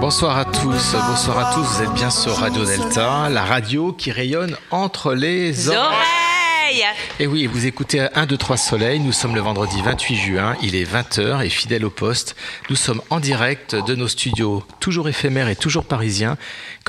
[0.00, 4.10] Bonsoir à tous, bonsoir à tous, vous êtes bien sur Radio Delta, la radio qui
[4.10, 6.84] rayonne entre les oreilles.
[7.18, 10.74] Et oui, vous écoutez 1, 2, 3 Soleil, nous sommes le vendredi 28 juin, il
[10.74, 12.34] est 20h et fidèle au poste,
[12.68, 16.36] nous sommes en direct de nos studios, toujours éphémères et toujours parisiens,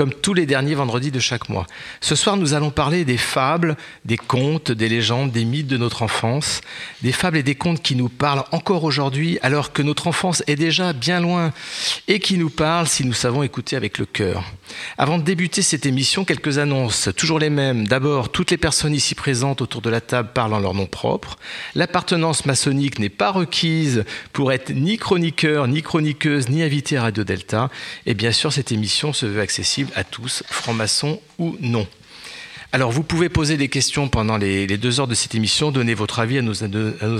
[0.02, 1.68] comme tous les derniers vendredis de chaque mois.
[2.00, 6.02] Ce soir, nous allons parler des fables, des contes, des légendes, des mythes de notre
[6.02, 6.62] enfance,
[7.04, 10.56] des fables et des contes qui nous parlent encore aujourd'hui alors que notre enfance est
[10.56, 11.54] déjà bien loin
[12.08, 14.44] et qui nous parlent si nous savons écouter avec le cœur.
[14.98, 17.88] Avant de débuter cette émission, quelques annonces, toujours les mêmes.
[17.88, 21.38] D'abord, toutes les personnes ici présentes autour de la table parlent en leur nom propre.
[21.76, 27.24] L'appartenance maçonnique n'est pas requise pour être ni chroniqueur, ni chroniqueuse, ni invité à Radio
[27.24, 27.70] Delta.
[28.08, 31.88] Et bien sûr, cette émission se veut accessible à tous, francs-maçons ou non.
[32.73, 36.20] Alors, vous pouvez poser des questions pendant les, deux heures de cette émission, donner votre
[36.20, 36.64] avis à nos,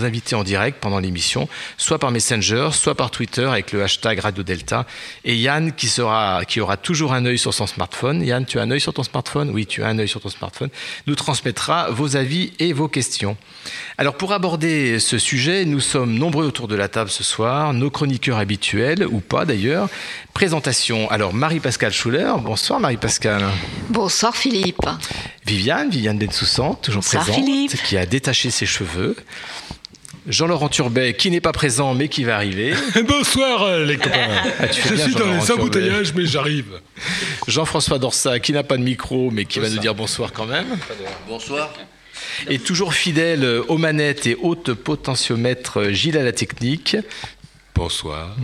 [0.06, 4.44] invités en direct pendant l'émission, soit par Messenger, soit par Twitter avec le hashtag Radio
[4.44, 4.88] Delta.
[5.26, 5.90] Et Yann, qui,
[6.48, 8.24] qui aura toujours un œil sur son smartphone.
[8.24, 9.50] Yann, tu as un œil sur ton smartphone?
[9.50, 10.70] Oui, tu as un œil sur ton smartphone.
[11.06, 13.36] Nous transmettra vos avis et vos questions.
[13.98, 17.90] Alors, pour aborder ce sujet, nous sommes nombreux autour de la table ce soir, nos
[17.90, 19.90] chroniqueurs habituels, ou pas d'ailleurs.
[20.42, 21.08] Présentation.
[21.12, 22.34] Alors, Marie-Pascale Schuller.
[22.40, 23.44] Bonsoir, Marie-Pascale.
[23.90, 24.82] Bonsoir Philippe.
[25.46, 27.84] Viviane, Viviane Bensoussan, toujours Bonsoir, présente, Philippe.
[27.84, 29.16] qui a détaché ses cheveux.
[30.26, 32.74] Jean-Laurent Turbet, qui n'est pas présent mais qui va arriver.
[33.08, 34.30] Bonsoir euh, les copains.
[34.60, 36.82] Ah, Je bien, suis dans les embouteillages, mais j'arrive.
[37.48, 40.76] Jean-François Dorsa, qui n'a pas de micro mais qui va nous dire bonsoir quand même.
[41.28, 41.72] Bonsoir.
[42.48, 46.98] Et toujours fidèle aux manettes et haute potentiomètre Gilles à la technique.
[47.82, 48.36] Bonsoir.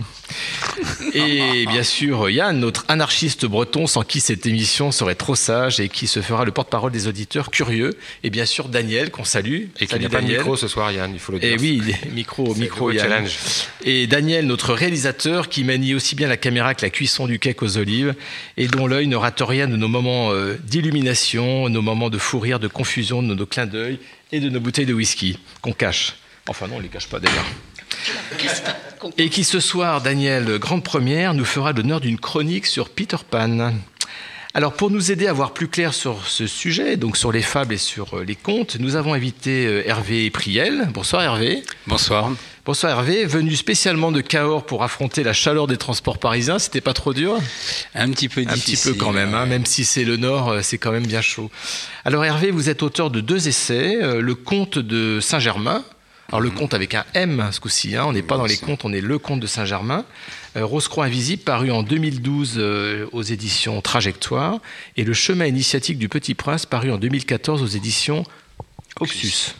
[1.14, 5.88] Et bien sûr, Yann, notre anarchiste breton, sans qui cette émission serait trop sage et
[5.88, 7.96] qui se fera le porte-parole des auditeurs curieux.
[8.24, 9.66] Et bien sûr, Daniel, qu'on salue.
[9.76, 11.52] Et qu'il Salut, n'y a pas de micro ce soir, Yann, il faut le dire.
[11.52, 11.80] Et oui,
[12.12, 12.98] micro, micro, Yann.
[13.08, 13.38] challenge.
[13.84, 17.62] Et Daniel, notre réalisateur, qui manie aussi bien la caméra que la cuisson du cake
[17.62, 18.16] aux olives,
[18.56, 22.40] et dont l'œil ne rate rien de nos moments euh, d'illumination, nos moments de fou
[22.40, 24.00] rire, de confusion, de nos clins d'œil
[24.32, 26.16] et de nos bouteilles de whisky qu'on cache.
[26.48, 27.40] Enfin non, on les cache pas déjà.
[29.16, 33.72] Et qui ce soir, Daniel, grande première, nous fera l'honneur d'une chronique sur Peter Pan.
[34.54, 37.74] Alors pour nous aider à voir plus clair sur ce sujet, donc sur les fables
[37.74, 40.88] et sur euh, les contes, nous avons invité euh, Hervé Priel.
[40.94, 41.62] Bonsoir Hervé.
[41.86, 42.32] Bonsoir.
[42.64, 46.94] Bonsoir Hervé, venu spécialement de Cahors pour affronter la chaleur des transports parisiens, c'était pas
[46.94, 47.38] trop dur?
[47.94, 48.92] Un petit peu Un difficile.
[48.92, 51.20] petit peu quand même, hein, même si c'est le nord, euh, c'est quand même bien
[51.20, 51.50] chaud.
[52.04, 55.84] Alors Hervé, vous êtes auteur de deux essais, le conte de Saint-Germain,
[56.28, 58.84] alors le conte avec un M ce coup-ci, hein, on n'est pas dans les contes,
[58.84, 60.04] on est le conte de Saint-Germain,
[60.56, 64.58] euh, Rose-Croix Invisible, paru en 2012 euh, aux éditions Trajectoire,
[64.98, 68.24] et Le chemin initiatique du Petit Prince, paru en 2014 aux éditions
[69.00, 69.54] Oxus.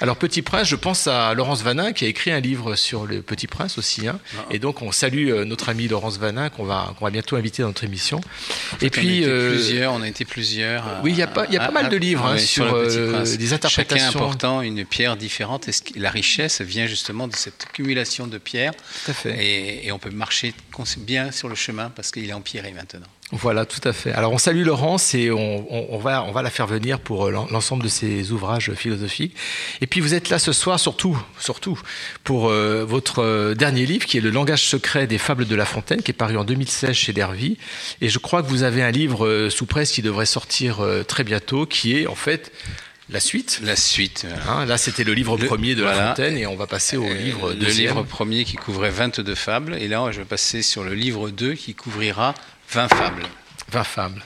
[0.00, 3.22] Alors Petit Prince, je pense à Laurence Vanin qui a écrit un livre sur le
[3.22, 4.18] Petit Prince aussi, hein.
[4.50, 7.62] et donc on salue euh, notre ami Laurence Vanin qu'on va, qu'on va bientôt inviter
[7.62, 8.20] dans notre émission.
[8.82, 10.84] Et on puis, euh, plusieurs, on a été plusieurs.
[10.84, 12.32] à- oui, il y a pas- il y a pas à- mal de livres, hein,
[12.32, 14.06] ouais, sur, le Petit euh, des interprétations.
[14.10, 15.68] Chacun apportant une pierre différente.
[15.68, 18.72] Et la richesse vient justement de cette accumulation de pierres.
[19.04, 19.44] Tout à fait.
[19.44, 20.54] Et, et on peut marcher
[20.98, 23.06] bien sur le chemin parce qu'il est empierré maintenant.
[23.36, 24.12] Voilà, tout à fait.
[24.12, 27.26] Alors on salue Laurence et on, on- on va, on va la faire venir pour
[27.26, 29.34] euh, l'en- l'ensemble de ses ouvrages philosophiques.
[29.80, 31.78] Et puis vous êtes là ce soir surtout, surtout
[32.22, 35.64] pour euh, votre euh, dernier livre qui est Le langage secret des fables de La
[35.64, 37.58] Fontaine, qui est paru en 2016 chez Dervy.
[38.00, 41.02] Et je crois que vous avez un livre euh, sous presse qui devrait sortir euh,
[41.02, 42.52] très bientôt, qui est en fait
[43.10, 43.60] la suite.
[43.62, 44.24] La suite.
[44.26, 44.60] voilà.
[44.60, 46.08] Hein, là, c'était le livre Le- premier de La.
[46.08, 47.88] Fontaine et on va passer au Euh, livre le deuxième.
[47.96, 49.76] livre premier qui couvrait 22 fables.
[49.80, 52.32] Et là, je vais passer sur le livre 2 qui couvrira
[52.68, 53.22] 20 fables.
[53.70, 54.22] 20 fables.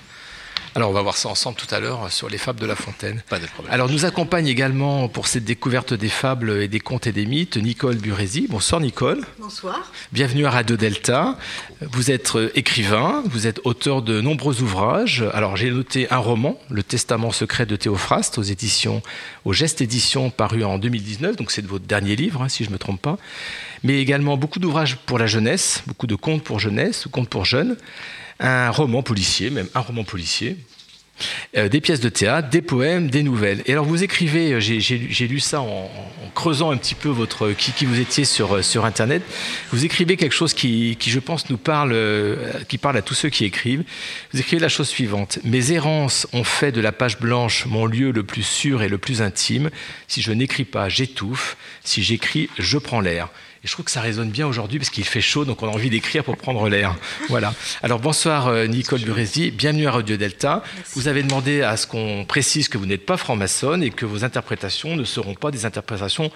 [0.74, 3.22] Alors on va voir ça ensemble tout à l'heure sur les fables de La Fontaine.
[3.28, 3.74] Pas de problème.
[3.74, 7.56] Alors nous accompagne également pour cette découverte des fables et des contes et des mythes
[7.56, 8.46] Nicole Burési.
[8.48, 9.24] Bonsoir Nicole.
[9.40, 9.90] Bonsoir.
[10.12, 11.36] Bienvenue à Radio Delta.
[11.80, 15.24] Vous êtes euh, écrivain, vous êtes auteur de nombreux ouvrages.
[15.32, 19.02] Alors j'ai noté un roman, Le Testament secret de Théophraste, aux éditions,
[19.44, 21.34] au Geste Édition, paru en 2019.
[21.34, 23.18] Donc c'est de votre dernier livre, hein, si je ne me trompe pas.
[23.82, 27.44] Mais également beaucoup d'ouvrages pour la jeunesse, beaucoup de contes pour jeunesse, ou contes pour
[27.44, 27.76] jeunes
[28.40, 30.56] un roman policier, même un roman policier,
[31.56, 33.62] euh, des pièces de théâtre, des poèmes, des nouvelles.
[33.66, 35.90] Et alors vous écrivez, euh, j'ai lu ça en,
[36.34, 39.22] creusant un petit peu votre qui, qui vous étiez sur, euh, sur Internet,
[39.72, 41.96] vous écrivez quelque chose qui, qui, je pense, nous parle,
[42.68, 43.82] qui parle à tous ceux qui écrivent.
[44.32, 45.38] Vous écrivez la chose suivante.
[45.42, 48.98] Mes errances ont fait de la page blanche mon lieu le plus sûr et le
[48.98, 49.70] plus intime.
[50.06, 51.56] Si je n'écris pas, j'étouffe.
[51.82, 53.30] Si j'écris, je prends l'air.
[53.64, 55.72] Et je trouve que ça résonne bien aujourd'hui parce qu'il fait chaud, donc on a
[55.72, 56.94] envie d'écrire pour prendre l'air.
[57.28, 57.52] Voilà.
[57.82, 60.62] Alors bonsoir euh, Nicole Burési, bienvenue à Radio Delta.
[60.76, 60.92] Merci.
[60.94, 64.22] Vous avez demandé à ce qu'on précise que vous n'êtes pas franc-maçonne et que vos
[64.24, 66.30] interprétations ne seront pas des interprétations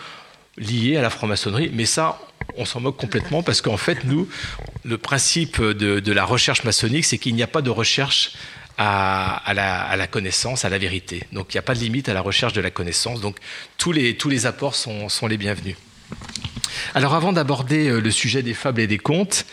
[0.59, 1.71] liées à la franc-maçonnerie.
[1.73, 2.19] Mais ça,
[2.57, 4.29] on s'en moque complètement parce qu'en fait, nous,
[4.85, 8.33] le principe de, de la recherche maçonnique, c'est qu'il n'y a pas de recherche
[8.79, 11.23] à, à, la, à, la, connaissance, à la vérité.
[11.31, 13.21] Donc il n'y a pas de limite à la recherche de la connaissance.
[13.21, 13.37] Donc
[13.79, 15.77] tous les, tous les apports sont, sont les bienvenus.
[16.95, 19.47] Alors avant d'aborder euh, le sujet des fables et des contes,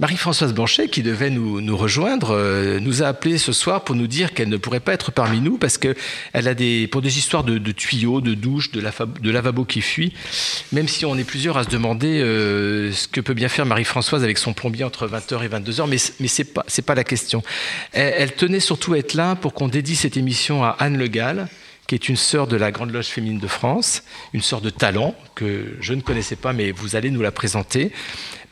[0.00, 4.06] Marie-Françoise Blanchet, qui devait nous, nous rejoindre, euh, nous a appelé ce soir pour nous
[4.06, 5.94] dire qu'elle ne pourrait pas être parmi nous parce qu'elle
[6.32, 10.14] a des, pour des histoires de, tuyaux, de douches, de, la, de, lavabo qui fuient,
[10.72, 14.24] même si on est plusieurs à se demander euh, ce que peut bien faire Marie-Françoise
[14.24, 17.42] avec son plombier entre 20h et 22h, mais, mais ce n'est pas, pas la question.
[17.92, 21.08] Elle, elle, tenait surtout à être là pour qu'on dédie cette émission à Anne Le
[21.08, 21.46] Gall,
[21.90, 25.12] qui est une sœur de la Grande Loge féminine de France, une sœur de talent
[25.34, 27.90] que je ne connaissais pas, mais vous allez nous la présenter.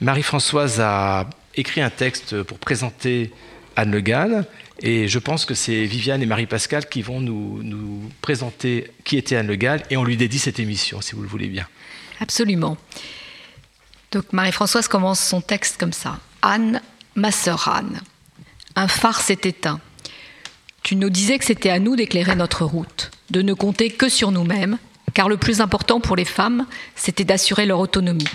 [0.00, 3.30] Marie-Françoise a écrit un texte pour présenter
[3.76, 4.44] Anne Le Gall,
[4.80, 9.36] et je pense que c'est Viviane et Marie-Pascal qui vont nous, nous, présenter qui était
[9.36, 11.68] Anne Le Gall, et on lui dédie cette émission, si vous le voulez bien.
[12.18, 12.76] Absolument.
[14.10, 16.18] Donc Marie-Françoise commence son texte comme ça.
[16.42, 16.82] Anne,
[17.14, 18.00] ma sœur Anne,
[18.74, 19.80] un phare s'est éteint.
[20.82, 24.30] Tu nous disais que c'était à nous d'éclairer notre route, de ne compter que sur
[24.30, 24.78] nous-mêmes,
[25.14, 28.28] car le plus important pour les femmes, c'était d'assurer leur autonomie,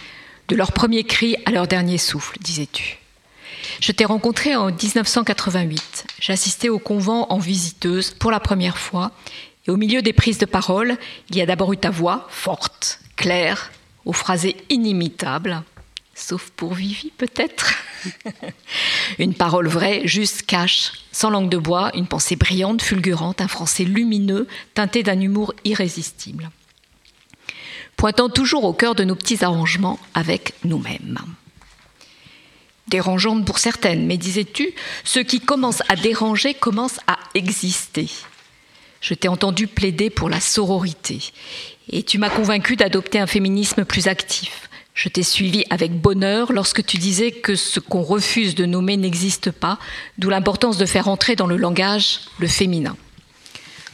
[0.49, 2.97] de leur premier cri à leur dernier souffle, disais-tu.
[3.79, 6.05] Je t'ai rencontré en 1988.
[6.19, 9.11] J'assistais au convent en visiteuse pour la première fois,
[9.65, 10.97] et au milieu des prises de parole,
[11.29, 13.71] il y a d'abord eu ta voix, forte, claire,
[14.05, 15.63] aux phrasés inimitables,
[16.13, 17.73] sauf pour Vivi peut-être.
[19.19, 23.83] une parole vraie, juste cache, sans langue de bois, une pensée brillante, fulgurante, un français
[23.83, 26.49] lumineux, teinté d'un humour irrésistible.
[27.95, 31.19] Pointant toujours au cœur de nos petits arrangements avec nous-mêmes.
[32.87, 34.73] Dérangeante pour certaines, mais disais-tu,
[35.03, 38.09] ceux qui commencent à déranger commencent à exister.
[38.99, 41.19] Je t'ai entendu plaider pour la sororité,
[41.89, 46.85] et tu m'as convaincu d'adopter un féminisme plus actif, je t'ai suivi avec bonheur lorsque
[46.85, 49.79] tu disais que ce qu'on refuse de nommer n'existe pas,
[50.17, 52.95] d'où l'importance de faire entrer dans le langage le féminin.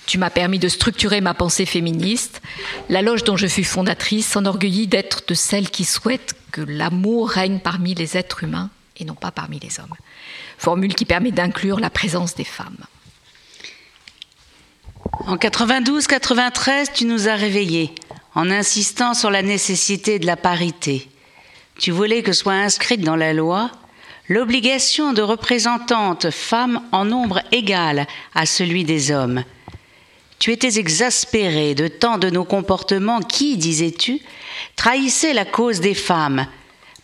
[0.05, 2.41] Tu m'as permis de structurer ma pensée féministe.
[2.89, 7.59] La loge dont je fus fondatrice s'enorgueillit d'être de celles qui souhaitent que l'amour règne
[7.59, 9.93] parmi les êtres humains et non pas parmi les hommes.
[10.57, 12.85] Formule qui permet d'inclure la présence des femmes.
[15.27, 17.93] En 92-93, tu nous as réveillés
[18.39, 21.09] en insistant sur la nécessité de la parité.
[21.77, 23.69] Tu voulais que soit inscrite dans la loi
[24.29, 29.43] l'obligation de représentantes femmes en nombre égal à celui des hommes.
[30.39, 34.21] Tu étais exaspéré de tant de nos comportements qui, disais-tu,
[34.77, 36.47] trahissaient la cause des femmes,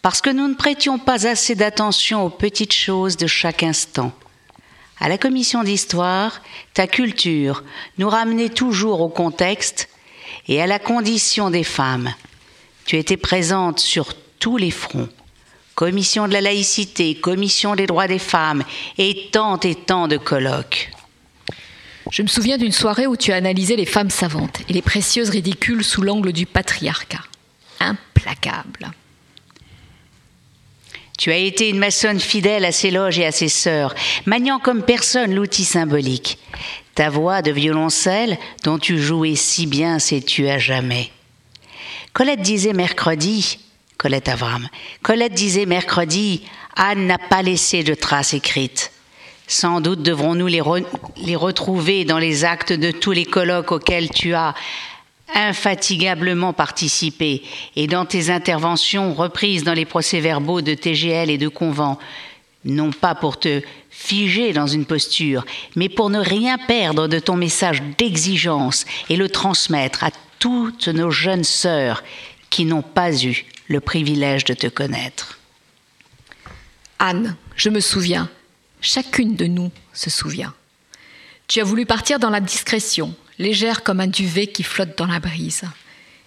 [0.01, 4.13] parce que nous ne prêtions pas assez d'attention aux petites choses de chaque instant.
[5.01, 6.41] À la commission d'histoire,
[6.73, 7.65] ta culture
[7.97, 9.89] nous ramenait toujours au contexte
[10.47, 12.13] et à la condition des femmes.
[12.85, 15.09] Tu étais présente sur tous les fronts.
[15.73, 18.63] Commission de la laïcité, commission des droits des femmes
[18.97, 20.91] et tant et tant de colloques.
[22.11, 25.29] Je me souviens d'une soirée où tu as analysé les femmes savantes et les précieuses
[25.29, 27.23] ridicules sous l'angle du patriarcat.
[27.79, 28.91] Implacable.
[31.17, 34.83] Tu as été une maçonne fidèle à ses loges et à ses sœurs, maniant comme
[34.83, 36.37] personne l'outil symbolique.
[36.95, 41.11] Ta voix de violoncelle, dont tu jouais si bien, sais-tu à jamais.
[42.13, 43.59] Colette disait mercredi,
[43.97, 44.67] Colette Avram,
[45.03, 46.43] Colette disait mercredi,
[46.77, 48.91] Anne n'a pas laissé de traces écrites.
[49.47, 50.61] Sans doute devrons-nous les,
[51.17, 54.55] les retrouver dans les actes de tous les colloques auxquels tu as
[55.33, 57.43] infatigablement participé
[57.75, 61.97] et dans tes interventions reprises dans les procès-verbaux de TGL et de Convent.
[62.65, 65.45] Non pas pour te figer dans une posture,
[65.75, 71.11] mais pour ne rien perdre de ton message d'exigence et le transmettre à toutes nos
[71.11, 72.03] jeunes sœurs
[72.49, 75.39] qui n'ont pas eu le privilège de te connaître.
[76.99, 78.29] Anne, je me souviens,
[78.81, 80.53] chacune de nous se souvient.
[81.47, 85.19] Tu as voulu partir dans la discrétion, légère comme un duvet qui flotte dans la
[85.19, 85.63] brise.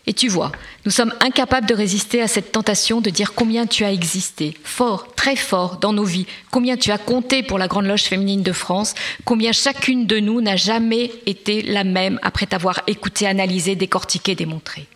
[0.08, 0.52] Et tu vois,
[0.86, 5.14] nous sommes incapables de résister à cette tentation de dire combien tu as existé, fort,
[5.14, 8.52] très fort dans nos vies, combien tu as compté pour la Grande Loge féminine de
[8.52, 8.94] France,
[9.26, 14.86] combien chacune de nous n'a jamais été la même après t'avoir écouté, analysé, décortiqué, démontré.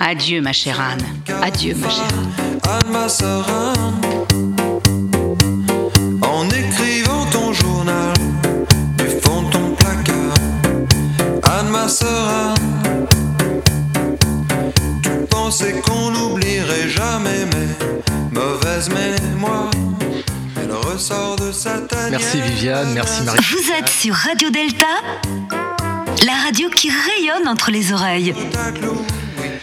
[0.00, 1.06] Adieu, ma chère Anne.
[1.40, 2.60] Adieu, ma chère Anne.
[2.68, 4.26] Anne, ma sœur Anne,
[6.20, 8.12] en écrivant ton journal
[8.98, 10.34] du fond de ton placard.
[11.44, 12.77] Anne, ma sœur Anne,
[15.48, 19.70] qu'on n'oublierait jamais mes mauvaises mémoires.
[20.60, 22.10] Elle ressort de sa tanière.
[22.10, 23.38] Merci Viviane, merci Marie.
[23.38, 24.86] Vous êtes sur Radio Delta,
[26.26, 28.34] la radio qui rayonne entre les oreilles.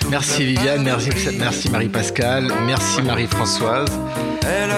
[0.09, 3.89] Merci Viviane, merci, merci Marie-Pascale, merci Marie-Françoise.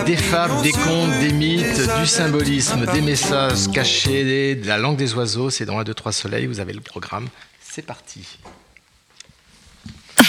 [0.06, 5.14] Des fables, des contes, des mythes, du symbolisme, des messages cachés, de la langue des
[5.14, 7.28] oiseaux, c'est dans 1, 2, 3 soleil, vous avez le programme.
[7.62, 8.26] C'est parti.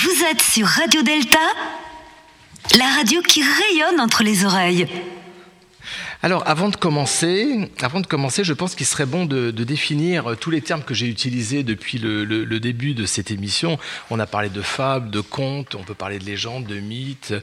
[0.03, 1.41] Vous êtes sur Radio Delta,
[2.77, 4.87] la radio qui rayonne entre les oreilles.
[6.21, 10.51] Alors, avant de commencer, avant de commencer, je pense qu'il serait bon de, définir tous
[10.51, 13.79] les termes que j'ai utilisés depuis le, début de cette émission.
[14.11, 17.35] On a parlé de fables, de contes, on peut parler de légendes, de mythes.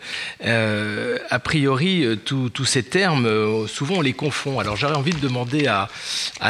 [0.43, 4.59] Euh, a priori, tous ces termes, souvent on les confond.
[4.59, 5.87] Alors, j'aurais envie de demander à,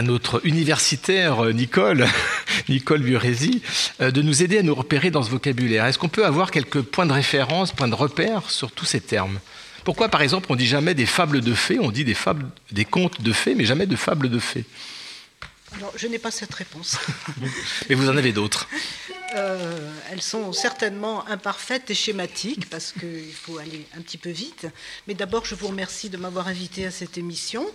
[0.01, 2.07] notre universitaire Nicole,
[2.69, 3.61] Nicole Burezi,
[3.99, 5.85] de nous aider à nous repérer dans ce vocabulaire.
[5.85, 9.39] Est-ce qu'on peut avoir quelques points de référence, points de repère sur tous ces termes?
[9.85, 12.85] Pourquoi, par exemple, on dit jamais des fables de fées, on dit des, fables, des
[12.85, 14.65] contes de fées, mais jamais de fables de fées?
[15.75, 16.97] Alors, je n'ai pas cette réponse.
[17.89, 18.67] mais vous en avez d'autres
[19.35, 24.67] euh, Elles sont certainement imparfaites et schématiques, parce qu'il faut aller un petit peu vite.
[25.07, 27.67] Mais d'abord, je vous remercie de m'avoir invité à cette émission,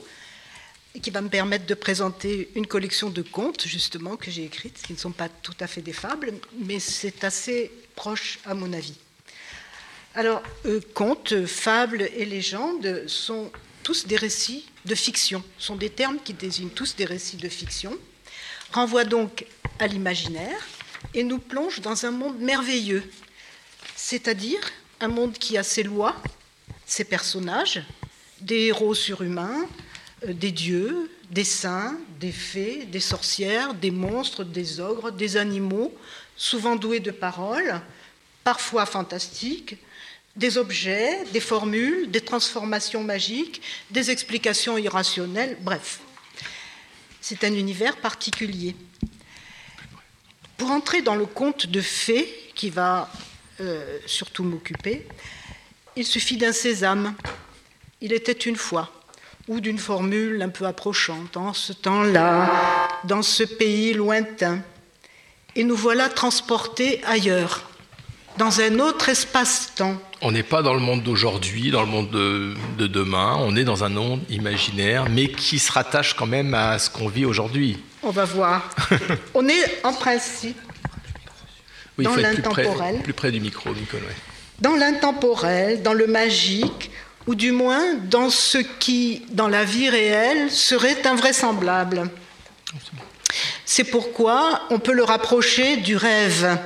[1.00, 4.94] qui va me permettre de présenter une collection de contes, justement, que j'ai écrites, qui
[4.94, 8.96] ne sont pas tout à fait des fables, mais c'est assez proche, à mon avis.
[10.16, 13.52] Alors, euh, contes, fables et légendes sont
[13.84, 17.96] tous des récits de fiction, sont des termes qui désignent tous des récits de fiction,
[18.72, 19.46] renvoient donc
[19.78, 20.66] à l'imaginaire
[21.14, 23.04] et nous plongent dans un monde merveilleux,
[23.94, 24.58] c'est-à-dire
[24.98, 26.16] un monde qui a ses lois,
[26.86, 27.80] ses personnages,
[28.40, 29.64] des héros surhumains,
[30.26, 35.96] euh, des dieux, des saints, des fées, des sorcières, des monstres, des ogres, des animaux,
[36.36, 37.80] souvent doués de paroles,
[38.42, 39.76] parfois fantastiques,
[40.36, 46.00] des objets, des formules, des transformations magiques, des explications irrationnelles, bref.
[47.20, 48.74] C'est un univers particulier.
[50.56, 53.10] Pour entrer dans le conte de fées qui va
[53.60, 55.06] euh, surtout m'occuper,
[55.96, 57.14] il suffit d'un sésame.
[58.00, 58.90] Il était une fois,
[59.48, 64.62] ou d'une formule un peu approchante, en ce temps-là, dans ce pays lointain.
[65.56, 67.68] Et nous voilà transportés ailleurs,
[68.38, 72.54] dans un autre espace-temps on n'est pas dans le monde d'aujourd'hui, dans le monde de,
[72.78, 76.78] de, demain, on est dans un monde imaginaire, mais qui se rattache quand même à
[76.78, 77.78] ce qu'on vit aujourd'hui.
[78.02, 78.70] On va voir.
[79.34, 80.58] on est en principe
[81.98, 82.94] oui, dans l'intemporel.
[82.96, 84.00] Plus, plus, près du micro, Nicole.
[84.00, 84.16] Ouais.
[84.60, 86.90] Dans l'intemporel, dans le magique,
[87.26, 92.10] ou du moins dans ce qui, dans la vie réelle, serait invraisemblable.
[93.64, 96.58] C'est pourquoi on peut le rapprocher du rêve.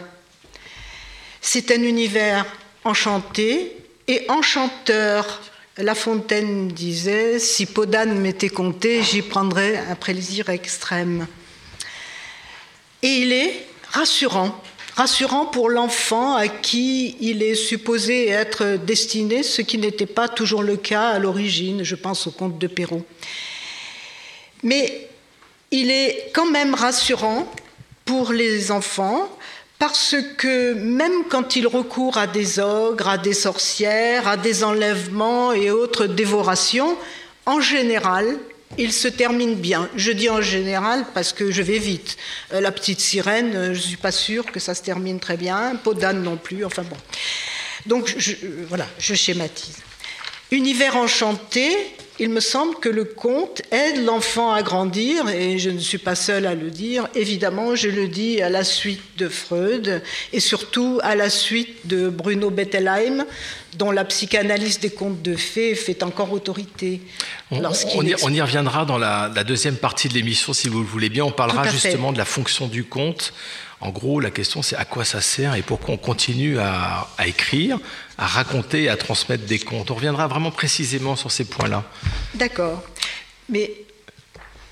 [1.40, 2.46] C'est un univers
[2.84, 3.76] enchanté
[4.08, 5.40] et enchanteur.
[5.76, 11.26] La Fontaine disait Si Podane m'était compté, j'y prendrais un plaisir extrême.
[13.02, 14.62] Et il est rassurant,
[14.94, 20.62] rassurant pour l'enfant à qui il est supposé être destiné, ce qui n'était pas toujours
[20.62, 23.04] le cas à l'origine, je pense au conte de Perrault.
[24.62, 25.08] Mais
[25.70, 27.50] il est quand même rassurant
[28.04, 29.28] pour les enfants
[29.78, 35.52] parce que même quand il recourt à des ogres, à des sorcières, à des enlèvements
[35.52, 36.96] et autres dévorations,
[37.46, 38.38] en général,
[38.78, 39.88] il se termine bien.
[39.96, 42.16] Je dis en général parce que je vais vite.
[42.50, 46.22] La petite sirène, je ne suis pas sûre que ça se termine très bien, Podane
[46.22, 46.96] non plus, enfin bon.
[47.86, 48.34] Donc je,
[48.68, 49.76] voilà, je schématise.
[50.50, 51.76] Univers enchanté
[52.20, 56.14] il me semble que le conte aide l'enfant à grandir, et je ne suis pas
[56.14, 57.08] seule à le dire.
[57.16, 60.00] Évidemment, je le dis à la suite de Freud,
[60.32, 63.24] et surtout à la suite de Bruno Bettelheim,
[63.76, 67.00] dont la psychanalyse des contes de fées fait encore autorité.
[67.50, 70.78] On, y, explique- on y reviendra dans la, la deuxième partie de l'émission, si vous
[70.80, 71.24] le voulez bien.
[71.24, 73.32] On parlera justement de la fonction du conte.
[73.80, 77.26] En gros, la question, c'est à quoi ça sert et pourquoi on continue à, à
[77.26, 77.78] écrire,
[78.18, 79.90] à raconter, à transmettre des contes.
[79.90, 81.84] On reviendra vraiment précisément sur ces points-là.
[82.34, 82.82] D'accord.
[83.48, 83.70] Mais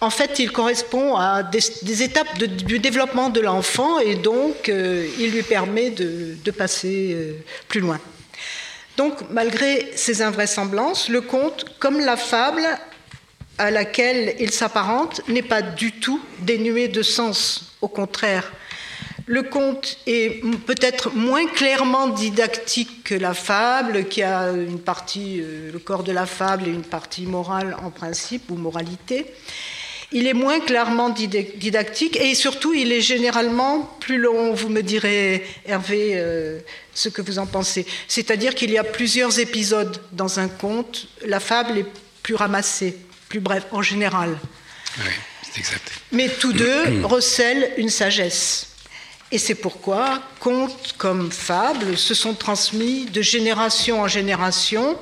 [0.01, 5.31] en fait, il correspond à des, étapes du développement de l'enfant et donc euh, il
[5.31, 7.35] lui permet de, de passer euh,
[7.69, 8.01] plus loin.
[8.97, 12.63] Donc, malgré ces invraisemblances, le conte, comme la fable
[13.59, 17.77] à laquelle il s'apparente, n'est pas du tout dénué de sens.
[17.81, 18.53] Au contraire,
[19.27, 25.71] le conte est peut-être moins clairement didactique que la fable, qui a une partie, euh,
[25.73, 29.27] le corps de la fable et une partie morale en principe, ou moralité.
[30.15, 34.53] Il est moins clairement dida- didactique et surtout il est généralement plus long.
[34.53, 36.59] Vous me direz, Hervé, euh,
[36.93, 37.87] ce que vous en pensez.
[38.09, 41.07] C'est-à-dire qu'il y a plusieurs épisodes dans un conte.
[41.25, 41.87] La fable est
[42.23, 42.97] plus ramassée,
[43.31, 44.37] plus brève en général.
[44.99, 45.05] Oui,
[45.51, 45.91] c'est exact.
[46.13, 48.67] Mais tous deux recèlent une sagesse.
[49.33, 54.97] Et c'est pourquoi contes comme fables se sont transmis de génération en génération,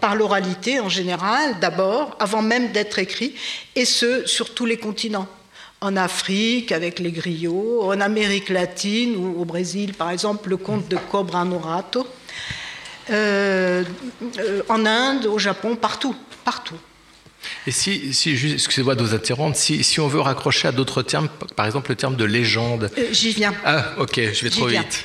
[0.00, 3.34] par l'oralité en général, d'abord, avant même d'être écrits,
[3.74, 5.26] et ce, sur tous les continents.
[5.80, 10.88] En Afrique, avec les griots, en Amérique latine ou au Brésil, par exemple, le conte
[10.88, 12.06] de Cobra Norato,
[13.10, 13.84] Euh,
[14.38, 16.14] euh, en Inde, au Japon, partout,
[16.44, 16.76] partout.
[17.66, 18.10] Et si,
[18.54, 21.96] excusez-moi de vous interrompre, si, si on veut raccrocher à d'autres termes, par exemple le
[21.96, 22.90] terme de légende.
[22.98, 23.54] Euh, J'y viens.
[23.64, 24.82] Ah, ok, je vais trop viens.
[24.82, 25.04] vite.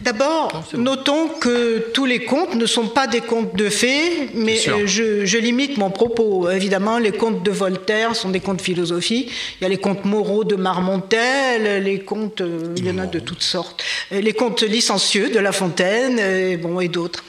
[0.00, 4.86] D'abord, notons que tous les contes ne sont pas des contes de fées, mais euh,
[4.86, 6.48] je, je limite mon propos.
[6.48, 9.30] Évidemment, les contes de Voltaire sont des contes philosophiques.
[9.60, 13.06] Il y a les contes moraux de Marmontel, les contes, euh, il y en a
[13.06, 13.82] de toutes sortes.
[14.10, 17.22] Les contes licencieux de La Fontaine, bon, et d'autres.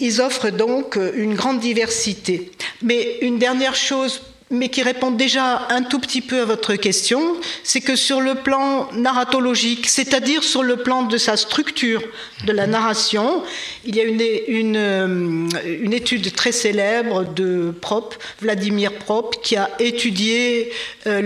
[0.00, 2.50] Ils offrent donc euh, une grande diversité.
[2.82, 7.36] Mais une dernière chose, mais qui répond déjà un tout petit peu à votre question,
[7.62, 12.02] c'est que sur le plan narratologique, c'est-à-dire sur le plan de sa structure
[12.46, 13.42] de la narration,
[13.84, 20.72] il y a une, euh, étude très célèbre de Prop, Vladimir Prop, qui a étudié
[21.06, 21.20] euh,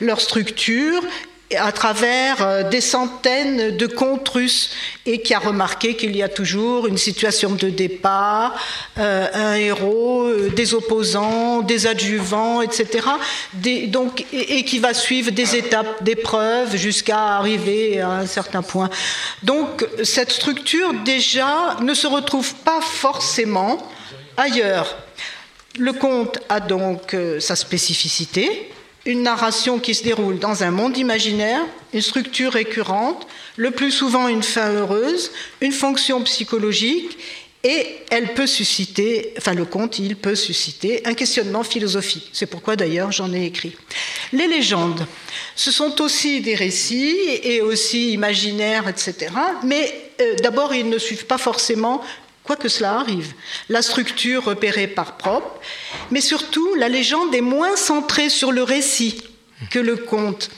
[0.00, 1.02] leur structure
[1.54, 4.70] à travers euh, des centaines de contes russes
[5.04, 8.56] et qui a remarqué qu'il y a toujours une situation de départ,
[8.98, 13.06] euh, un héros, euh, des opposants, des adjuvants, etc.
[13.52, 18.90] Des- donc, et, qui va suivre des étapes d'épreuves jusqu'à arriver à un certain point.
[19.44, 23.78] Donc cette structure déjà ne se retrouve pas forcément
[24.36, 24.96] ailleurs.
[25.78, 28.70] Le conte a donc sa spécificité,
[29.06, 31.62] une narration qui se déroule dans un monde imaginaire,
[31.94, 37.16] une structure récurrente, le plus souvent une fin heureuse, une fonction psychologique,
[37.64, 42.30] et elle peut susciter, enfin le conte, il peut susciter un questionnement philosophique.
[42.32, 43.76] C'est pourquoi d'ailleurs j'en ai écrit.
[44.32, 45.04] Les légendes,
[45.56, 49.32] ce sont aussi des récits et aussi imaginaires, etc.
[49.64, 52.02] Mais euh, d'abord, ils ne suivent pas forcément
[52.46, 53.34] quoi que cela arrive.
[53.68, 55.60] La structure repérée par propre,
[56.10, 59.22] mais surtout la légende est moins centrée sur le récit
[59.70, 60.50] que le conte.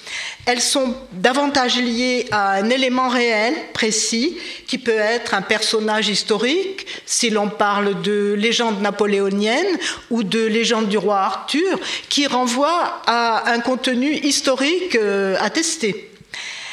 [0.45, 6.87] Elles sont davantage liées à un élément réel, précis, qui peut être un personnage historique,
[7.07, 9.79] si l'on parle de légende napoléonienne
[10.11, 16.11] ou de légende du roi Arthur, qui renvoie à un contenu historique euh, attesté.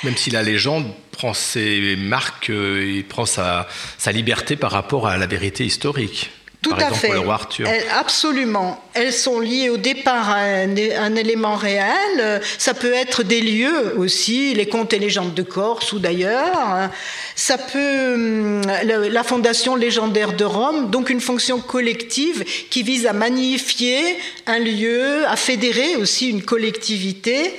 [0.04, 5.08] Même si la légende prend ses marques, euh, il prend sa, sa liberté par rapport
[5.08, 6.32] à la vérité historique.
[6.62, 7.08] Tout par à exemple fait.
[7.10, 7.67] pour le roi Arthur.
[7.67, 8.84] Elles- absolument.
[8.95, 12.41] Elles sont liées au départ à un, un élément réel.
[12.58, 16.89] Ça peut être des lieux aussi, les contes et légendes de Corse ou d'ailleurs.
[17.36, 23.06] Ça peut hum, le- la fondation légendaire de Rome, donc une fonction collective qui vise
[23.06, 23.99] à magnifier
[24.47, 27.54] un lieu, à fédérer aussi une collectivité.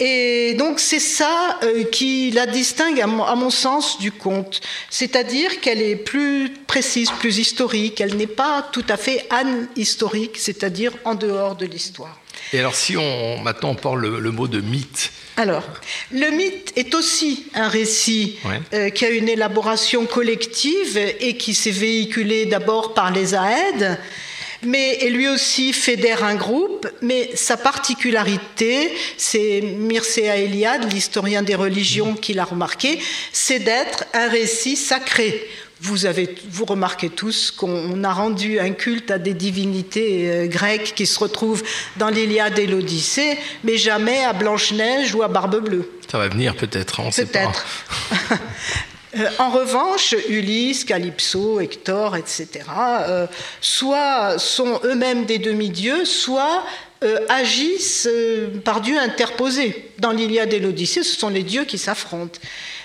[0.00, 4.60] Et donc c'est ça euh, qui la distingue à mon, à mon sens du conte,
[4.90, 10.92] c'est-à-dire qu'elle est plus précise, plus historique, elle n'est pas tout à fait an-historique, c'est-à-dire
[11.04, 12.16] en dehors de l'histoire.
[12.52, 15.64] Et alors si on maintenant on parle le, le mot de mythe, Alors,
[16.12, 18.60] le mythe est aussi un récit Ouais.
[18.74, 23.98] euh, qui a une élaboration collective et qui s'est véhiculé d'abord par les AED,
[24.62, 31.54] mais et lui aussi fédère un groupe, mais sa particularité, c'est Mircea Eliade, l'historien des
[31.54, 32.98] religions, qui l'a remarqué,
[33.32, 35.48] c'est d'être un récit sacré
[35.80, 40.92] vous, avez, vous remarquez tous qu'on a rendu un culte à des divinités euh, grecques
[40.94, 41.62] qui se retrouvent
[41.96, 45.90] dans l'Iliade et l'Odyssée, mais jamais à Blanche-Neige ou à Barbe Bleue.
[46.10, 47.52] Ça va venir peut-être, on sait pas.
[49.16, 52.48] Euh, en revanche, Ulysse, Calypso, Hector, etc.,
[53.06, 53.26] euh,
[53.60, 56.64] soit sont eux-mêmes des demi-dieux, soit
[57.02, 58.08] euh, agissent
[58.64, 59.92] par Dieu interposé.
[59.98, 62.38] Dans l'Iliade et l'Odyssée, ce sont les dieux qui s'affrontent.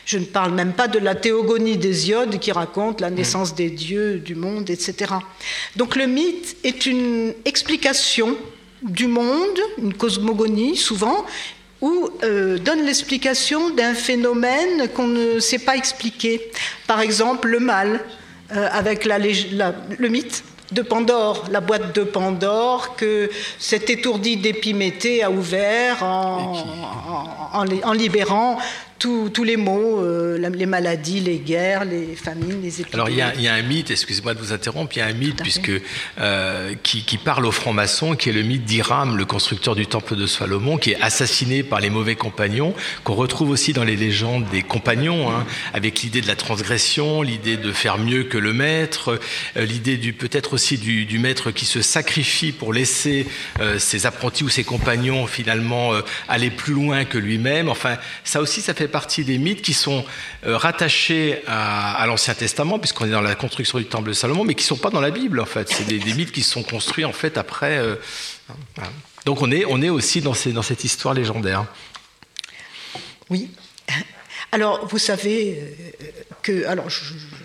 [0.05, 4.19] Je ne parle même pas de la théogonie d'Hésiode qui raconte la naissance des dieux,
[4.19, 5.13] du monde, etc.
[5.77, 8.35] Donc le mythe est une explication
[8.81, 11.25] du monde, une cosmogonie souvent,
[11.83, 16.49] ou euh, donne l'explication d'un phénomène qu'on ne sait pas expliquer.
[16.87, 17.99] Par exemple, le mal,
[18.55, 24.37] euh, avec la, la, le mythe de Pandore, la boîte de Pandore que cet étourdi
[24.37, 26.55] d'Épiméthée a ouvert en,
[27.53, 28.57] en, en, en libérant
[29.03, 32.93] tous, tous, les maux, euh, les maladies, les guerres, les famines, les épidémies.
[32.93, 35.01] Alors il y, a, il y a un mythe, excusez-moi de vous interrompre, il y
[35.01, 35.73] a un mythe puisque,
[36.19, 40.15] euh, qui, qui, parle aux francs-maçons, qui est le mythe d'Hiram, le constructeur du temple
[40.15, 44.45] de Salomon, qui est assassiné par les mauvais compagnons, qu'on retrouve aussi dans les légendes
[44.51, 49.19] des compagnons, hein, avec l'idée de la transgression, l'idée de faire mieux que le maître,
[49.57, 53.27] euh, l'idée du peut-être aussi du, du, maître qui se sacrifie pour laisser
[53.59, 55.91] euh, ses apprentis ou ses compagnons finalement
[56.29, 57.67] aller plus loin que lui-même.
[57.67, 60.05] Enfin, ça aussi, ça fait partie des mythes qui sont
[60.45, 64.53] euh, rattachés à, l'Ancien Testament, puisqu'on est dans la construction du temple de Salomon, mais
[64.53, 65.67] qui ne sont pas dans la Bible, en fait.
[65.69, 67.77] C'est des, mythes qui sont construits, en fait, après.
[67.79, 67.95] Euh.
[69.25, 71.65] Donc on est, on est aussi dans, ces, dans cette histoire légendaire.
[73.29, 73.49] Oui.
[74.51, 76.07] Alors, vous savez euh,
[76.43, 76.65] que.
[76.67, 77.01] Alors, je,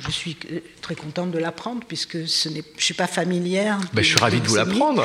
[0.07, 0.37] je suis
[0.81, 3.79] très contente de l'apprendre, puisque ce je ne suis pas familière.
[3.93, 5.05] Ben, je suis ravie de vous l'apprendre.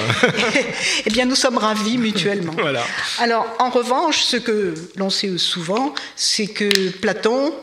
[1.05, 2.53] eh bien, nous sommes ravis mutuellement.
[2.57, 2.83] voilà.
[3.19, 7.53] Alors, en revanche, ce que l'on sait souvent, c'est que Platon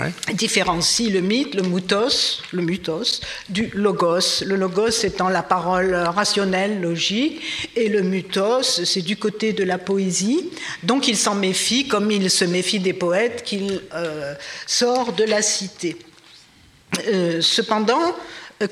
[0.00, 0.12] Ouais.
[0.32, 4.44] différencie le mythe, le mythos, le mythos, du logos.
[4.46, 7.42] Le logos étant la parole rationnelle, logique,
[7.74, 10.50] et le mythos, c'est du côté de la poésie.
[10.84, 14.34] Donc il s'en méfie, comme il se méfie des poètes qu'il euh,
[14.68, 15.96] sort de la cité.
[17.06, 18.16] Euh, cependant,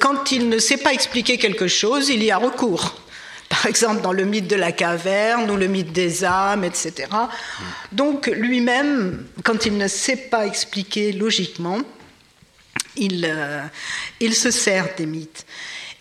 [0.01, 2.97] quand il ne sait pas expliquer quelque chose, il y a recours
[3.49, 7.09] par exemple dans le mythe de la caverne ou le mythe des âmes, etc.
[7.93, 11.79] Donc lui-même, quand il ne sait pas expliquer logiquement,
[12.97, 13.63] il, euh,
[14.21, 15.47] il se sert des mythes.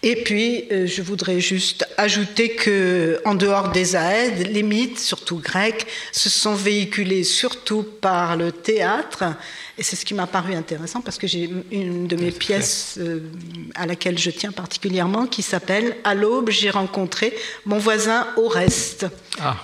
[0.08, 5.40] Et puis, euh, je voudrais juste ajouter que, en dehors des Aèdes, les mythes, surtout
[5.40, 9.24] grecs, se sont véhiculés surtout par le théâtre.
[9.80, 13.22] Et c'est ce qui m'a paru intéressant parce que j'ai une de mes pièces euh,
[13.74, 17.34] à laquelle je tiens particulièrement qui s'appelle À l'aube, j'ai rencontré
[17.66, 19.08] mon voisin Oreste.
[19.40, 19.58] Ah.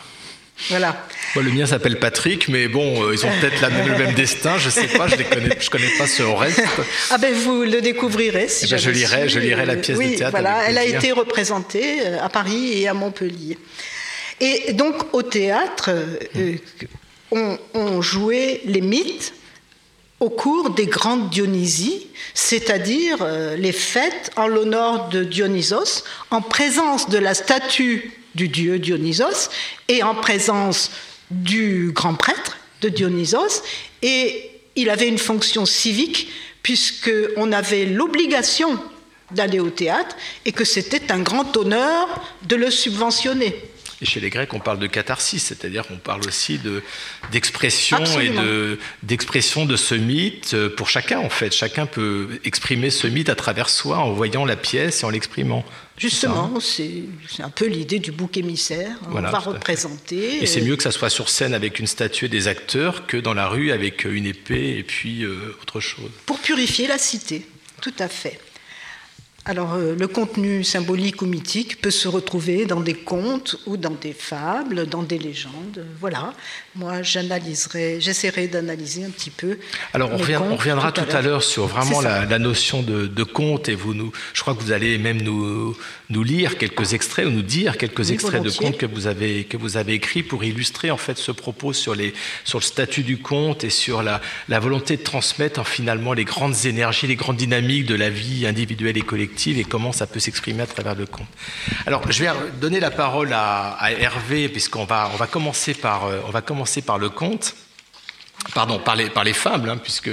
[0.70, 1.08] Voilà.
[1.36, 4.66] Bon, le mien s'appelle Patrick, mais bon, euh, ils ont peut-être le même destin, je
[4.66, 6.62] ne sais pas, je ne connais, je connais pas ce reste.
[7.10, 10.12] Ah ben vous le découvrirez si eh ben, je lirai, je lirai la pièce oui,
[10.12, 10.32] de théâtre.
[10.32, 13.58] Voilà, elle a été représentée euh, à Paris et à Montpellier.
[14.40, 15.90] Et donc au théâtre,
[16.36, 16.56] euh,
[17.32, 19.34] on, on jouait les mythes
[20.22, 27.10] au cours des grandes Dionysies, c'est-à-dire euh, les fêtes en l'honneur de Dionysos, en présence
[27.10, 29.50] de la statue du dieu Dionysos
[29.88, 30.92] et en présence
[31.32, 33.64] du grand prêtre de Dionysos.
[34.04, 36.30] Et il avait une fonction civique
[36.62, 38.80] puisqu'on avait l'obligation
[39.32, 42.08] d'aller au théâtre et que c'était un grand honneur
[42.44, 43.60] de le subventionner.
[44.02, 46.60] Et chez les Grecs, on parle de catharsis, c'est-à-dire qu'on parle aussi
[47.32, 51.54] d'expression et de, d'expression de ce mythe pour chacun, en fait.
[51.54, 55.64] Chacun peut exprimer ce mythe à travers soi en voyant la pièce et en l'exprimant.
[55.98, 57.04] Justement, c'est
[57.44, 58.98] un peu l'idée du bouc émissaire.
[59.10, 60.42] Voilà, on va représenter.
[60.42, 63.18] Et c'est mieux que ça soit sur scène avec une statue et des acteurs que
[63.18, 66.10] dans la rue avec une épée et puis euh, autre chose.
[66.26, 67.46] Pour purifier la cité,
[67.82, 68.40] tout à fait.
[69.46, 73.90] Alors, euh, le contenu symbolique ou mythique peut se retrouver dans des contes ou dans
[73.90, 75.84] des fables, dans des légendes.
[76.00, 76.36] Voilà.
[76.76, 79.58] Moi, j'analyserai, j'essaierai d'analyser un petit peu.
[79.96, 83.24] Alors, on, revient, on reviendra tout, à l'heure sur vraiment la, la, notion de, de,
[83.24, 83.68] conte.
[83.68, 85.76] Et vous nous, je crois que vous allez même nous,
[86.12, 88.60] nous lire quelques extraits ou nous dire quelques oui, extraits volontiers.
[88.60, 91.74] de contes que vous avez que vous avez écrits pour illustrer en fait ce propos
[91.74, 95.64] sur les sur le statut du conte et sur la, la volonté de transmettre en,
[95.64, 99.92] finalement les grandes énergies, les grandes dynamiques de la vie individuelle et collective et comment
[99.92, 101.28] ça peut s'exprimer à travers le conte.
[101.86, 106.20] Alors, je vais donner la parole à, Hervé, puisqu'on va, on va, commencer par, euh,
[106.32, 107.56] va commencer par le conte.
[108.56, 110.10] Pardon, par les, par les fables, hein, puisque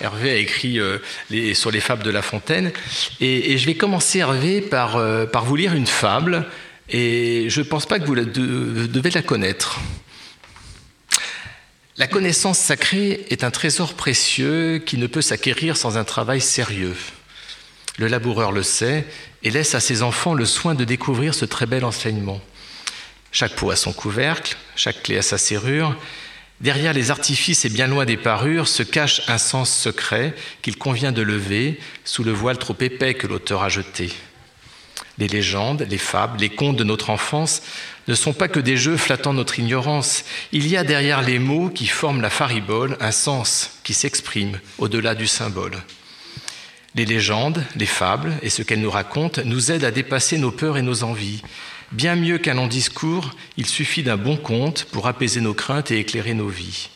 [0.00, 0.98] Hervé a écrit euh,
[1.30, 2.72] les, sur les fables de La Fontaine.
[3.20, 6.46] Et, je vais commencer, Hervé, par, euh, par vous lire une fable,
[6.88, 9.80] et je ne pense pas que vous devez la connaître.
[11.98, 16.96] La connaissance sacrée est un trésor précieux qui ne peut s'acquérir sans un travail sérieux.
[17.98, 19.04] Le laboureur le sait
[19.42, 22.40] et laisse à ses enfants le soin de découvrir ce très bel enseignement.
[23.32, 25.96] Chaque pot a son couvercle, chaque clé a sa serrure.
[26.60, 31.12] Derrière les artifices et bien loin des parures se cache un sens secret qu'il convient
[31.12, 34.12] de lever sous le voile trop épais que l'auteur a jeté.
[35.18, 37.62] Les légendes, les fables, les contes de notre enfance
[38.08, 40.24] ne sont pas que des jeux flattant notre ignorance.
[40.52, 45.14] Il y a derrière les mots qui forment la faribole un sens qui s'exprime au-delà
[45.14, 45.76] du symbole.
[46.94, 50.76] Les légendes, les fables et ce qu'elles nous racontent nous aident à dépasser nos peurs
[50.76, 51.42] et nos envies.
[51.90, 55.98] Bien mieux qu'un long discours, il suffit d'un bon conte pour apaiser nos craintes et
[55.98, 56.90] éclairer nos vies.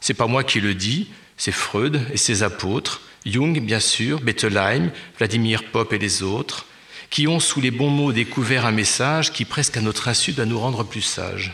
[0.00, 4.90] C'est pas moi qui le dis, c'est Freud et ses apôtres, Jung bien sûr, Bettelheim,
[5.18, 6.66] Vladimir Pop et les autres,
[7.10, 10.46] qui ont sous les bons mots découvert un message qui presque à notre insu doit
[10.46, 11.52] nous rendre plus sages.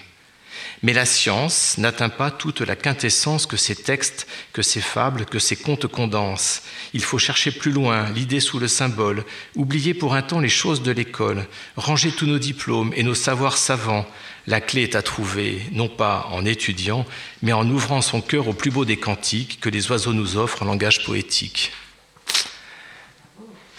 [0.82, 5.38] Mais la science n'atteint pas toute la quintessence que ces textes, que ces fables, que
[5.38, 6.62] ces contes condensent.
[6.94, 9.24] Il faut chercher plus loin, l'idée sous le symbole,
[9.56, 13.58] oublier pour un temps les choses de l'école, ranger tous nos diplômes et nos savoirs
[13.58, 14.06] savants.
[14.46, 17.04] La clé est à trouver, non pas en étudiant,
[17.42, 20.62] mais en ouvrant son cœur au plus beau des cantiques que les oiseaux nous offrent
[20.62, 21.72] en langage poétique.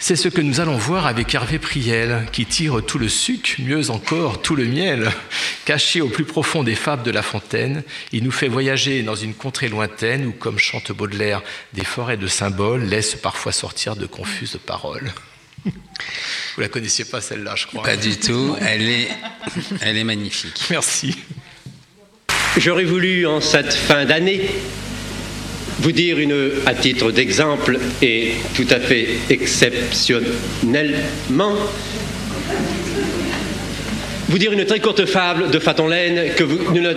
[0.04, 3.90] C'est ce que nous allons voir avec Hervé Priel, qui tire tout le suc, mieux
[3.90, 5.12] encore tout le miel.
[5.64, 9.32] Caché au plus profond des fables de La Fontaine, il nous fait voyager dans une
[9.32, 11.40] contrée lointaine où, comme chante Baudelaire,
[11.72, 15.12] des forêts de symboles laissent parfois sortir de confuses paroles.
[15.64, 17.84] Vous la connaissiez pas celle-là, je crois.
[17.84, 19.08] Pas du tout, elle est,
[19.82, 20.64] elle est magnifique.
[20.70, 21.16] Merci.
[22.56, 24.50] J'aurais voulu, en cette fin d'année,
[25.80, 31.54] vous dire une, à titre d'exemple et tout à fait exceptionnellement,
[34.28, 36.94] vous dire une très courte fable de Fatonlaine, que vous, une,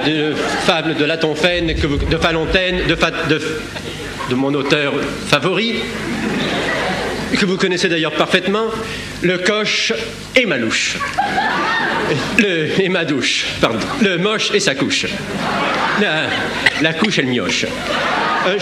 [0.66, 2.96] fable de Latonfaine, que vous, de Falontaine, de,
[4.30, 4.94] de mon auteur
[5.28, 5.76] favori,
[7.36, 8.65] que vous connaissez d'ailleurs parfaitement,
[9.21, 9.93] le coche
[10.36, 10.98] et ma louche.
[12.38, 13.80] Le, et ma douche, pardon.
[14.02, 15.06] Le moche et sa couche.
[16.02, 16.28] La,
[16.82, 17.65] la couche et le mioche.
[18.48, 18.60] Euh,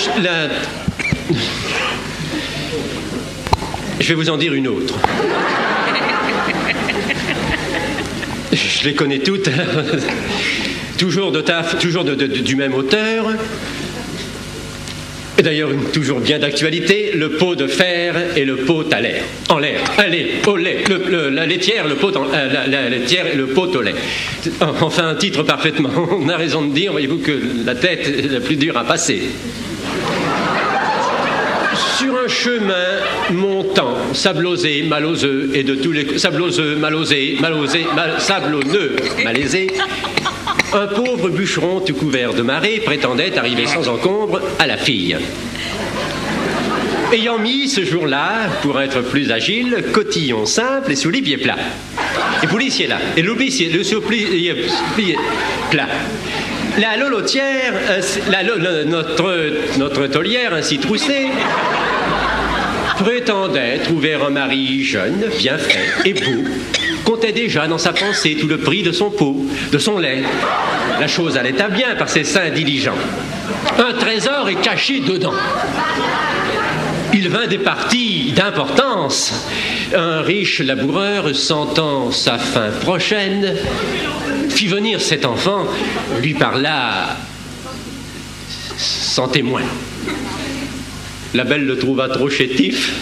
[4.00, 4.96] je, vais vous en dire une autre.
[8.54, 9.50] Je les connais toutes.
[10.98, 13.28] toujours de taf, toujours de, du même auteur.
[15.44, 19.24] D'ailleurs, toujours bien d'actualité, le pot de fer et le pot à l'air.
[19.50, 19.82] En l'air.
[19.98, 20.84] Allez, au lait.
[20.90, 23.94] Le, la laitière, le pot en, euh, la, la, laitière le pot au lait.
[24.62, 25.90] Enfin, un titre parfaitement.
[26.12, 29.24] On a raison de dire, voyez-vous, que la tête est la plus dure à passer.
[32.24, 39.68] Un chemin montant, sablosé, maloseux, et de tous les sabloseux, malosé, malosé, mal, sablonneux, malaisé,
[40.74, 45.18] un pauvre bûcheron tout couvert de marée prétendait arriver sans encombre à la fille.
[47.12, 51.60] Ayant mis ce jour-là, pour être plus agile, cotillon simple et sous les pieds plats.
[52.42, 54.56] Et policier là, et l'oublié, le souplier
[55.70, 55.88] plat.
[56.80, 58.44] La lolotière, euh, la,
[58.86, 61.28] notre, notre taulière ainsi troussée,
[62.98, 66.44] prétendait trouver un mari jeune, bien fait et beau,
[67.04, 69.36] comptait déjà dans sa pensée tout le prix de son pot,
[69.72, 70.24] de son lait.
[71.00, 72.98] La chose allait à bien par ses seins diligents.
[73.78, 75.34] Un trésor est caché dedans.
[77.14, 79.48] Il vint des parties d'importance.
[79.96, 83.56] Un riche laboureur, sentant sa fin prochaine,
[84.50, 85.66] fit venir cet enfant,
[86.22, 87.16] lui parla
[88.78, 89.62] sans témoin.
[91.34, 92.94] La belle le trouva trop chétif,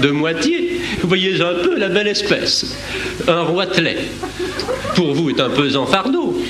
[0.00, 0.80] de moitié.
[1.02, 2.76] Vous voyez un peu la belle espèce.
[3.28, 3.96] Un roitelet.
[4.94, 6.40] Pour vous est un pesant fardeau.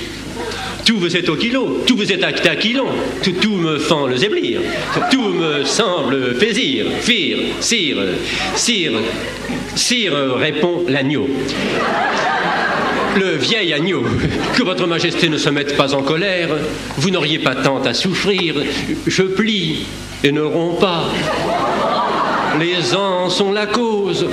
[0.85, 2.87] Tout vous est au kilo, tout vous est à kilon,
[3.23, 4.61] tout, tout, me fend le zéblir,
[5.11, 7.97] tout me semble plaisir, fire, sire,
[8.55, 8.93] sire,
[9.75, 11.27] sire, répond l'agneau.
[13.17, 14.03] Le vieil agneau,
[14.55, 16.49] que votre majesté ne se mette pas en colère,
[16.97, 18.55] vous n'auriez pas tant à souffrir,
[19.05, 19.85] je plie
[20.23, 21.09] et ne romps pas.
[22.59, 24.27] Les ans sont la cause,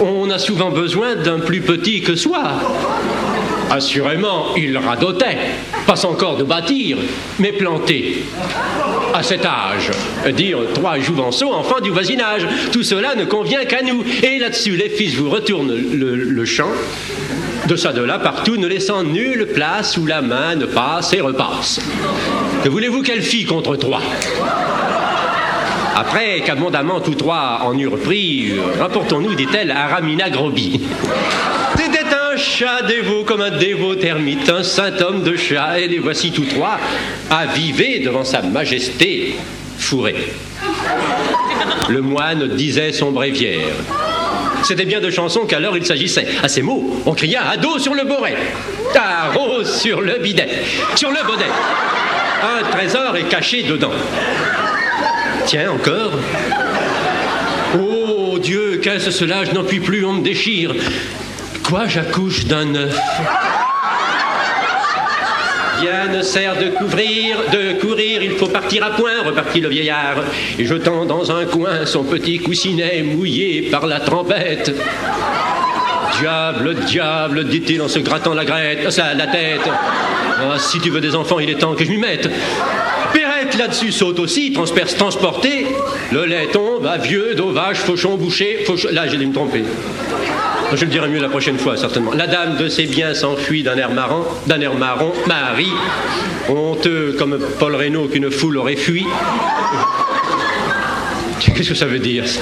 [0.00, 2.42] on a souvent besoin d'un plus petit que soi.
[3.70, 5.38] Assurément, il radotait,
[5.86, 6.98] pas encore de bâtir,
[7.38, 8.24] mais planter.
[9.14, 9.90] À cet âge,
[10.34, 14.04] dire trois jouvenceaux, enfants du voisinage, tout cela ne convient qu'à nous.
[14.22, 16.70] Et là-dessus, les fils vous retournent le, le champ,
[17.68, 21.20] de ça, de là, partout, ne laissant nulle place où la main ne passe et
[21.20, 21.80] repasse.
[22.62, 24.02] Que voulez-vous qu'elle fît contre trois
[25.94, 30.80] Après qu'abondamment tous trois en eurent pris, rapportons-nous, dit-elle, à Ramina Groby.
[31.76, 35.98] C'était un chat dévot comme un dévot termite, un saint homme de chat, et les
[35.98, 36.78] voici tous trois
[37.30, 39.36] avivés devant sa majesté
[39.78, 40.16] fourré.
[41.88, 43.74] Le moine disait son bréviaire.
[44.64, 46.26] C'était bien de chansons qu'à l'heure il s'agissait.
[46.42, 48.36] À ces mots, on cria à sur le boret,
[48.92, 50.48] tarot sur le bidet,
[50.94, 51.50] sur le bonnet.
[52.42, 53.92] Un trésor est caché dedans.
[55.46, 56.12] Tiens, encore.
[57.78, 59.44] Oh Dieu, qu'est-ce cela?
[59.44, 60.74] Je n'en puis plus, on me déchire.
[61.64, 62.98] Quoi, j'accouche d'un œuf
[65.82, 70.22] Bien ne sert de couvrir, de courir, il faut partir à point, repartit le vieillard,
[70.56, 74.72] et jetant dans un coin son petit coussinet mouillé par la tempête.
[76.20, 79.68] Diable, diable, dit-il en se grattant la, grette, ça, la tête.
[79.68, 82.30] Ah, si tu veux des enfants, il est temps que je m'y mette.
[83.12, 85.66] Perrette là-dessus saute aussi, transperce, transporté.
[86.12, 88.88] Le lait tombe, à vieux, d'ovage, fauchon, boucher, fauchon.
[88.92, 89.64] Là, j'ai dû me tromper.
[90.74, 92.12] Je le dirai mieux la prochaine fois, certainement.
[92.12, 95.72] La dame de ses biens s'enfuit d'un air marrant, d'un air marron, Marie,
[96.48, 99.04] honteux comme Paul Reynaud qu'une foule aurait fui.
[101.40, 102.40] Qu'est-ce que ça veut dire ça?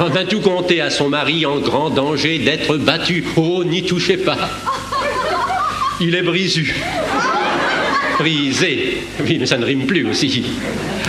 [0.00, 3.24] On vint tout compter à son mari en grand danger d'être battu.
[3.36, 4.38] Oh, n'y touchez pas.
[6.00, 6.74] Il est brisu.
[8.18, 9.04] Brisé.
[9.20, 10.44] Oui, mais ça ne rime plus aussi.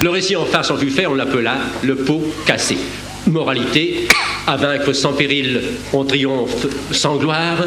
[0.02, 2.78] Le récit en face en fut fait, on l'appela le pot cassé.
[3.28, 4.08] Moralité,
[4.47, 5.62] à vaincre sans péril,
[5.93, 7.58] on triomphe sans gloire.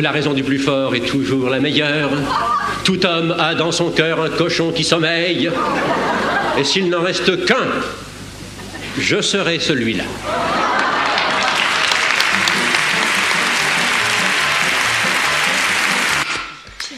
[0.00, 2.10] La raison du plus fort est toujours la meilleure.
[2.84, 5.50] Tout homme a dans son cœur un cochon qui sommeille.
[6.58, 7.66] Et s'il n'en reste qu'un,
[8.98, 10.04] je serai celui-là.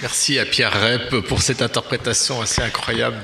[0.05, 3.17] Merci à Pierre Rep pour cette interprétation assez incroyable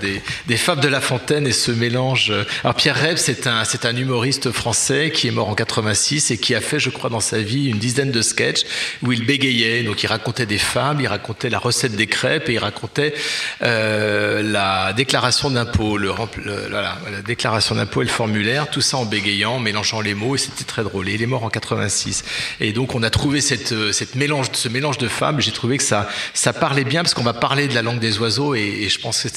[0.47, 2.33] des, Fables de La Fontaine et ce mélange.
[2.65, 6.39] Alors Pierre Rep, c'est un, c'est un humoriste français qui est mort en 86 et
[6.39, 8.63] qui a fait, je crois, dans sa vie une dizaine de sketchs
[9.03, 9.83] où il bégayait.
[9.83, 13.13] Donc il racontait des fables, il racontait la recette des crêpes et il racontait
[13.61, 20.01] euh, la déclaration d'impôt, la déclaration d'impôt et le formulaire, tout ça en bégayant, mélangeant
[20.01, 21.11] les mots et c'était très drôle.
[21.11, 22.25] Et il est mort en 86.
[22.59, 25.43] Et donc on a trouvé cette, euh, cette mélange, ce mélange de fables.
[25.43, 28.21] J'ai trouvé que ça, ça parlait bien parce qu'on va parler de la langue des
[28.21, 29.29] oiseaux et, je pense que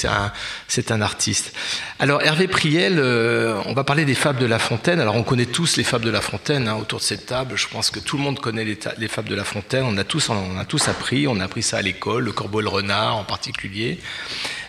[0.68, 1.52] c'est un, artiste.
[1.98, 5.00] Alors Hervé Priel, euh, on va parler des fables de La Fontaine.
[5.00, 7.58] Alors on connaît tous les fables de La Fontaine hein, autour de cette table.
[7.58, 9.84] Je pense que tout le monde connaît les, les fables de La Fontaine.
[9.84, 11.28] On a tous, on a tous appris.
[11.28, 14.00] On a appris ça à l'école, le corbeau et le renard en particulier.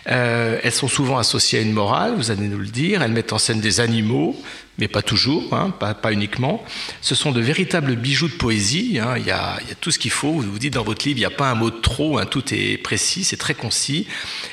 [0.07, 3.01] Euh, elles sont souvent associées à une morale, vous allez nous le dire.
[3.01, 4.35] Elles mettent en scène des animaux,
[4.77, 6.63] mais pas toujours, hein, pas, pas uniquement.
[7.01, 8.99] Ce sont de véritables bijoux de poésie.
[9.01, 9.15] hein.
[9.17, 10.31] Il, y a, il y a tout ce qu'il faut.
[10.33, 12.19] Vous vous dites dans votre livre, il n'y a pas un mot de trop.
[12.19, 12.25] hein.
[12.25, 14.07] Tout est précis, c'est très concis.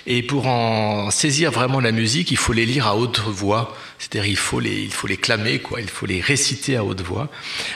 [0.07, 3.77] Et pour en saisir vraiment la musique, il faut les lire à haute voix.
[3.99, 5.81] C'est-à-dire, il faut les, il faut les clamer, quoi.
[5.81, 7.29] Il faut les réciter à haute voix.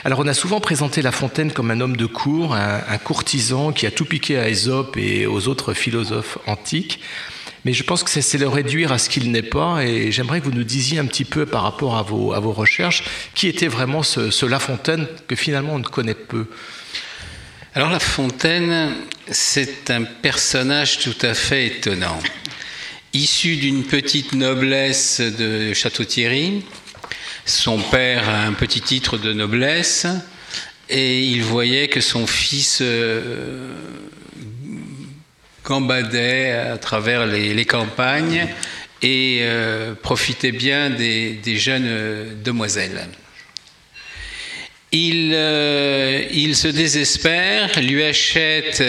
[0.03, 3.85] Alors, on a souvent présenté La Fontaine comme un homme de cour, un, courtisan qui
[3.85, 6.99] a tout piqué à Ésope et aux autres philosophes antiques.
[7.67, 9.83] Mais je pense que c'est- le réduire à ce qu'il n'est pas.
[9.83, 13.03] Et j'aimerais que vous nous disiez un petit peu par rapport à vos, recherches,
[13.35, 16.45] qui était vraiment ce, ce La Fontaine que finalement on ne connaît peu?
[17.75, 18.93] Alors La Fontaine,
[19.29, 22.17] c'est un personnage tout à fait étonnant.
[23.11, 26.63] Issu d'une petite noblesse de Château-Thierry,
[27.45, 30.07] son père a un petit titre de noblesse
[30.89, 33.73] et il voyait que son fils euh,
[35.67, 38.47] gambadait à travers les, campagnes
[39.01, 43.07] et euh, profitait bien des, jeunes euh, demoiselles.
[44.93, 48.81] Il, euh, il se désespère, lui achète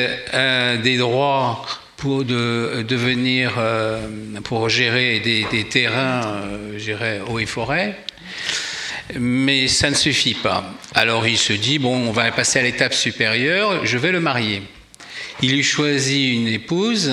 [0.82, 3.54] des droits pour de, devenir,
[4.44, 6.42] pour gérer des, des terrains,
[6.78, 7.96] dirais, eau et forêt.
[9.18, 10.72] Mais ça ne suffit pas.
[10.94, 14.62] Alors il se dit, bon, on va passer à l'étape supérieure, je vais le marier.
[15.40, 17.12] Il lui choisit une épouse.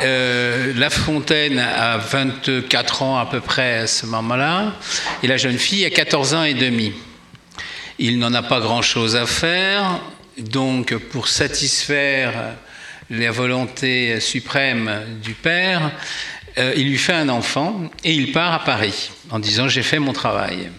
[0.00, 4.74] Euh, la Fontaine a 24 ans à peu près à ce moment-là,
[5.22, 6.94] et la jeune fille a 14 ans et demi.
[7.98, 10.00] Il n'en a pas grand-chose à faire,
[10.38, 12.54] donc pour satisfaire
[13.10, 14.90] la volonté suprême
[15.22, 15.92] du père,
[16.58, 19.98] euh, il lui fait un enfant et il part à Paris en disant j'ai fait
[19.98, 20.70] mon travail.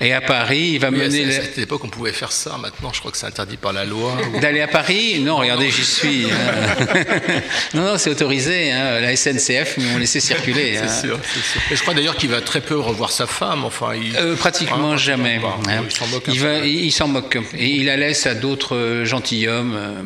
[0.00, 1.24] Et à Paris, il va Oui, mener...
[1.36, 2.56] à cette époque, on pouvait faire ça.
[2.58, 4.16] Maintenant, je crois que c'est interdit par la loi.
[4.40, 6.26] D'aller à Paris Non, regardez, j'y suis.
[6.26, 6.86] hein.
[7.74, 8.70] non, non, c'est autorisé.
[8.72, 9.00] hein.
[9.00, 10.76] La SNCF m'ont laissé circuler.
[10.78, 10.84] hein.
[10.88, 11.60] C'est sûr, c'est sûr.
[11.70, 13.64] Et je crois d'ailleurs qu'il va très peu revoir sa femme.
[13.64, 14.16] Enfin, il...
[14.16, 15.38] Euh, pratiquement Hein, jamais.
[15.38, 15.58] pas.
[15.68, 15.82] hein.
[15.84, 16.44] Il s'en moque un Il, peu.
[16.46, 17.38] va- il s'en moque.
[17.56, 19.74] Et il la laisse à d'autres euh, gentilshommes.
[19.76, 20.02] euh.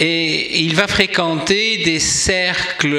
[0.00, 2.96] Et il va fréquenter des cercles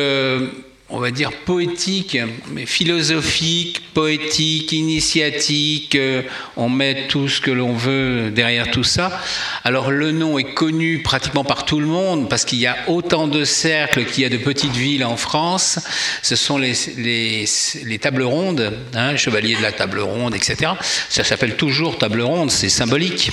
[0.90, 2.18] on va dire poétique,
[2.52, 6.22] mais philosophique, poétique, initiatique, euh,
[6.58, 9.20] on met tout ce que l'on veut derrière tout ça.
[9.64, 13.28] Alors le nom est connu pratiquement par tout le monde parce qu'il y a autant
[13.28, 15.80] de cercles qu'il y a de petites villes en France.
[16.22, 17.46] Ce sont les, les,
[17.84, 20.74] les tables rondes, hein, chevalier de la table ronde, etc.
[21.10, 23.32] Ça s'appelle toujours table ronde, c'est symbolique.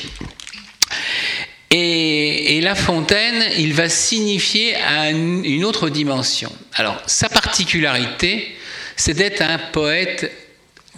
[1.75, 2.12] Et,
[2.47, 4.75] et, La Fontaine, il va signifier
[5.13, 6.53] une autre dimension.
[6.75, 8.57] Alors, sa particularité,
[8.97, 10.31] c'est d'être un poète,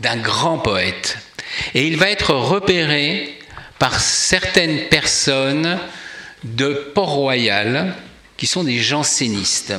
[0.01, 1.18] d'un grand poète.
[1.74, 3.38] Et il va être repéré
[3.78, 5.78] par certaines personnes
[6.45, 7.95] de Port-Royal,
[8.36, 9.74] qui sont des jansénistes.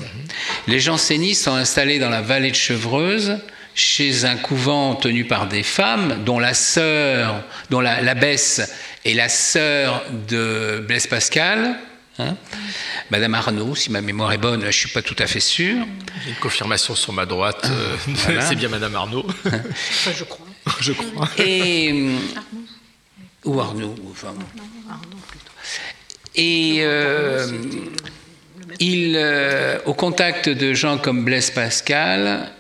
[0.68, 3.38] Les jansénistes sont installés dans la vallée de Chevreuse,
[3.76, 8.62] chez un couvent tenu par des femmes, dont la sœur, dont l'abbesse
[9.06, 11.78] est la sœur de Blaise Pascal,
[12.20, 12.36] hein
[13.12, 15.86] Madame Arnaud, si ma mémoire est bonne, je ne suis pas tout à fait sûr.
[16.24, 18.42] J'ai une confirmation sur ma droite, euh, voilà.
[18.42, 19.26] c'est bien Madame Arnaud.
[19.46, 20.46] Enfin, je crois.
[20.80, 21.30] je crois.
[21.38, 22.10] Et,
[23.46, 24.34] ou Arnaud, enfin.
[24.90, 25.52] Arnaud plutôt.
[26.36, 27.48] Et euh,
[28.80, 32.52] il, euh, au contact de gens comme Blaise Pascal,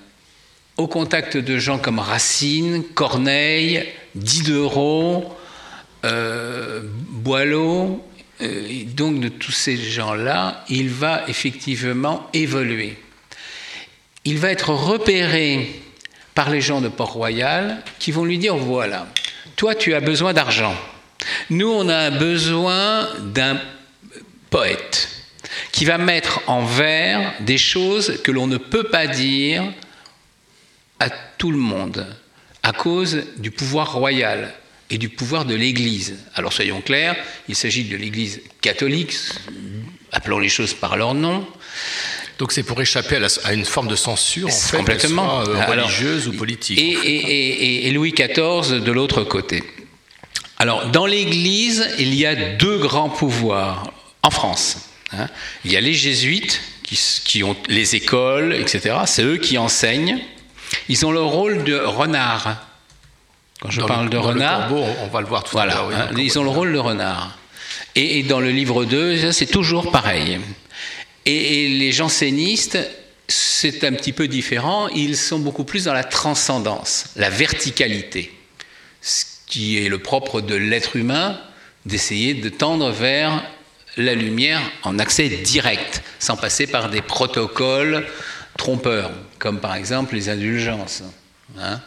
[0.78, 5.36] au contact de gens comme Racine, Corneille, Diderot,
[6.06, 8.06] euh, Boileau,
[8.42, 12.98] euh, donc de tous ces gens-là, il va effectivement évoluer.
[14.24, 15.82] Il va être repéré
[16.34, 19.08] par les gens de Port-Royal qui vont lui dire, voilà,
[19.56, 20.76] toi tu as besoin d'argent.
[21.50, 23.60] Nous, on a besoin d'un
[24.50, 25.10] poète
[25.72, 29.64] qui va mettre en vers des choses que l'on ne peut pas dire
[31.00, 32.06] à tout le monde
[32.64, 34.54] à cause du pouvoir royal
[34.90, 36.16] et du pouvoir de l'Église.
[36.36, 37.16] Alors soyons clairs,
[37.48, 39.16] il s'agit de l'Église catholique,
[40.12, 41.48] appelons les choses par leur nom.
[42.38, 45.56] Donc c'est pour échapper à, la, à, une forme de censure, en fait, complètement soit,
[45.56, 46.78] euh, religieuse Alors, ou politique.
[46.78, 49.64] Et, et, et, et Louis XIV de l'autre côté.
[50.58, 54.90] Alors dans l'Église, il y a deux grands pouvoirs en France.
[55.14, 55.28] Hein.
[55.64, 58.96] Il y a les jésuites qui, qui ont les écoles, etc.
[59.06, 60.20] C'est eux qui enseignent.
[60.90, 62.65] Ils ont le rôle de renard.
[63.62, 65.76] Quand je dans parle le, de renard, corbeau, on va le voir tout voilà, à
[65.76, 65.88] l'heure.
[65.88, 67.38] Oui, hein, ils ont le rôle de renard.
[67.96, 70.40] Et, et dans le livre 2, c'est toujours pareil.
[71.26, 72.78] Et, et les jansénistes,
[73.28, 74.90] c'est un petit peu différent.
[74.90, 78.34] Ils sont beaucoup plus dans la transcendance, la verticalité,
[79.02, 81.40] ce qui est le propre de l'être humain,
[81.86, 83.44] d'essayer de tendre vers
[83.98, 88.06] la lumière en accès direct, sans passer par des protocoles
[88.58, 91.04] trompeurs, comme par exemple les indulgences.
[91.60, 91.80] Hein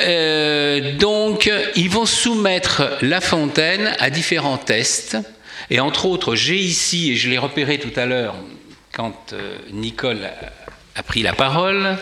[0.00, 5.16] euh, donc, ils vont soumettre La Fontaine à différents tests.
[5.70, 8.36] Et entre autres, j'ai ici, et je l'ai repéré tout à l'heure
[8.92, 10.28] quand euh, Nicole
[10.94, 11.98] a, pris la parole,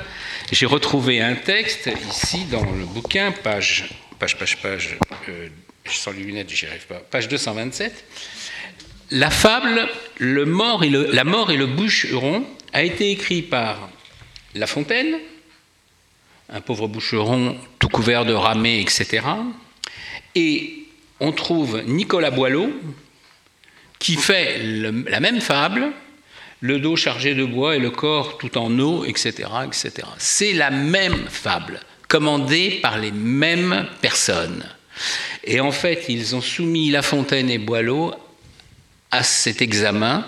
[0.53, 5.49] j'ai retrouvé un texte ici dans le bouquin, page, page, page, page, euh,
[5.86, 8.05] sans lunettes, j'y arrive pas, page 227.
[9.11, 9.88] La fable
[10.18, 13.88] le mort et le, La mort et le bûcheron a été écrit par
[14.55, 15.16] La Fontaine,
[16.55, 19.26] un pauvre boucheron tout couvert de ramée, etc.
[20.36, 20.86] Et
[21.18, 22.70] on trouve Nicolas Boileau
[23.98, 25.90] qui fait la même fable,
[26.61, 29.48] le dos chargé de bois et le corps tout en eau, etc.
[29.66, 30.07] etc.
[30.18, 34.64] C'est la même fable, commandée par les mêmes personnes.
[35.42, 38.14] Et en fait, ils ont soumis La Fontaine et Boileau
[39.11, 40.24] à cet examen.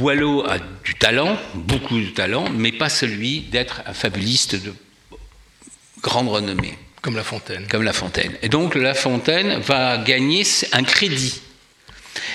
[0.00, 4.72] Boileau a du talent, beaucoup de talent, mais pas celui d'être un fabuliste de
[6.00, 6.78] grande renommée.
[7.02, 7.66] Comme La Fontaine.
[7.68, 8.32] Comme La Fontaine.
[8.40, 10.42] Et donc La Fontaine va gagner
[10.72, 11.42] un crédit.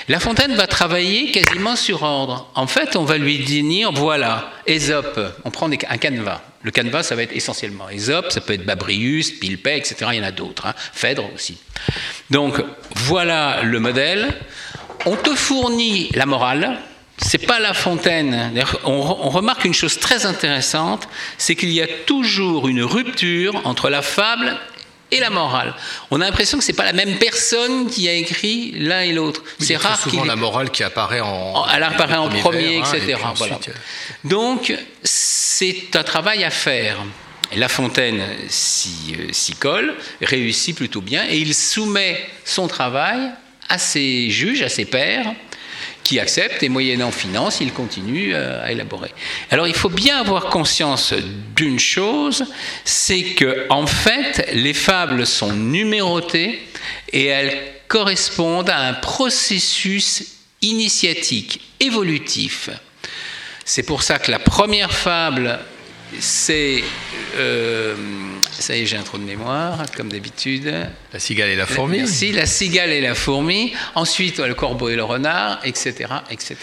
[0.09, 2.51] La Fontaine va travailler quasiment sur ordre.
[2.53, 6.43] En fait, on va lui dire, voilà, Ésope, on prend un canevas.
[6.61, 9.95] Le canevas, ça va être essentiellement Ésope, ça peut être Babrius, Pilpay, etc.
[10.11, 10.75] Il y en a d'autres, hein.
[10.93, 11.57] Phèdre aussi.
[12.29, 12.61] Donc,
[12.91, 14.35] voilà le modèle.
[15.07, 16.79] On te fournit la morale,
[17.17, 18.53] c'est pas La Fontaine.
[18.83, 21.07] On, remarque une chose très intéressante,
[21.37, 24.57] c'est qu'il y a toujours une rupture entre la fable
[25.11, 25.73] et la morale.
[26.11, 29.43] On a l'impression que c'est pas la même personne qui a écrit l'un et l'autre.
[29.59, 31.65] Oui, c'est rare souvent la morale qui apparaît en.
[31.73, 33.17] Elle apparaît en premier, vers, etc.
[33.23, 33.55] Hein, voilà.
[33.55, 33.75] ensuite...
[34.23, 36.97] Donc c'est un travail à faire.
[37.51, 43.19] Et La Fontaine s'y, s'y colle, réussit plutôt bien, et il soumet son travail
[43.69, 45.33] à ses juges, à ses pairs,
[46.05, 49.11] qui acceptent et moyennant finance, il continue à élaborer.
[49.49, 51.13] Alors il faut bien avoir conscience
[51.55, 52.45] d'une chose,
[52.85, 56.61] c'est que en fait les fables sont numérotées
[57.11, 62.69] et elles correspondent à un processus initiatique, évolutif.
[63.65, 65.57] C'est pour ça que la première fable,
[66.19, 66.83] c'est...
[67.37, 67.95] euh,
[68.51, 70.73] ça y est, j'ai un trou de mémoire, comme d'habitude.
[71.13, 71.97] La cigale et la fourmi.
[71.97, 73.73] Merci, la cigale et la fourmi.
[73.95, 75.93] Ensuite, le corbeau et le renard, etc.
[76.31, 76.55] etc.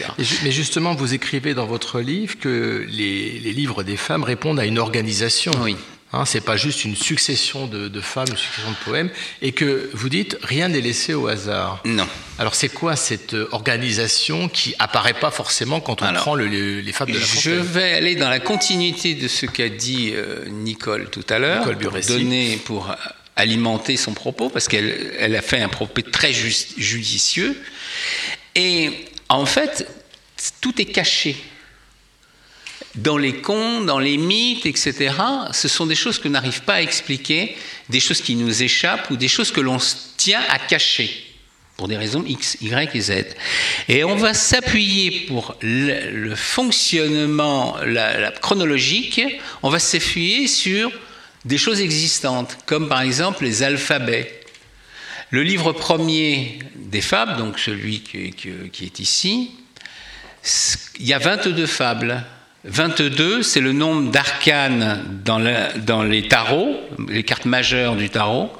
[0.42, 4.64] Mais justement, vous écrivez dans votre livre que les, les livres des femmes répondent à
[4.64, 5.52] une organisation.
[5.62, 5.76] Oui.
[6.14, 9.10] Hein, c'est pas juste une succession de, de femmes, une succession de poèmes,
[9.40, 11.80] et que vous dites rien n'est laissé au hasard.
[11.86, 12.06] Non.
[12.38, 16.48] Alors c'est quoi cette euh, organisation qui apparaît pas forcément quand on Alors, prend le-
[16.48, 19.70] le- les fables de la Je Fontaine vais aller dans la continuité de ce qu'a
[19.70, 22.94] dit euh, Nicole tout à l'heure, Nicole pour donner, pour
[23.36, 27.56] alimenter son propos, parce qu'elle elle a fait un propos très judicieux.
[28.54, 29.88] Et en fait,
[30.60, 31.36] tout est caché.
[32.94, 35.14] Dans les contes, dans les mythes, etc.,
[35.52, 37.56] ce sont des choses que n'arrive pas à expliquer,
[37.88, 39.78] des choses qui nous échappent ou des choses que l'on
[40.16, 41.32] tient à cacher
[41.76, 43.12] pour des raisons X, Y et Z.
[43.88, 49.20] Et on va s'appuyer pour le, fonctionnement la, chronologique,
[49.62, 50.92] on va s'appuyer sur
[51.44, 54.42] des choses existantes, comme par exemple les alphabets.
[55.30, 59.50] Le livre premier des fables, donc celui qui, est ici,
[61.00, 62.22] il y a 22 fables.
[62.64, 65.38] 22, c'est le nombre d'arcanes dans,
[66.02, 68.52] les tarots, les cartes majeures du tarot.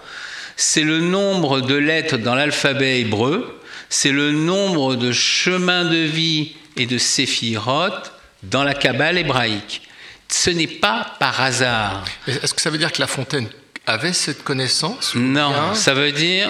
[0.57, 3.61] C'est le nombre de lettres dans l'alphabet hébreu.
[3.89, 9.83] C'est le nombre de chemins de vie et de séphirotes dans la Kabbale hébraïque.
[10.29, 12.05] Ce n'est pas par hasard.
[12.27, 13.49] Est-ce que ça veut dire que La Fontaine
[13.87, 16.49] avait cette connaissance Non, ça veut dire.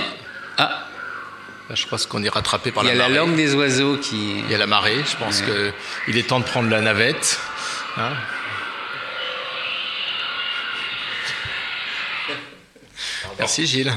[0.56, 0.86] Ah,
[1.70, 3.18] Je pense qu'on est rattrapé par il y a la la marée.
[3.18, 4.40] langue des oiseaux qui.
[4.40, 4.96] Il y a la marée.
[5.10, 5.72] Je pense que
[6.08, 7.38] il est temps de prendre la navette.
[7.96, 8.12] hein.
[13.38, 13.92] Merci Gilles.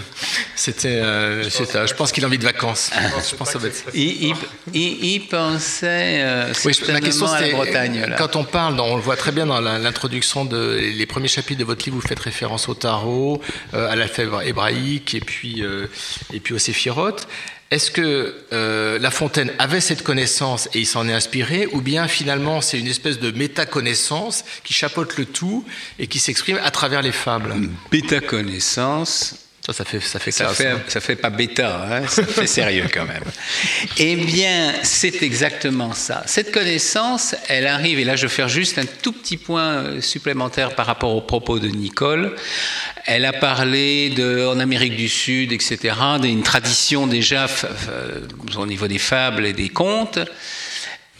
[0.56, 2.90] C'était, euh, je pense qu'il a envie de vacances.
[3.30, 3.56] Je pense
[3.94, 4.36] Il, il-
[4.74, 8.06] il- il pensait euh, Oui, certainement ma question à la c'était Bretagne.
[8.08, 8.16] là.
[8.18, 11.60] quand on parle, on le voit très bien dans la- l'introduction de les premiers chapitres
[11.60, 13.42] de votre livre, vous faites référence au tarot,
[13.74, 15.88] euh, à l'alphabet hébraïque et puis euh,
[16.34, 17.28] et puis au séphirotes.
[17.76, 22.08] Est-ce que euh, La Fontaine avait cette connaissance et il s'en est inspiré, ou bien
[22.08, 25.66] finalement c'est une espèce de méta-connaissance qui chapeaute le tout
[26.00, 27.54] et qui s'exprime à travers les fables?
[28.30, 29.45] Connaissance.
[29.66, 30.58] Ça, ça fait ça fait Ça classe.
[30.58, 30.82] fait, hein.
[30.88, 33.24] ça fait pas bêta, hein, ça fait sérieux quand même.
[33.98, 36.22] Eh bien, c'est exactement ça.
[36.28, 40.02] Cette connaissance, elle arrive, et là je vais faire juste un tout petit point euh,
[40.02, 42.36] supplémentaire par rapport aux propos de Nicole.
[43.08, 47.66] Elle a parlé de, en Amérique du Sud, etc., d'une tradition déjà f-
[48.58, 50.20] au niveau des fables et des contes.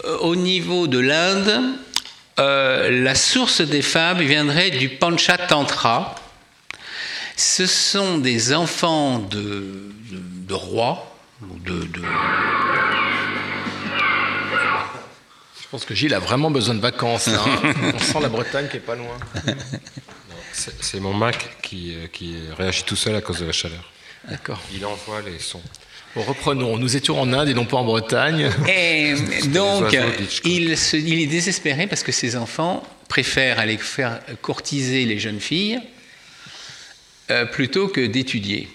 [0.06, 1.62] Euh, Au niveau de l'Inde,
[2.40, 6.16] euh, la source des fables viendrait du Panchatantra.
[7.38, 12.02] Ce sont des enfants de, de- de rois, ou de, de-
[15.62, 17.28] Je pense que Gilles a vraiment besoin de vacances.
[17.28, 17.74] là, hein.
[17.96, 19.18] on sent la Bretagne qui est pas loin.
[20.54, 23.92] C'est mon Mac qui, euh, qui réagit tout seul à cause de la chaleur.
[24.30, 24.62] D'accord.
[24.74, 25.62] Il envoie les sons.
[26.16, 26.78] Bon, reprenons.
[26.78, 28.50] Nous étions en Inde et non pas en Bretagne.
[28.70, 29.16] Et
[29.48, 30.46] donc, oiseaux d'Hitchcock.
[30.46, 35.42] il, se- il est désespéré parce que ses enfants préfèrent aller faire courtiser les jeunes
[35.42, 35.80] filles
[37.32, 38.68] euh, plutôt que d'étudier.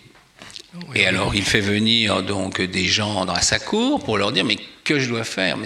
[0.95, 4.59] Et alors, il fait venir donc des gens dans sa cour pour leur dire mais
[4.85, 5.57] que je dois faire?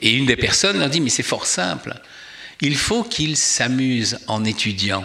[0.00, 1.94] Et une des personnes leur dit mais c'est fort simple.
[2.60, 5.04] Il faut qu'ils s'amusent en étudiant.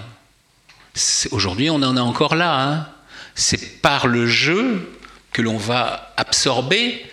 [1.31, 2.61] Aujourd'hui, on en est encore là.
[2.61, 2.87] hein.
[3.35, 4.91] C'est par le jeu
[5.31, 7.05] que l'on va absorber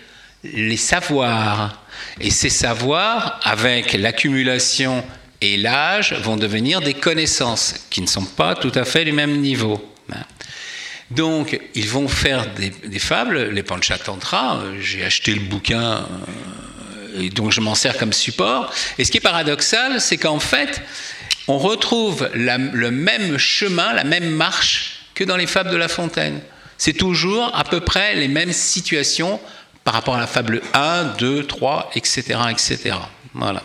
[0.43, 1.81] les savoirs.
[2.21, 5.03] Et ces savoirs, avec l'accumulation
[5.41, 9.37] et l'âge, vont devenir des connaissances qui ne sont pas tout à fait du même
[9.39, 9.93] niveau.
[10.11, 10.23] hein.
[11.11, 14.59] Donc, ils vont faire des, fables, les Panchatantra.
[14.59, 16.05] euh, J'ai acheté le bouquin,
[17.15, 18.71] euh, et donc je m'en sers comme support.
[18.99, 20.81] Et ce qui est paradoxal, c'est qu'en fait,
[21.47, 26.41] on retrouve le même chemin, la même marche que dans les fables de La Fontaine.
[26.77, 29.39] C'est toujours à peu près les mêmes situations
[29.83, 32.21] par rapport à la fable 1, 2, 3, etc.
[32.51, 32.95] etc.
[33.33, 33.63] Voilà.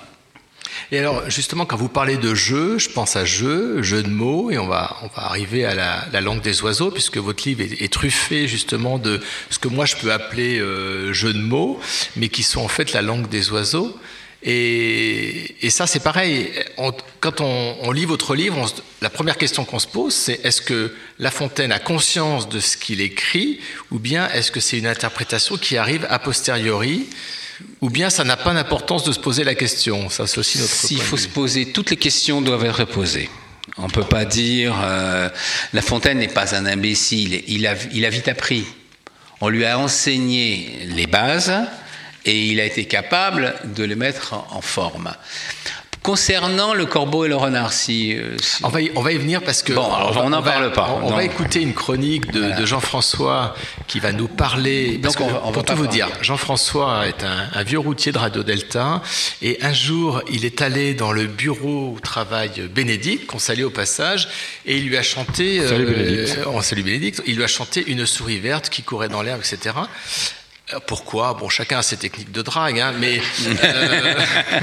[0.92, 4.50] Et alors, justement, quand vous parlez de jeu, je pense à jeu, jeu de mots,
[4.50, 7.62] et on va, on va arriver à la, la langue des oiseaux, puisque votre livre
[7.62, 11.80] est, truffé justement de ce que moi je peux appeler euh, jeu de mots,
[12.16, 13.96] mais qui sont en fait la langue des oiseaux.
[14.46, 16.50] Et, ça, c'est pareil.
[17.20, 21.30] Quand on, lit votre livre, la première question qu'on se pose, c'est est-ce que La
[21.30, 23.60] Fontaine a conscience de ce qu'il écrit,
[23.90, 27.06] ou bien est-ce que c'est une interprétation qui arrive a posteriori,
[27.80, 30.72] ou bien ça n'a pas d'importance de se poser la question Ça, c'est aussi notre
[30.72, 33.28] S'il faut se poser, toutes les questions doivent être posées.
[33.76, 35.28] On ne peut pas dire euh,
[35.72, 38.64] La Fontaine n'est pas un imbécile, il a, il a vite appris.
[39.40, 41.52] On lui a enseigné les bases
[42.24, 45.12] et il a été capable de les mettre en forme.
[46.04, 49.40] Concernant le corbeau et le renard, si, euh, On, va y, on va y venir
[49.40, 51.00] parce que Bon, alors, on n'en parle pas.
[51.02, 53.54] On, va écouter une chronique de, de Jean-François
[53.86, 55.00] qui va nous parler.
[55.02, 55.96] Parce Donc, on va- on va pour tout vous parler.
[55.96, 59.00] dire, Jean-François est un, un vieux routier de Radio Delta
[59.40, 63.70] et un jour il est allé dans le bureau où travaille Bénédicte, qu'on salue au
[63.70, 64.28] passage,
[64.66, 65.66] et il lui a chanté.
[65.66, 66.38] Salut Bénédicte.
[66.46, 67.22] on salue Bénédicte.
[67.26, 69.74] Il lui a chanté une souris verte qui courait dans l'herbe, etc.
[70.72, 71.34] Euh, Pourquoi?
[71.34, 73.20] Bon, chacun a ses techniques de drague, hein, mais
[73.64, 74.14] euh,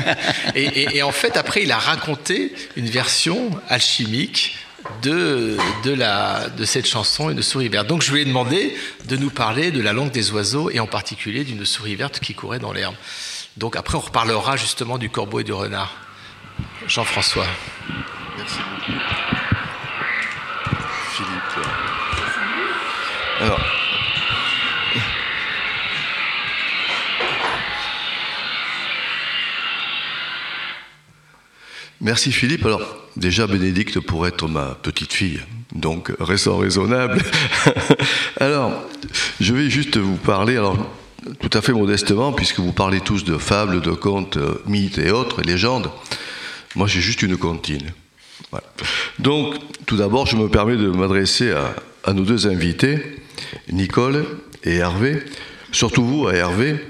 [0.56, 4.58] et, et- et en fait, après, il a raconté une version alchimique
[5.04, 7.86] de de la de cette chanson Une souris verte.
[7.88, 8.76] Donc, je lui ai demandé
[9.06, 12.34] de nous parler de la langue des oiseaux et en particulier d'une souris verte qui
[12.34, 12.96] courait dans l'herbe.
[13.58, 15.94] Donc, après, on reparlera justement du corbeau et du renard.
[16.88, 17.46] Jean-François.
[18.38, 19.00] Merci beaucoup.
[21.14, 21.68] Philippe.
[23.42, 23.60] Alors.
[32.02, 32.66] Merci Philippe.
[32.66, 32.82] Alors,
[33.16, 35.40] déjà, Bénédicte pourrait être ma petite fille,
[35.76, 37.22] donc restons raisonnable.
[38.40, 38.74] alors,
[39.40, 40.90] je vais juste vous parler, alors,
[41.40, 45.12] tout à fait modestement, puisque vous parlez tous de fables, de contes, euh, mythes et
[45.12, 45.92] autres, légendes.
[46.76, 47.92] Moi, j'ai juste une comptine.
[49.20, 49.54] Donc,
[49.86, 52.98] tout d'abord, je me permets de m'adresser à, à nos deux invités,
[53.72, 54.26] Nicole
[54.64, 55.22] et Hervé,
[55.72, 56.84] surtout vous, à Hervé,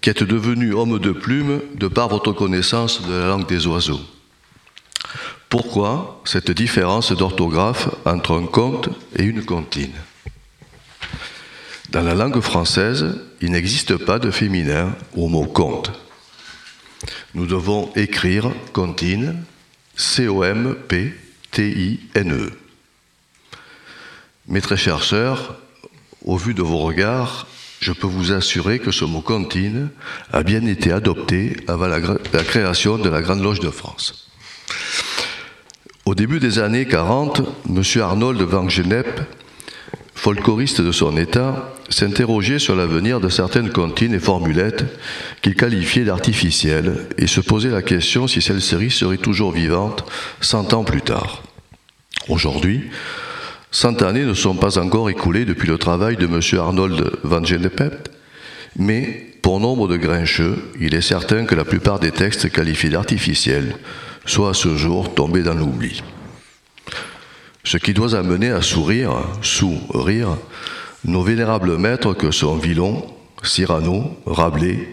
[0.00, 4.00] qui êtes devenu homme de plume de par votre connaissance de la langue des oiseaux.
[5.48, 9.94] Pourquoi cette différence d'orthographe entre un conte et une comptine?
[11.90, 15.90] Dans la langue française, il n'existe pas de féminin au mot conte.
[17.34, 19.42] Nous devons écrire comptine,
[19.96, 20.82] C-O-M-P-T-I-N-E.
[24.48, 25.56] Mes très chers sœurs,
[26.24, 27.46] au vu de vos regards,
[27.80, 29.88] je peux vous assurer que ce mot comptine
[30.32, 32.00] a bien été adopté avant la,
[32.44, 34.28] création de la Grande Loge de France.
[36.08, 37.82] Au début des années 40, M.
[38.00, 39.20] Arnold van Gennep,
[40.14, 44.86] folkloriste de son état, s'interrogeait sur l'avenir de certaines comptines et formulettes
[45.42, 50.82] qu'il qualifiait d'artificielles et se posait la question si celles-ci seraient toujours vivantes 100 ans
[50.82, 51.42] plus tard.
[52.30, 52.84] Aujourd'hui,
[53.70, 56.40] 100 années ne sont pas encore écoulées depuis le travail de M.
[56.58, 58.08] Arnold van Gennep,
[58.78, 63.74] mais pour nombre de grincheux, il est certain que la plupart des textes qualifiés d'artificiels
[64.28, 66.02] soient à ce jour tombés dans l'oubli.
[67.64, 69.12] Ce qui doit amener à sourire,
[69.42, 70.36] sourire,
[71.04, 73.04] nos vénérables maîtres que sont Villon,
[73.42, 74.88] Cyrano, Rabelais,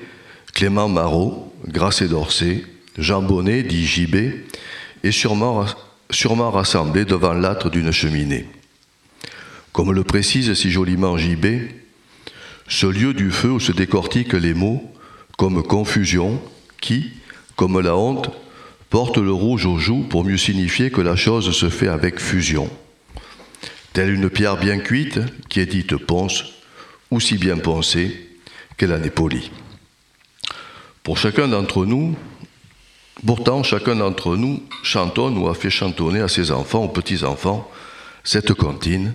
[0.53, 2.63] Clément Marot, Grasset d'Orsay,
[2.97, 4.45] Jean Bonnet, dit Gibet,
[5.03, 5.65] et sûrement,
[6.09, 8.47] sûrement rassemblés devant l'âtre d'une cheminée.
[9.73, 11.67] Comme le précise si joliment Gibet,
[12.67, 14.91] ce lieu du feu où se décortiquent les mots
[15.37, 16.41] comme confusion,
[16.79, 17.11] qui,
[17.55, 18.31] comme la honte,
[18.95, 22.69] porte le rouge aux joues pour mieux signifier que la chose se fait avec fusion.
[23.91, 25.19] Telle une pierre bien cuite
[25.49, 26.45] qui est dite ponce,
[27.11, 28.29] ou si bien poncée
[28.77, 29.51] qu'elle en est polie.
[31.03, 32.15] Pour chacun d'entre nous,
[33.25, 37.69] pourtant chacun d'entre nous chantonne ou a fait chantonner à ses enfants ou petits-enfants
[38.23, 39.13] cette comptine,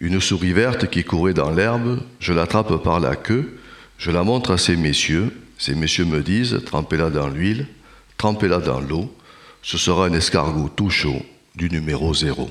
[0.00, 3.58] une souris verte qui courait dans l'herbe, je l'attrape par la queue,
[3.96, 7.68] je la montre à ces messieurs, ces messieurs me disent, trempez-la dans l'huile,
[8.22, 9.12] trempez-la dans l'eau,
[9.62, 12.48] ce sera un escargot tout chaud du numéro zéro.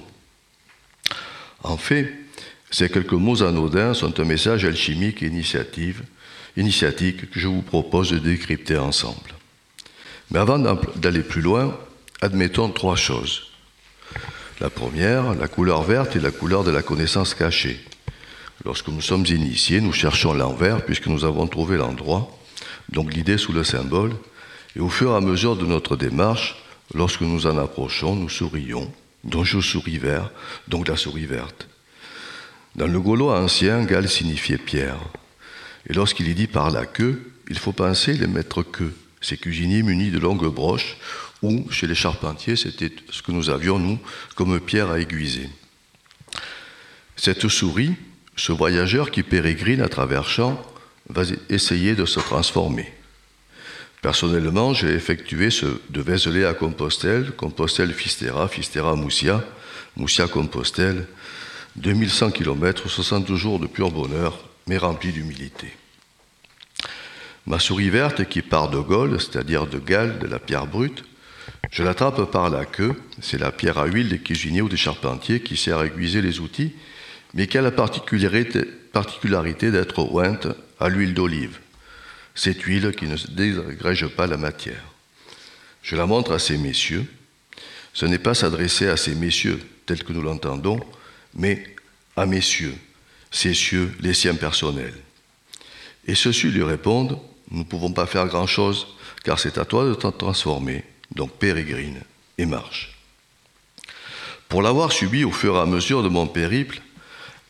[1.64, 2.14] En fait,
[2.72, 5.32] ces quelques mots anodins sont un message alchimique et
[6.58, 9.34] initiatique que je vous propose de décrypter ensemble.
[10.30, 10.60] Mais avant
[10.98, 11.78] d'aller plus loin,
[12.20, 13.44] admettons trois choses.
[14.60, 17.80] La première, la couleur verte est la couleur de la connaissance cachée.
[18.66, 22.30] Lorsque nous sommes initiés, nous cherchons l'envers puisque nous avons trouvé l'endroit,
[22.90, 24.12] donc l'idée sous le symbole,
[24.76, 26.56] et au fur et à mesure de notre démarche,
[26.94, 28.92] lorsque nous en approchons, nous sourions,
[29.24, 30.32] donc je souris vert,
[30.68, 31.68] donc la souris verte.
[32.76, 35.00] Dans le gaulois ancien, Gal signifiait pierre.
[35.90, 39.84] Et lorsqu'il est dit par la queue, il faut penser les maîtres queues, ces cuisiniers
[39.84, 40.98] munis de longues broches,
[41.42, 44.00] ou chez les charpentiers, c'était ce que nous avions, nous,
[44.36, 45.50] comme pierre à aiguiser.
[47.16, 47.96] Cette souris,
[48.36, 50.62] ce voyageur qui pérégrine à travers champs,
[51.10, 52.92] va essayer de se transformer.
[54.02, 59.44] Personnellement, j'ai effectué ce de Vézelay à Compostelle, Compostelle Fistera, Fistera Moussia,
[59.96, 61.06] Moussia Compostelle,
[61.76, 65.68] 2100 km, 60 jours de pur bonheur, mais rempli d'humilité.
[67.46, 71.04] Ma souris verte qui part de Gaulle, c'est-à-dire de Galles, de la pierre brute,
[71.72, 75.42] je l'attrape par la queue, c'est la pierre à huile des cuisiniers ou des charpentiers
[75.42, 76.74] qui sert à aiguiser les outils,
[77.34, 80.48] mais qui a la particularité d'être ointe
[80.80, 81.61] à l'huile d'olive.
[82.36, 84.84] Cette huile qui ne désagrège pas la matière.
[85.82, 87.06] Je la montre à ces messieurs.
[87.94, 90.80] Ce n'est pas s'adresser à ces messieurs tels que nous l'entendons,
[91.34, 91.64] mais
[92.16, 92.76] à messieurs,
[93.32, 94.98] ces cieux, les siens personnels.
[96.08, 97.20] Et ceux-ci lui répondent
[97.52, 98.88] Nous ne pouvons pas faire grand-chose,
[99.24, 100.84] car c'est à toi de t'en transformer.
[101.14, 102.02] Donc pérégrine
[102.38, 102.98] et marche.
[104.48, 106.82] Pour l'avoir subi au fur et à mesure de mon périple,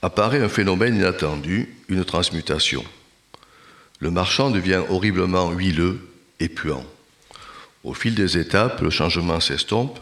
[0.02, 2.84] apparaît un phénomène inattendu, une transmutation.
[4.02, 6.02] Le marchand devient horriblement huileux
[6.40, 6.84] et puant.
[7.84, 10.00] Au fil des étapes, le changement s'estompe,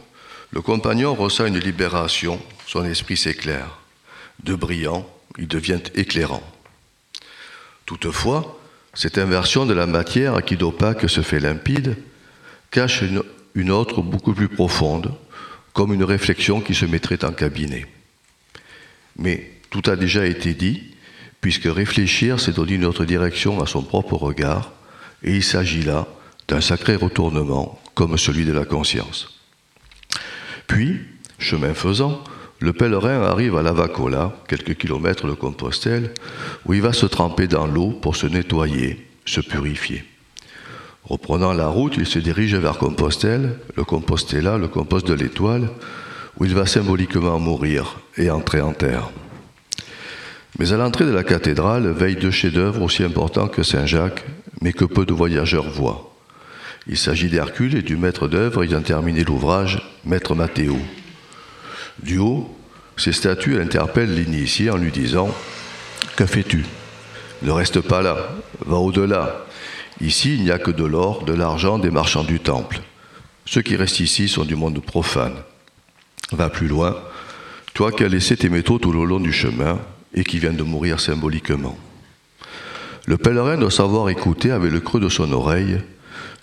[0.51, 3.77] le compagnon ressent une libération, son esprit s'éclaire.
[4.43, 6.43] De brillant, il devient éclairant.
[7.85, 8.57] Toutefois,
[8.93, 11.97] cette inversion de la matière qui d'opaque se fait limpide
[12.71, 13.21] cache une,
[13.53, 15.13] une autre beaucoup plus profonde,
[15.73, 17.85] comme une réflexion qui se mettrait en cabinet.
[19.17, 20.95] Mais tout a déjà été dit,
[21.41, 24.71] puisque réfléchir, c'est donner une autre direction à son propre regard,
[25.23, 26.07] et il s'agit là
[26.47, 29.39] d'un sacré retournement, comme celui de la conscience.
[30.67, 30.99] Puis,
[31.37, 32.23] chemin faisant,
[32.59, 36.13] le pèlerin arrive à Lavacola, quelques kilomètres de Compostelle,
[36.65, 40.03] où il va se tremper dans l'eau pour se nettoyer, se purifier.
[41.05, 45.69] Reprenant la route, il se dirige vers Compostelle, le Compostela, le compost de l'étoile,
[46.37, 49.09] où il va symboliquement mourir et entrer en terre.
[50.60, 54.26] Mais à l'entrée de la cathédrale veillent deux chefs-d'œuvre aussi importants que Saint-Jacques,
[54.62, 56.14] mais que peu de voyageurs voient.
[56.86, 60.78] Il s'agit d'Hercule et du maître d'œuvre ayant terminé l'ouvrage, Maître Mathéo.
[62.03, 62.53] Du haut,
[62.97, 65.34] ces statues interpellent l'initié en lui disant
[66.18, 66.66] Que fais-tu?
[67.41, 68.18] Ne reste pas là,
[68.66, 69.45] va au-delà.
[70.01, 72.82] Ici, il n'y a que de l'or, de l'argent des marchands du temple.
[73.45, 75.36] Ceux qui restent ici sont du monde profane.
[76.34, 76.97] Va plus loin,
[77.74, 79.80] toi qui as laissé tes métaux tout le long du chemin,
[80.14, 81.78] et qui vient de mourir symboliquement.
[83.05, 85.80] Le pèlerin doit savoir écouter avec le creux de son oreille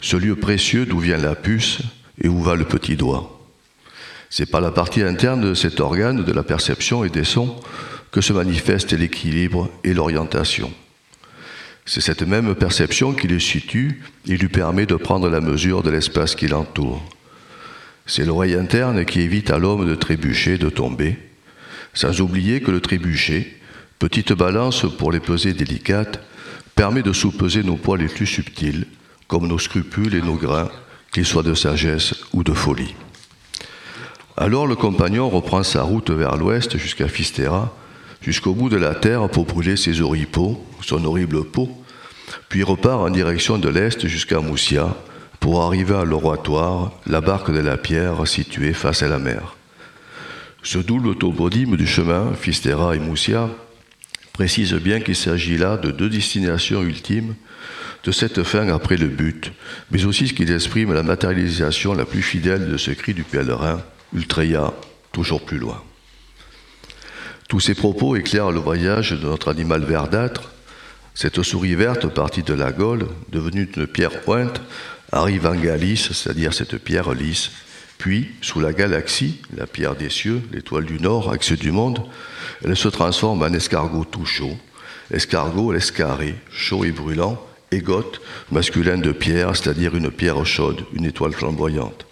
[0.00, 1.78] ce lieu précieux d'où vient la puce
[2.20, 3.32] et où va le petit doigt.
[4.30, 7.56] C'est par la partie interne de cet organe de la perception et des sons
[8.10, 10.72] que se manifestent l'équilibre et l'orientation.
[11.84, 15.90] C'est cette même perception qui le situe et lui permet de prendre la mesure de
[15.90, 17.02] l'espace qui l'entoure.
[18.06, 21.16] C'est l'oreille interne qui évite à l'homme de trébucher, de tomber,
[21.96, 23.56] sans oublier que le trébuchet,
[23.98, 26.20] petite balance pour les pesées délicates,
[26.74, 28.86] permet de sous-peser nos poids les plus subtils,
[29.26, 30.70] comme nos scrupules et nos grains,
[31.10, 32.94] qu'ils soient de sagesse ou de folie.
[34.36, 37.74] Alors le compagnon reprend sa route vers l'ouest jusqu'à Fistera,
[38.20, 41.70] jusqu'au bout de la terre pour brûler ses oripeaux, son horrible peau,
[42.50, 44.94] puis repart en direction de l'est jusqu'à Moussia
[45.40, 49.56] pour arriver à l'oratoire, la barque de la pierre située face à la mer.
[50.62, 53.48] Ce double toponyme du chemin, Fistera et Moussia,
[54.32, 57.34] précise bien qu'il s'agit là de deux destinations ultimes
[58.04, 59.52] de cette fin après le but,
[59.90, 63.82] mais aussi ce qu'il exprime la matérialisation la plus fidèle de ce cri du pèlerin,
[64.14, 64.72] Ultreia,
[65.12, 65.82] toujours plus loin.
[67.48, 70.50] Tous ces propos éclairent le voyage de notre animal verdâtre.
[71.14, 74.60] Cette souris verte partie de la Gaule, devenue une pierre pointe,
[75.12, 77.50] arrive en Galice, c'est-à-dire cette pierre lisse,
[77.98, 82.02] puis, sous la galaxie, la pierre des cieux, l'étoile du Nord, axe du monde,
[82.64, 84.56] elle se transforme en escargot tout chaud.
[85.10, 87.40] Escargot, l'escarré, chaud et brûlant,
[87.70, 88.20] égote,
[88.50, 92.06] masculin de pierre, c'est-à-dire une pierre chaude, une étoile flamboyante.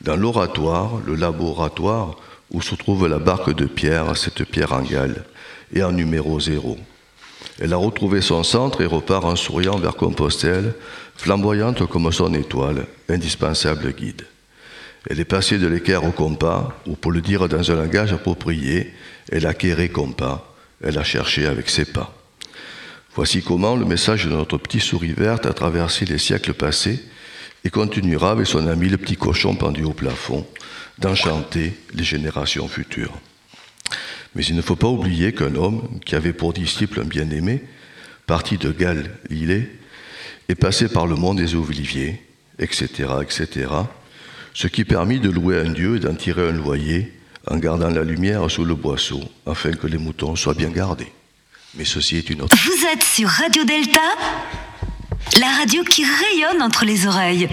[0.00, 2.16] Dans l'oratoire, le laboratoire,
[2.50, 5.24] où se trouve la barque de pierre, cette pierre en gale,
[5.72, 6.78] et en numéro zéro.
[7.60, 10.74] Elle a retrouvé son centre et repart en souriant vers Compostelle,
[11.16, 14.24] flamboyante comme son étoile, indispensable guide.
[15.08, 18.92] Elle est passée de l'équerre au compas, ou pour le dire dans un langage approprié,
[19.30, 22.14] elle a quéré compas, elle a cherché avec ses pas.
[23.14, 27.00] Voici comment le message de notre petit souris verte a traversé les siècles passés
[27.64, 30.46] et continuera avec son ami le petit cochon pendu au plafond
[30.98, 33.18] d'enchanter les générations futures.
[34.34, 37.64] Mais il ne faut pas oublier qu'un homme qui avait pour disciple un bien-aimé,
[38.26, 39.68] parti de Galilée,
[40.48, 42.22] est passé par le monde des oliviers,
[42.58, 43.66] etc., etc.,
[44.54, 47.12] ce qui permit de louer un Dieu et d'en tirer un loyer
[47.46, 51.12] en gardant la lumière sous le boisseau, afin que les moutons soient bien gardés.
[51.74, 52.56] Mais ceci est une autre.
[52.56, 54.00] Vous êtes sur Radio Delta,
[55.38, 57.48] la radio qui rayonne entre les oreilles.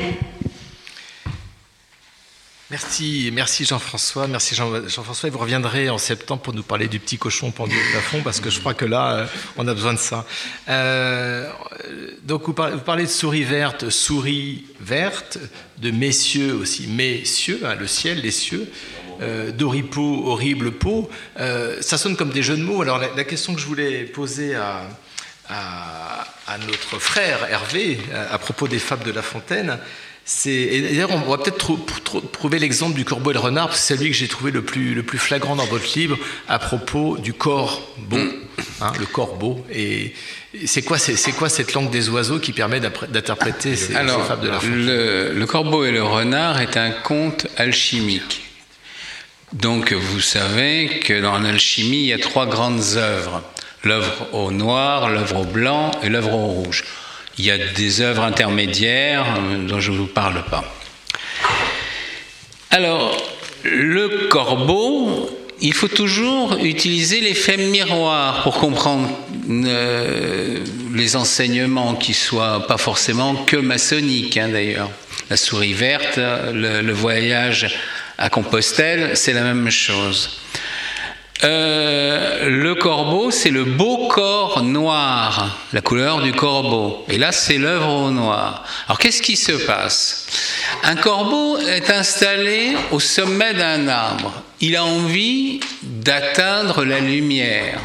[2.70, 5.30] Merci, merci Jean-François, merci Jean- Jean-François.
[5.30, 8.50] vous reviendrez en septembre pour nous parler du petit cochon pendu au plafond, parce que
[8.50, 10.26] je crois que là, euh, on a besoin de ça.
[10.68, 11.50] Euh,
[12.24, 15.38] donc vous parlez, de souris verte, souris verte,
[15.78, 18.70] de messieurs aussi, messieurs, hein, le ciel, les cieux,
[19.22, 21.10] euh, d'oripeau, horrible peau.
[21.40, 22.82] Euh, ça sonne comme des jeux de mots.
[22.82, 24.82] Alors la, question que je voulais poser à,
[26.68, 27.98] notre frère Hervé
[28.30, 29.80] à propos des fables de La Fontaine.
[30.46, 33.80] Et D'ailleurs, on va peut-être trou- trou- trouver l'exemple du corbeau et le renard, parce
[33.80, 36.18] que c'est celui que j'ai trouvé le plus, le plus flagrant dans votre livre
[36.50, 38.18] à propos du corbeau,
[38.82, 39.64] hein, le corbeau.
[39.72, 40.14] Et
[40.60, 43.96] et c'est quoi, c'est, c'est quoi cette langue des oiseaux qui permet d'interpréter ces, ces
[43.96, 48.42] Alors, fables de La Fontaine le, le corbeau et le renard est un conte alchimique.
[49.54, 53.44] Donc, vous savez que dans l'alchimie, il y a trois grandes œuvres
[53.84, 56.84] l'œuvre au noir, l'œuvre au blanc et l'œuvre au rouge.
[57.38, 59.26] Il y a des œuvres intermédiaires
[59.68, 60.64] dont je ne vous parle pas.
[62.72, 63.16] Alors,
[63.64, 65.30] le corbeau,
[65.62, 69.10] il faut toujours utiliser l'effet miroir pour comprendre
[69.50, 70.60] euh,
[70.94, 74.90] les enseignements qui soient pas forcément que maçonniques hein, d'ailleurs.
[75.30, 77.76] La souris verte, le voyage
[78.18, 80.40] à Compostelle, c'est la même chose.
[81.44, 87.06] Euh, le corbeau, c'est le beau corps noir, la couleur du corbeau.
[87.10, 88.64] Et là, c'est l'œuvre au noir.
[88.88, 90.26] Alors, qu'est-ce qui se passe?
[90.84, 94.34] Un corbeau est installé au sommet d'un arbre.
[94.62, 97.80] Il a envie d'atteindre la lumière.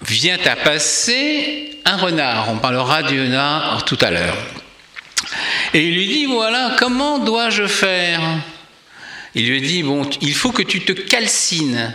[0.00, 2.48] Vient à passer un renard.
[2.50, 4.36] On parlera du renard tout à l'heure.
[5.72, 8.20] Et il lui dit, voilà, comment dois-je faire?
[9.36, 11.94] Il lui dit, bon, il faut que tu te calcines.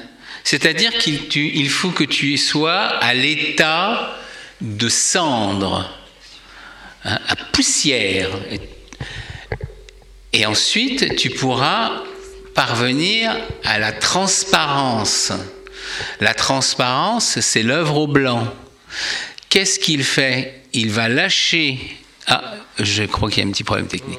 [0.50, 4.18] C'est-à-dire qu'il il faut que tu sois à l'état
[4.62, 5.88] de cendre,
[7.06, 8.32] hein, à poussière.
[8.50, 8.60] Et,
[10.34, 12.02] et ensuite, tu pourras
[12.56, 15.32] parvenir à la transparence.
[16.20, 18.52] La transparence, c'est l'œuvre au blanc.
[19.50, 20.64] Qu'est-ce qu'il fait?
[20.74, 21.78] Il va lâcher.
[22.26, 24.18] Ah, je crois qu'il y a un petit problème technique.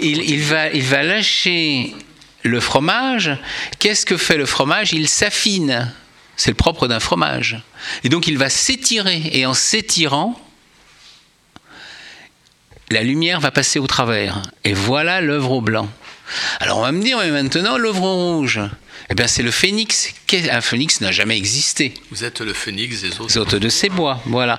[0.00, 1.94] Il, il va, il va lâcher
[2.42, 3.36] le fromage.
[3.78, 4.92] Qu'est-ce que fait le fromage?
[4.92, 5.92] Il s'affine.
[6.36, 7.62] C'est le propre d'un fromage.
[8.04, 9.22] Et donc il va s'étirer.
[9.32, 10.40] Et en s'étirant,
[12.90, 14.42] la lumière va passer au travers.
[14.64, 15.88] Et voilà l'œuvre au blanc.
[16.60, 18.60] Alors on va me dire, mais maintenant l'œuvre au rouge.
[19.08, 20.12] Eh bien c'est le phénix.
[20.50, 21.92] Un phénix n'a jamais existé.
[22.10, 23.26] Vous êtes le phénix des autres.
[23.28, 24.58] Les hôtes de ces bois, voilà.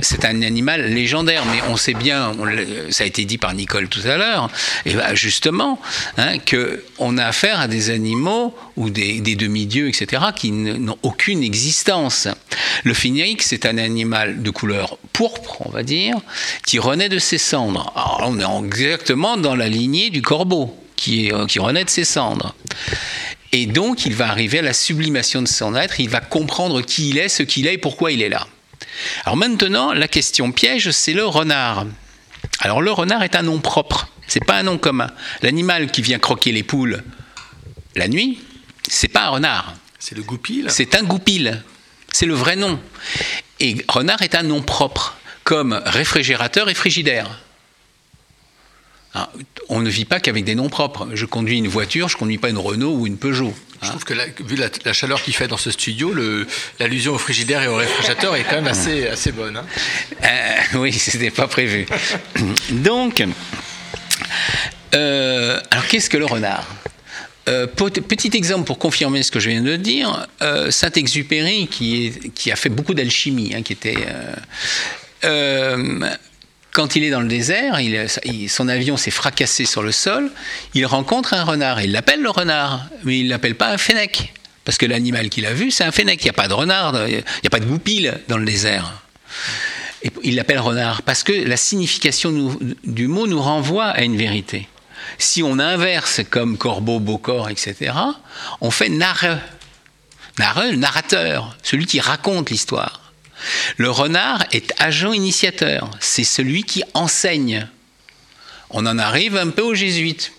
[0.00, 2.46] C'est un animal légendaire, mais on sait bien, on
[2.90, 4.50] ça a été dit par Nicole tout à l'heure,
[4.84, 5.80] et ben justement,
[6.18, 10.98] hein, que on a affaire à des animaux ou des, des demi-dieux, etc., qui n'ont
[11.02, 12.28] aucune existence.
[12.84, 16.16] Le phénix, c'est un animal de couleur pourpre, on va dire,
[16.66, 17.92] qui renaît de ses cendres.
[17.94, 22.04] Alors on est exactement dans la lignée du corbeau, qui, est, qui renaît de ses
[22.04, 22.54] cendres.
[23.52, 27.10] Et donc, il va arriver à la sublimation de son être, il va comprendre qui
[27.10, 28.46] il est, ce qu'il est et pourquoi il est là.
[29.24, 31.86] Alors maintenant, la question piège, c'est le renard.
[32.60, 35.08] Alors le renard est un nom propre, c'est pas un nom commun.
[35.42, 37.02] L'animal qui vient croquer les poules
[37.94, 38.40] la nuit,
[38.88, 39.74] c'est pas un renard.
[39.98, 40.66] C'est le goupil?
[40.68, 41.62] C'est un goupil.
[42.10, 42.80] C'est le vrai nom.
[43.60, 47.38] Et renard est un nom propre, comme réfrigérateur et frigidaire.
[49.14, 49.30] Ah,
[49.68, 51.08] On ne vit pas qu'avec des noms propres.
[51.14, 53.54] Je conduis une voiture, je ne conduis pas une Renault ou une Peugeot.
[53.82, 56.14] Je trouve que la- vu la, la chaleur qu'il fait dans ce studio,
[56.78, 59.56] l'allusion au frigidaire et au réfrigérateur est quand même assez, assez bonne.
[59.56, 59.64] hein.
[60.24, 61.86] Euh, oui, c'était pas prévu.
[62.70, 63.22] Donc,
[64.94, 66.66] euh, alors qu'est-ce que le renard?
[67.48, 70.26] Euh, Petit exemple pour confirmer ce que je viens de dire,
[70.70, 73.96] Saint-Exupéry, qui, qui a fait beaucoup d'alchimie, hein, qui était.
[76.72, 77.78] Quand il est dans le désert,
[78.48, 80.30] son avion s'est fracassé sur le sol,
[80.74, 81.82] il rencontre un renard.
[81.82, 84.32] Il l'appelle le renard, mais il ne l'appelle pas un fennec.
[84.64, 86.20] Parce que l'animal qu'il a vu, c'est un fennec.
[86.22, 89.02] Il n'y a pas de renard, il n'y a pas de goupil dans le désert.
[90.22, 94.66] Il l'appelle renard parce que la signification du mot nous renvoie à une vérité.
[95.18, 97.92] Si on inverse comme corbeau, beau corps, etc.,
[98.60, 98.88] on fait.
[98.88, 103.01] Narreux, le narrateur, celui qui raconte l'histoire.
[103.76, 107.66] Le renard est agent initiateur, c'est celui qui enseigne.
[108.70, 110.32] On en arrive un peu aux jésuites.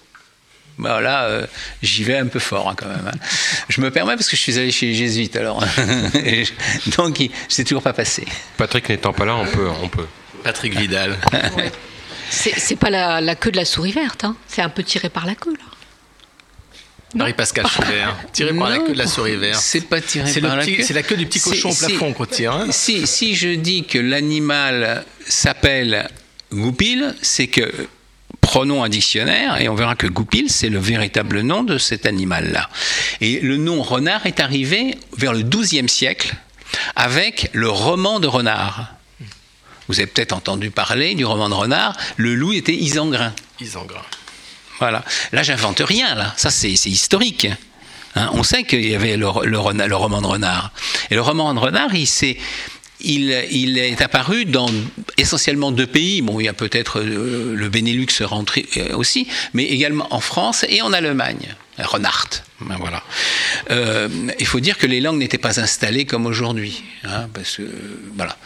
[0.80, 1.46] Voilà, euh,
[1.84, 3.08] j'y vais un peu fort hein, quand même.
[3.08, 3.18] hein.
[3.70, 5.64] Je me permets parce que je suis allé chez les jésuites alors.
[6.16, 8.26] Et je- Donc, il- c'est toujours pas passé.
[8.58, 9.70] Patrick n'étant pas là, on peut.
[9.84, 10.08] On peut.
[10.44, 11.16] Patrick Vidal.
[12.30, 14.36] C'est c'est pas la, la queue de la souris verte, hein.
[14.48, 15.66] c'est un peu tiré par la queue là.
[17.14, 19.62] Marie-Pascal Schubert, tiré par la queue de la souris verte.
[19.62, 20.84] C'est pas tiré par la queue.
[20.84, 22.54] c'est la queue du petit cochon au plafond qu'on tire.
[22.54, 22.68] hein.
[22.72, 26.10] Si, si je dis que l'animal s'appelle
[26.52, 27.72] goupil, c'est que
[28.42, 32.70] prenons un dictionnaire et on verra que goupil, c'est le véritable nom de cet animal-là.
[33.22, 36.34] Et le nom renard est arrivé vers le XIIe siècle
[36.96, 38.88] avec le roman de renard.
[39.88, 41.96] Vous avez peut-être entendu parler du roman de renard.
[42.18, 43.34] Le loup était Isengrin.
[43.60, 44.02] Isengrin.
[44.84, 45.06] Voilà.
[45.32, 46.34] Là, j'invente rien, là.
[46.36, 47.48] Ça, c'est historique.
[48.16, 50.74] Hein, on sait qu'il y avait le roman de renard.
[51.10, 52.38] Et le roman de renard, il s'est
[53.00, 54.70] il, il est apparu dans
[55.18, 56.22] essentiellement deux pays.
[56.22, 60.66] Bon, il y a peut-être euh, le Benelux rentré euh, aussi, mais également en France
[60.68, 61.56] et en Allemagne.
[61.80, 62.28] Renard.
[62.62, 63.04] Ben voilà.
[63.72, 64.08] Euh,
[64.40, 66.84] il faut dire que les langues n'étaient pas installées comme aujourd'hui.
[67.04, 67.64] hein, parce que,
[68.16, 68.38] voilà.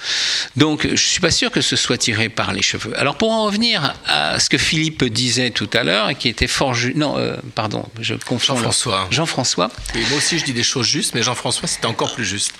[0.55, 2.97] Donc, je ne suis pas sûr que ce soit tiré par les cheveux.
[2.99, 6.73] Alors, pour en revenir à ce que Philippe disait tout à l'heure, qui était fort
[6.73, 6.95] juste.
[6.95, 8.55] Non, euh, pardon, je confonds.
[8.55, 9.07] Jean-François.
[9.11, 9.69] Jean-François.
[9.93, 12.53] Moi aussi, je dis des choses justes, mais Jean-François, c'était encore plus juste.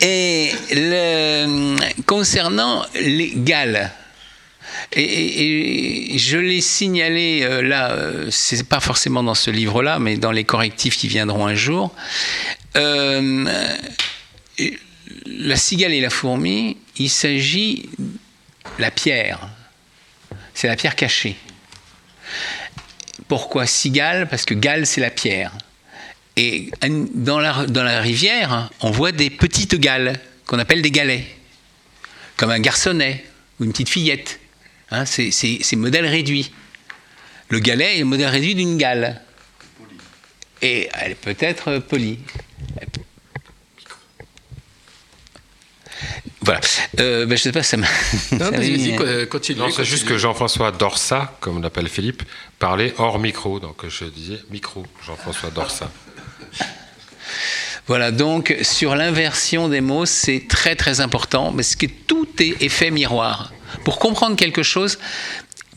[0.00, 3.92] Et le- concernant les Galles,
[4.92, 10.32] et, je l'ai signalé euh, là, euh, c'est pas forcément dans ce livre-là, mais dans
[10.32, 11.94] les correctifs qui viendront un jour.
[12.76, 13.74] Euh,
[15.26, 17.88] la cigale et la fourmi, il s'agit
[18.78, 19.48] la pierre.
[20.54, 21.36] C'est la pierre cachée.
[23.28, 24.28] Pourquoi cigale?
[24.28, 25.52] Parce que gale, c'est la pierre.
[26.36, 26.70] Et
[27.14, 31.24] dans la, dans la rivière, on voit des petites gales qu'on appelle des galets,
[32.36, 33.24] comme un garçonnet
[33.58, 34.40] ou une petite fillette.
[34.90, 36.52] Hein, c'est modèle réduit.
[37.48, 39.20] Le galet est le modèle réduit d'une gale.
[40.60, 42.18] Et elle peut être polie.
[46.40, 46.60] Voilà.
[47.00, 47.86] Euh, ben, je sais pas, ça m'a.
[48.32, 49.58] Non, vas-y, continue.
[49.58, 52.22] Non, c'est juste que Jean-François Dorsa, comme l'appelle Philippe,
[52.58, 53.60] parlait hors micro.
[53.60, 55.90] Donc je disais micro, Jean-François Dorsa.
[57.86, 62.90] Voilà, donc sur l'inversion des mots, c'est très très important parce que tout est effet
[62.90, 63.52] miroir.
[63.84, 64.98] Pour comprendre quelque chose,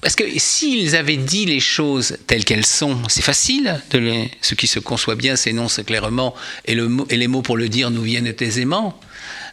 [0.01, 3.79] parce que s'ils avaient dit les choses telles qu'elles sont, c'est facile.
[3.91, 6.33] De les, ce qui se conçoit bien s'énonce clairement
[6.65, 8.99] et, les mots pour le dire nous viennent aisément.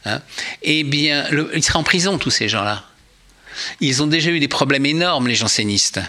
[0.07, 0.23] hein.
[0.63, 2.85] eh bien, ils seraient en prison, tous ces gens-là.
[3.81, 6.01] Ils ont déjà eu des problèmes énormes, les jansénistes.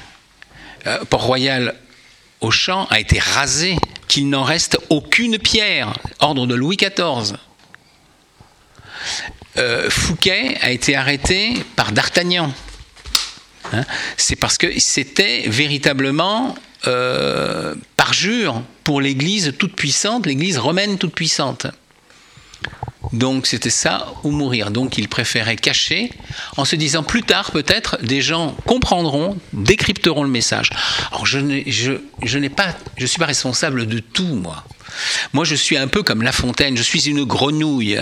[0.88, 1.76] Euh, Port-Royal,
[2.40, 3.76] Auchan, a été rasé,
[4.08, 5.94] qu'il n'en reste aucune pierre.
[6.20, 7.36] Ordre de Louis XIV.
[9.58, 12.54] Euh, Fouquet a été arrêté par D'Artagnan.
[13.74, 13.84] Hein,
[14.18, 16.56] C'est parce que c'était véritablement
[16.88, 21.68] euh, parjure pour l'Église toute puissante, l'Église romaine toute puissante.
[23.14, 24.72] Donc c'était ça ou mourir.
[24.72, 26.12] Donc il préférait cacher
[26.58, 30.70] en se disant plus tard peut-être des gens comprendront, décrypteront le message.
[31.12, 31.93] Alors je n'ai je,
[32.24, 34.64] je n'ai pas je suis pas responsable de tout moi.
[35.34, 38.00] Moi je suis un peu comme La Fontaine, je suis une grenouille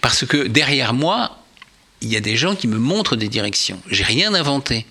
[0.00, 1.40] parce que derrière moi
[2.02, 3.80] il y a des gens qui me montrent des directions.
[3.90, 4.86] J'ai rien inventé.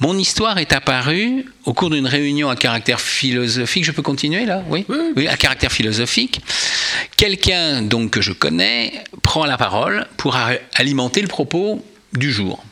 [0.00, 3.84] Mon histoire est apparue au cours d'une réunion à caractère philosophique.
[3.84, 4.64] Je peux continuer là?
[4.68, 4.84] Oui.
[5.16, 6.40] Oui, à caractère philosophique.
[7.16, 10.36] Quelqu'un donc que je connais prend la parole pour
[10.74, 12.64] alimenter le propos du jour.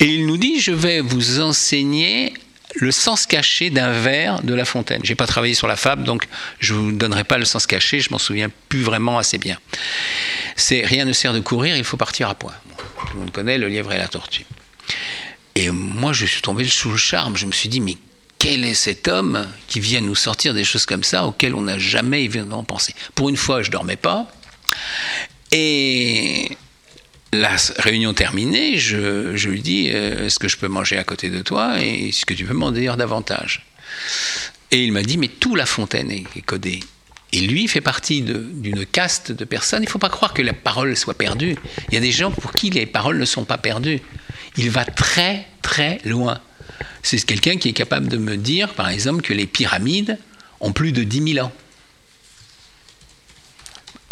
[0.00, 2.32] Et il nous dit je vais vous enseigner
[2.76, 5.00] le sens caché d'un vers de La Fontaine.
[5.04, 6.26] J'ai pas travaillé sur la fable, donc
[6.58, 8.00] je vous donnerai pas le sens caché.
[8.00, 9.58] Je m'en souviens plus vraiment assez bien.
[10.56, 12.54] C'est rien ne sert de courir, il faut partir à point.
[12.76, 14.44] Tout le monde connaît le lièvre et la tortue.
[15.54, 17.36] Et moi, je suis tombé sous le charme.
[17.36, 17.96] Je me suis dit, mais
[18.38, 21.78] quel est cet homme qui vient nous sortir des choses comme ça auxquelles on n'a
[21.78, 22.94] jamais évidemment pensé?
[23.14, 24.30] Pour une fois, je dormais pas.
[25.52, 26.56] Et
[27.32, 31.28] la réunion terminée, je, je lui dis, euh, est-ce que je peux manger à côté
[31.30, 33.66] de toi et est-ce que tu peux m'en dire davantage?
[34.70, 36.80] Et il m'a dit, mais tout La Fontaine est, est codé.
[37.32, 39.82] Et lui fait partie d'une caste de personnes.
[39.82, 41.56] Il ne faut pas croire que la parole soit perdue.
[41.88, 44.00] Il y a des gens pour qui les paroles ne sont pas perdues.
[44.56, 46.40] Il va très très loin.
[47.02, 50.18] C'est quelqu'un qui est capable de me dire, par exemple, que les pyramides
[50.58, 51.52] ont plus de 10 000 ans.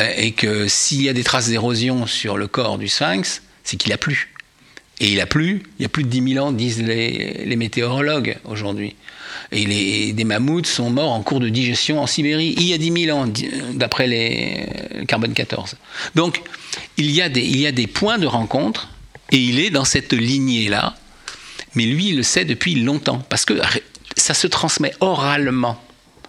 [0.01, 3.77] Euh, Et que s'il y a des traces d'érosion sur le corps du sphinx, c'est
[3.77, 4.31] qu'il a plu.
[5.01, 8.37] Et il a plu, il y a plus de 10 000 ans, disent les, météorologues
[8.45, 8.97] aujourd'hui.
[9.53, 12.79] Et les, des mammouths sont morts en cours de digestion en Sibérie il y a
[12.79, 13.33] 10 000 ans,
[13.75, 14.67] d'après les
[14.99, 15.77] le carbone 14.
[16.17, 16.43] Donc,
[16.97, 18.89] il y, a des, il y a des points de rencontre,
[19.31, 20.97] et il est dans cette lignée-là,
[21.75, 23.55] mais lui, il le sait depuis longtemps, parce que
[24.17, 25.81] ça se transmet oralement.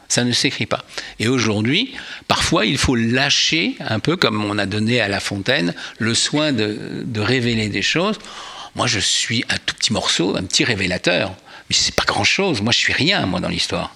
[0.09, 0.83] Ça ne s'écrit pas.
[1.19, 1.93] Et aujourd'hui,
[2.27, 6.51] parfois, il faut lâcher, un peu comme on a donné à La Fontaine, le soin
[6.51, 8.17] de, de révéler des choses.
[8.75, 11.29] Moi, je suis un tout petit morceau, un petit révélateur.
[11.69, 12.61] Mais c'est pas grand-chose.
[12.61, 13.95] Moi, je suis rien, moi, dans l'histoire.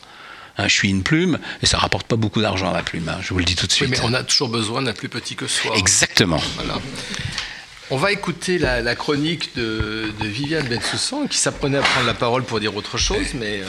[0.60, 3.10] Hein, je suis une plume, et ça rapporte pas beaucoup d'argent à ma plume.
[3.10, 3.90] hein, je vous le dis tout de Oui, suite.
[3.90, 5.76] mais on a toujours besoin d'un plus petit que soi.
[5.78, 6.40] Exactement.
[6.58, 6.76] Voilà.
[7.94, 12.16] On va écouter la, la chronique de, de Viviane Bensoussan qui s'apprenait à prendre la
[12.16, 13.68] parole pour dire autre chose, mais euh,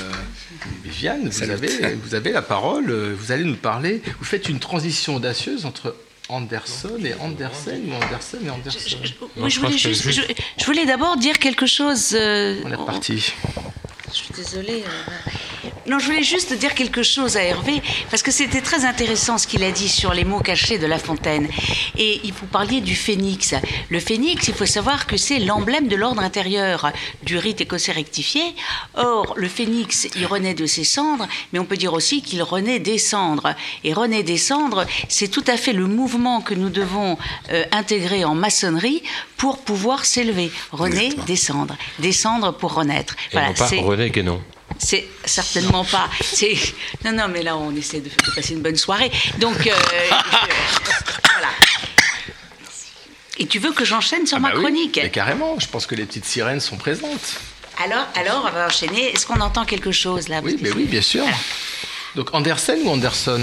[0.83, 4.01] Viviane, vous avez, vous avez la parole, euh, vous allez nous parler.
[4.19, 5.95] Vous faites une transition audacieuse entre
[6.31, 8.79] Anderson et Andersen ou Andersen et Anderson.
[9.37, 10.23] Oui, je voulais, juste, je,
[10.59, 12.15] je voulais d'abord dire quelque chose.
[12.19, 13.35] euh, On est reparti.
[14.09, 14.85] Je suis désolée.
[14.87, 15.31] euh,
[15.87, 19.47] Non, je voulais juste dire quelque chose à Hervé, parce que c'était très intéressant ce
[19.47, 21.47] qu'il a dit sur les mots cachés de La Fontaine.
[21.99, 23.55] Et il vous parliez du phénix.
[23.91, 26.91] Le phénix, il faut savoir que c'est l'emblème de l'ordre intérieur
[27.23, 28.43] du rite écossais rectifié.
[28.95, 32.79] Or, le phénix, il renaît de ses cendres, mais on peut dire aussi qu'il renaît
[32.79, 33.55] des cendres.
[33.85, 37.19] Et renaît des cendres, c'est tout à fait le mouvement que nous devons
[37.51, 39.03] euh, intégrer en maçonnerie
[39.37, 40.51] pour pouvoir s'élever.
[40.73, 41.77] Renaît, descendre.
[41.99, 43.17] Descendre pour renaître.
[43.33, 44.41] Et non pas René Guénon.
[44.85, 46.09] C'est certainement pas.
[46.21, 46.57] C'est
[47.05, 49.11] non, non, mais là on essaie de, de passer une bonne soirée.
[49.39, 50.11] Donc euh, je-
[51.33, 51.49] voilà.
[53.39, 55.87] Et tu veux que j'enchaîne sur Ah ma bah oui, chronique mais carrément, je pense
[55.87, 57.41] que les petites sirènes sont présentes.
[57.83, 59.13] Alors, alors, on va enchaîner.
[59.13, 61.25] Est-ce qu'on entend quelque chose là Oui, mais oui, bien sûr.
[62.15, 63.43] Donc Andersen ou Anderson?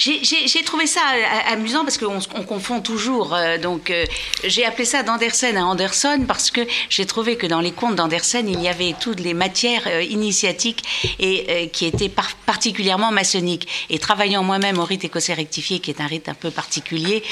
[0.00, 3.34] J'ai- trouvé ça euh, amusant parce qu'on on confond toujours.
[3.34, 4.04] euh, donc, euh,
[4.44, 8.48] j'ai appelé ça d'Andersen à Anderson parce que j'ai trouvé que dans les contes d'Andersen,
[8.48, 10.82] il y avait toutes les matières initiatiques
[11.18, 13.68] et qui étaient par- particulièrement maçonniques.
[13.90, 17.22] Et travaillant moi-même au rite écossais rectifié, qui est un rite un peu particulier,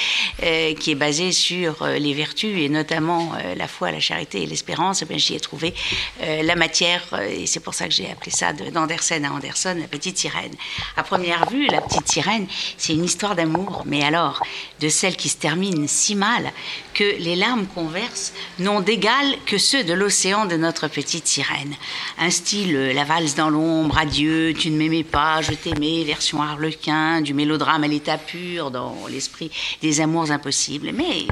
[0.40, 5.18] qui est basé sur les vertus et notamment la foi, la charité et l'espérance, eh
[5.18, 5.72] j'y ai trouvé
[6.42, 9.86] la matière et c'est pour ça que j'ai appelé ça de- d'Andersen à Anderson, la
[9.88, 10.52] petite sirène.
[10.96, 12.46] À première vue, la petite sirène,
[12.76, 14.42] c'est une histoire d'amour, mais alors
[14.80, 16.52] de celle qui se termine si mal
[16.94, 21.74] que les larmes qu'on verse n'ont d'égal que ceux de l'océan de notre petite sirène.
[22.18, 26.42] Un style euh, La valse dans l'ombre, Adieu, tu ne m'aimais pas, je t'aimais, version
[26.42, 29.50] harlequin, du mélodrame à l'état pur dans l'esprit
[29.82, 30.90] des amours impossibles.
[30.92, 31.26] Mais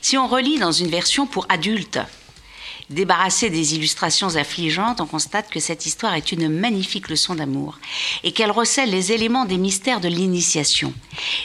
[0.00, 1.98] si on relit dans une version pour adultes,
[2.90, 7.78] Débarrassée des illustrations affligeantes, on constate que cette histoire est une magnifique leçon d'amour
[8.22, 10.92] et qu'elle recèle les éléments des mystères de l'initiation,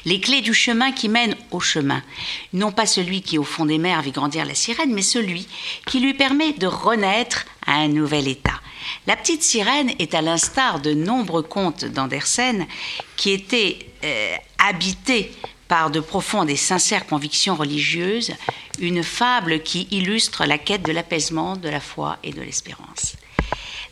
[0.04, 2.04] les clés du chemin qui mène au chemin.
[2.52, 5.48] Non pas celui qui, au fond des mers, vit grandir la sirène, mais celui
[5.86, 8.60] qui lui permet de renaître à un nouvel état.
[9.08, 12.66] La petite sirène est à l'instar de nombreux contes d'Andersen
[13.16, 15.32] qui étaient euh, habités
[15.70, 18.34] par de profondes et sincères convictions religieuses,
[18.80, 23.16] une fable qui illustre la quête de l'apaisement, de la foi et de l'espérance.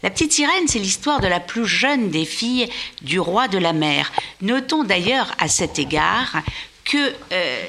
[0.04, 2.70] La petite sirène, c'est l'histoire de la plus jeune des filles
[3.02, 4.12] du roi de la mer.
[4.42, 6.42] Notons d'ailleurs à cet égard
[6.84, 7.64] que, euh,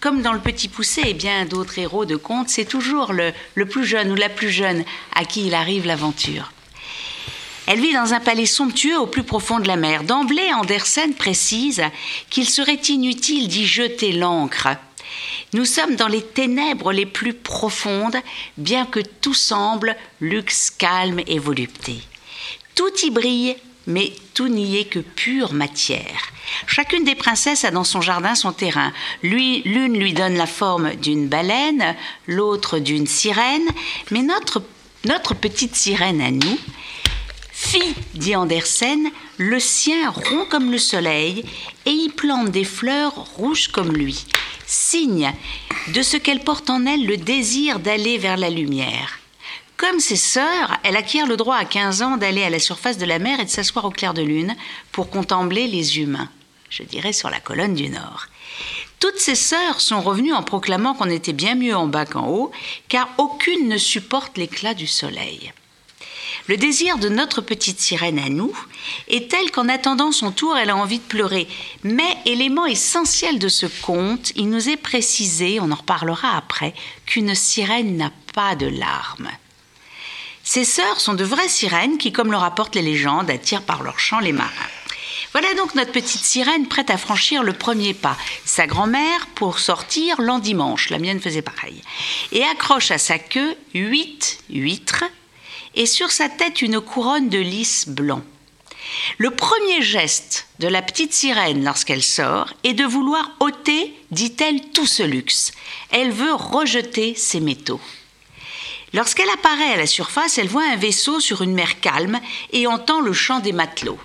[0.00, 3.84] comme dans Le Petit Poucet et bien d'autres héros de contes, c'est toujours le plus
[3.84, 4.84] jeune ou la plus jeune
[5.14, 6.52] à qui il arrive l'aventure.
[7.66, 10.04] Elle vit dans un palais somptueux au plus profond de la mer.
[10.04, 11.82] D'emblée, Andersen précise
[12.28, 14.68] qu'il serait inutile d'y jeter l'encre.
[15.54, 18.16] Nous sommes dans les ténèbres les plus profondes,
[18.58, 22.00] bien que tout semble luxe, calme et volupté.
[22.74, 23.56] Tout y brille,
[23.86, 26.32] mais tout n'y est que pure matière.
[26.66, 28.92] Chacune des princesses a dans son jardin son terrain.
[29.22, 31.94] L'une lui donne la forme d'une baleine,
[32.26, 33.68] l'autre d'une sirène,
[34.10, 34.62] mais notre,
[35.04, 36.58] notre petite sirène à nous,
[37.64, 41.44] Fille, dit Andersen, le sien rond comme le soleil,
[41.86, 44.26] et y plante des fleurs rouges comme lui,
[44.66, 45.32] signe
[45.88, 49.18] de ce qu'elle porte en elle le désir d'aller vers la lumière.
[49.78, 53.06] Comme ses sœurs, elle acquiert le droit à 15 ans d'aller à la surface de
[53.06, 54.54] la mer et de s'asseoir au clair de lune
[54.92, 56.28] pour contempler les humains,
[56.68, 58.26] je dirais sur la colonne du Nord.
[59.00, 62.52] Toutes ses sœurs sont revenues en proclamant qu'on était bien mieux en bas qu'en haut,
[62.88, 65.52] car aucune ne supporte l'éclat du soleil.
[66.46, 68.56] Le désir de notre petite sirène à nous
[69.08, 71.48] est tel qu'en attendant son tour, elle a envie de pleurer.
[71.82, 76.74] Mais élément essentiel de ce conte, il nous est précisé, on en reparlera après,
[77.06, 79.30] qu'une sirène n'a pas de larmes.
[80.42, 83.98] Ses sœurs sont de vraies sirènes qui, comme le rapportent les légendes, attirent par leur
[83.98, 84.50] chant les marins.
[85.32, 88.16] Voilà donc notre petite sirène prête à franchir le premier pas.
[88.44, 91.82] Sa grand-mère pour sortir l'endimanche, la mienne faisait pareil,
[92.30, 95.04] et accroche à sa queue huit huîtres
[95.74, 98.22] et sur sa tête une couronne de lys blanc.
[99.18, 104.86] Le premier geste de la petite sirène lorsqu'elle sort est de vouloir ôter, dit-elle, tout
[104.86, 105.52] ce luxe.
[105.90, 107.80] Elle veut rejeter ses métaux.
[108.92, 112.20] Lorsqu'elle apparaît à la surface, elle voit un vaisseau sur une mer calme
[112.52, 113.98] et entend le chant des matelots.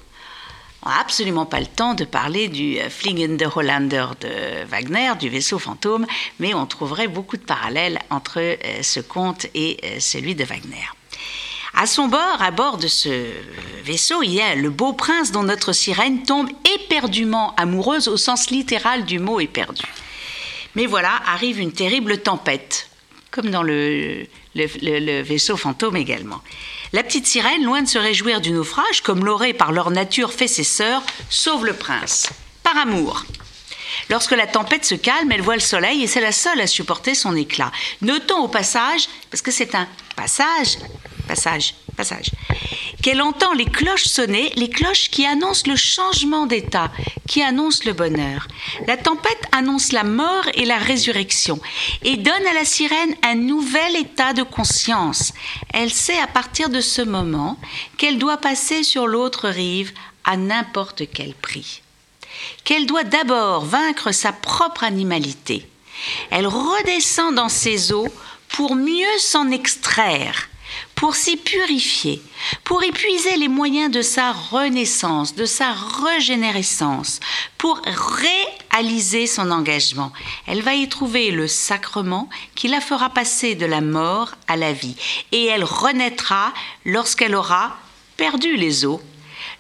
[0.82, 5.28] On n'a absolument pas le temps de parler du euh, Fliegende Hollander de Wagner, du
[5.28, 6.07] vaisseau fantôme,
[6.39, 10.88] mais on trouverait beaucoup de parallèles entre euh, ce conte et euh, celui de Wagner.
[11.74, 13.26] À son bord, à bord de ce
[13.84, 18.49] vaisseau, il y a le beau prince dont notre sirène tombe éperdument amoureuse au sens
[18.49, 19.84] littéral du mot éperdu.
[20.76, 22.89] Mais voilà, arrive une terrible tempête,
[23.31, 26.41] comme dans le, vaisseau fantôme également.
[26.91, 30.48] La petite sirène, loin de se réjouir du naufrage, comme l'auraient par leur nature fait
[30.48, 32.30] ses sœurs, sauve le prince,
[32.64, 33.26] par amour.
[34.10, 37.14] Lorsque la tempête se calme, elle voit le soleil et c'est la seule à supporter
[37.14, 37.72] son éclat.
[38.02, 40.77] Notons au passage, parce que c'est un passage,
[41.30, 42.31] passage, passage,
[43.03, 46.91] qu'elle entend les cloches sonner, les cloches qui annoncent le changement d'état,
[47.27, 48.47] qui annoncent le bonheur.
[48.88, 51.60] La tempête annonce la mort et la résurrection
[52.01, 55.34] et donne à la sirène un nouvel état de conscience.
[55.72, 57.60] Elle sait à partir de ce moment
[57.97, 59.93] qu'elle doit passer sur l'autre rive
[60.23, 61.84] à n'importe quel prix.
[62.64, 65.68] Qu'elle doit d'abord vaincre sa propre animalité.
[66.31, 68.07] Elle redescend dans ses eaux
[68.49, 70.48] pour mieux s'en extraire,
[70.99, 72.21] pour s'y purifier,
[72.65, 77.21] pour épuiser les moyens de sa renaissance, de sa régénérescence,
[77.57, 80.11] pour réaliser son engagement.
[80.45, 84.73] Elle va y trouver le sacrement qui la fera passer de la mort à la
[84.73, 84.97] vie.
[85.31, 86.53] Et elle renaîtra
[86.84, 87.77] lorsqu'elle aura
[88.17, 89.01] perdu les eaux,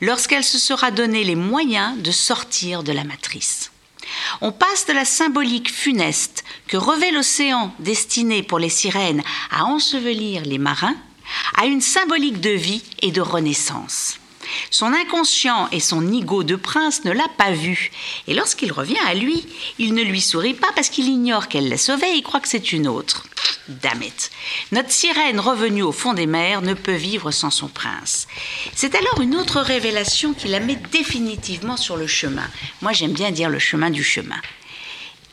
[0.01, 3.71] lorsqu'elle se sera donné les moyens de sortir de la matrice.
[4.41, 10.43] On passe de la symbolique funeste que revêt l'océan destiné pour les sirènes à ensevelir
[10.43, 10.97] les marins
[11.55, 14.19] à une symbolique de vie et de renaissance.
[14.71, 17.91] Son inconscient et son ego de prince ne l'a pas vu.
[18.27, 19.45] Et lorsqu'il revient à lui,
[19.77, 22.71] il ne lui sourit pas parce qu'il ignore qu'elle l'a sauvé et croit que c'est
[22.71, 23.25] une autre.
[23.67, 24.13] Dammit.
[24.71, 28.27] Notre sirène revenue au fond des mers ne peut vivre sans son prince.
[28.73, 32.47] C'est alors une autre révélation qui la met définitivement sur le chemin.
[32.81, 34.41] Moi j'aime bien dire le chemin du chemin.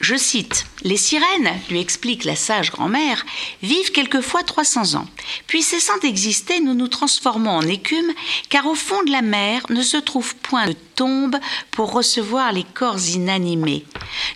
[0.01, 3.25] Je cite Les sirènes, lui explique la sage grand-mère,
[3.63, 5.07] vivent quelquefois 300 ans.
[5.47, 8.13] Puis cessant d'exister, nous nous transformons en écume,
[8.51, 11.37] car au fond de la mer ne se trouve point de tombe
[11.71, 13.85] pour recevoir les corps inanimés.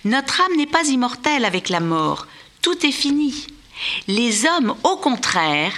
[0.04, 2.26] Notre âme n'est pas immortelle avec la mort.
[2.62, 3.46] Tout est fini.
[4.08, 5.72] Les hommes, au contraire,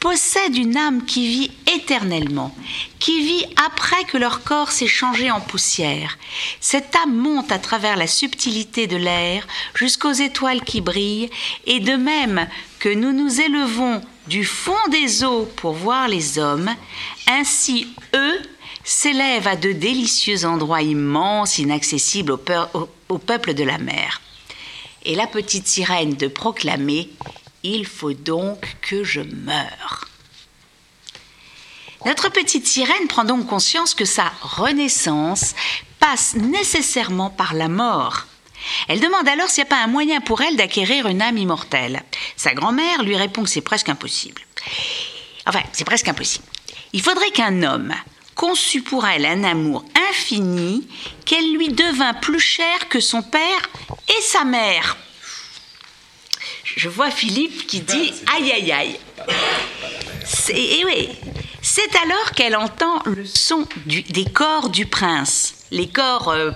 [0.00, 2.52] possèdent une âme qui vit éternellement,
[2.98, 6.18] qui vit après que leur corps s'est changé en poussière.
[6.60, 11.30] Cette âme monte à travers la subtilité de l'air jusqu'aux étoiles qui brillent,
[11.66, 12.48] et de même
[12.80, 16.70] que nous nous élevons du fond des eaux pour voir les hommes,
[17.28, 18.38] ainsi eux
[18.84, 22.40] s'élèvent à de délicieux endroits immenses, inaccessibles au,
[23.08, 24.20] au, peuple de la mer.
[25.04, 27.08] Et la petite sirène de proclamer
[27.62, 30.08] il faut donc que je meure.
[32.04, 35.54] Notre petite sirène prend donc conscience que sa renaissance
[36.00, 38.26] passe nécessairement par la mort.
[38.88, 42.02] Elle demande alors s'il n'y a pas un moyen pour elle d'acquérir une âme immortelle.
[42.36, 44.42] Sa grand-mère lui répond que c'est presque impossible.
[45.46, 46.44] Enfin, c'est presque impossible.
[46.92, 47.94] Il faudrait qu'un homme
[48.34, 50.88] conçût pour elle un amour infini,
[51.24, 53.70] qu'elle lui devint plus chère que son père
[54.08, 54.96] et sa mère
[56.82, 58.98] je vois Philippe qui dit aïe aïe aïe.
[60.48, 61.10] Et oui,
[61.62, 65.54] c'est alors qu'elle entend le son des corps du prince.
[65.70, 66.50] Les corps, euh,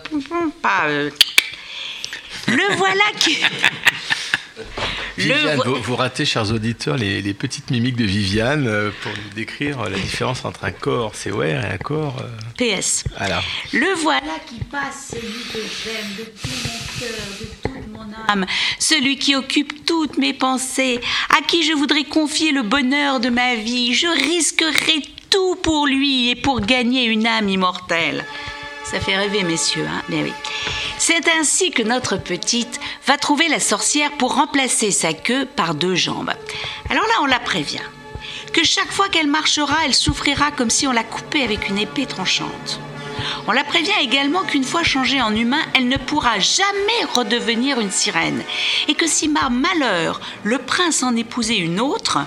[0.62, 0.86] pas.
[0.86, 1.10] Euh,
[2.48, 3.38] le voilà qui.
[5.16, 9.98] Viviane, vous, ratez, chers auditeurs, les, petites mimiques de Viviane euh, pour nous décrire la
[9.98, 12.16] différence entre un corps COR et un corps.
[12.58, 13.04] PS.
[13.16, 13.42] Alors.
[13.72, 18.46] Le voilà qui passe, celui que j'aime de tout mon cœur, de toute mon âme,
[18.78, 21.00] celui qui occupe toutes mes pensées,
[21.38, 23.94] à qui je voudrais confier le bonheur de ma vie.
[23.94, 28.24] Je risquerai tout pour lui et pour gagner une âme immortelle.
[28.88, 30.32] Ça fait rêver, messieurs, hein Mais oui.
[30.98, 35.96] C'est ainsi que notre petite va trouver la sorcière pour remplacer sa queue par deux
[35.96, 36.32] jambes.
[36.88, 37.82] Alors là, on la prévient
[38.52, 42.06] que chaque fois qu'elle marchera, elle souffrira comme si on la coupait avec une épée
[42.06, 42.80] tranchante.
[43.48, 47.90] On la prévient également qu'une fois changée en humain, elle ne pourra jamais redevenir une
[47.90, 48.42] sirène,
[48.88, 52.18] et que si par malheur le prince en épousait une autre,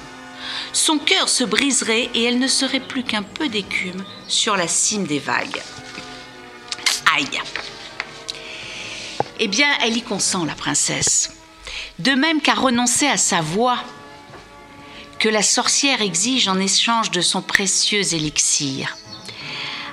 [0.74, 5.06] son cœur se briserait et elle ne serait plus qu'un peu d'écume sur la cime
[5.06, 5.62] des vagues.
[9.40, 11.32] Eh bien, elle y consent, la princesse.
[12.00, 13.80] De même qu'à renoncer à sa voix,
[15.20, 18.98] que la sorcière exige en échange de son précieux élixir.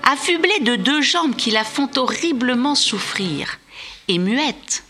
[0.04, 3.58] Affublée de deux jambes qui la font horriblement souffrir,
[4.08, 4.84] et muette,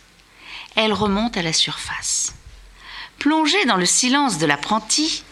[0.74, 2.34] elle remonte à la surface.
[3.18, 5.22] Plongée dans le silence de l'apprenti,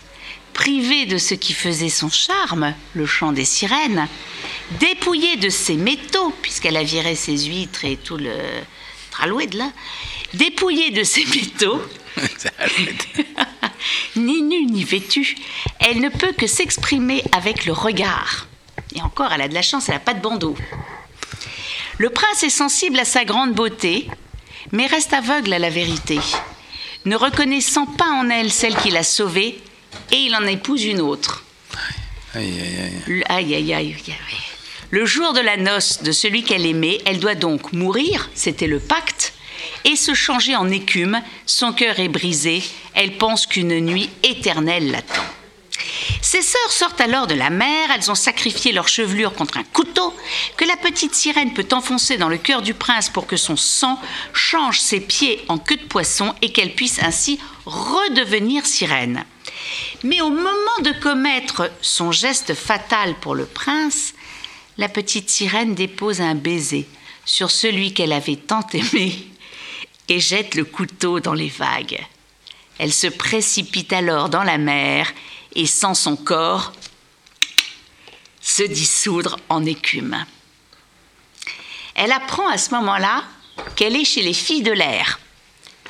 [0.55, 4.09] privée de ce qui faisait son charme, le chant des sirènes,
[4.81, 8.33] dépouillée de ses métaux, puisqu'elle a viré ses huîtres et tout le
[9.11, 9.71] traloué de là,
[10.35, 11.81] dépouillée de ses métaux,
[14.17, 15.37] ni nue ni vêtue,
[15.79, 18.47] elle ne peut que s'exprimer avec le regard.
[18.95, 20.57] Et encore, elle a de la chance, elle n'a pas de bandeau.
[21.99, 24.09] Le prince est sensible à sa grande beauté,
[24.73, 26.19] mais reste aveugle à la vérité,
[27.05, 29.61] ne reconnaissant pas en elle celle qui l'a sauvée,
[30.11, 31.45] et il en épouse une autre.
[32.35, 33.55] Aïe, aïe, aïe.
[33.55, 33.97] aïe, aïe,
[34.91, 38.79] Le jour de la noce de celui qu'elle aimait, elle doit donc mourir, c'était le
[38.79, 39.33] pacte,
[39.85, 41.21] et se changer en écume.
[41.47, 42.63] Son cœur est brisé,
[42.95, 45.25] elle pense qu'une nuit éternelle l'attend.
[46.23, 50.15] Ses sœurs sortent alors de la mer, elles ont sacrifié leur chevelure contre un couteau
[50.57, 54.01] que la petite sirène peut enfoncer dans le cœur du prince pour que son sang
[54.33, 59.25] change ses pieds en queue de poisson et qu'elle puisse ainsi redevenir sirène.
[60.03, 64.15] Mais au moment de commettre son geste fatal pour le prince,
[64.79, 66.87] la petite sirène dépose un baiser
[67.25, 69.15] sur celui qu'elle avait tant aimé
[70.09, 72.05] et jette le couteau dans les vagues.
[72.79, 75.13] Elle se précipite alors dans la mer
[75.55, 76.73] et sans son corps
[78.41, 80.25] se dissoudre en écume.
[81.95, 83.25] Elle apprend à ce moment-là
[83.77, 85.21] qu'elle est chez les filles de l'air.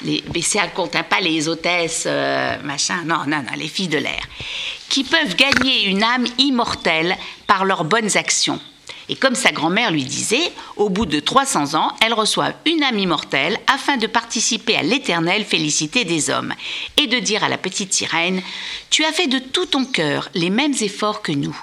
[0.02, 3.98] Les BCA ne compte pas les hôtesses, euh, machin, non, non, non, les filles de
[3.98, 4.22] l'air,
[4.88, 7.16] qui peuvent gagner une âme immortelle
[7.46, 8.60] par leurs bonnes actions.
[9.08, 12.98] Et comme sa grand-mère lui disait, au bout de 300 ans, elle reçoit une âme
[12.98, 16.54] immortelle afin de participer à l'éternelle félicité des hommes
[16.96, 18.42] et de dire à la petite sirène
[18.90, 21.56] Tu as fait de tout ton cœur les mêmes efforts que nous.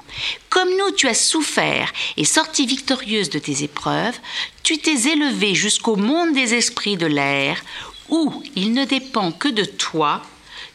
[0.50, 4.20] Comme nous, tu as souffert et sorti victorieuse de tes épreuves,
[4.64, 7.62] tu t'es élevée jusqu'au monde des esprits de l'air
[8.10, 10.22] où il ne dépend que de toi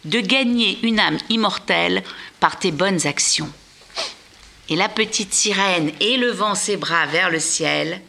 [0.05, 2.02] de gagner une âme immortelle
[2.40, 3.51] par tes bonnes actions.
[4.68, 8.01] Et la petite sirène, élevant ses bras vers le ciel,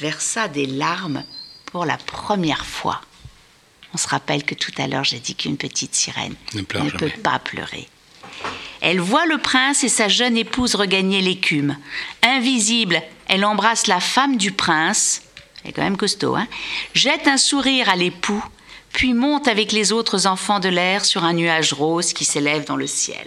[0.00, 1.24] versa des larmes
[1.66, 3.00] pour la première fois.
[3.94, 7.38] On se rappelle que tout à l'heure j'ai dit qu'une petite sirène Ne peut pas
[7.38, 7.88] pleurer.
[8.80, 11.76] Elle voit le prince et sa jeune épouse regagner l'écume.
[12.22, 15.22] Invisible, elle embrasse la femme du prince,
[15.62, 16.46] elle est quand même costaud, hein,
[16.94, 18.44] jette un sourire à l'époux,
[18.92, 22.76] puis monte avec les autres enfants de l'air sur un nuage rose qui s'élève dans
[22.76, 23.26] le ciel.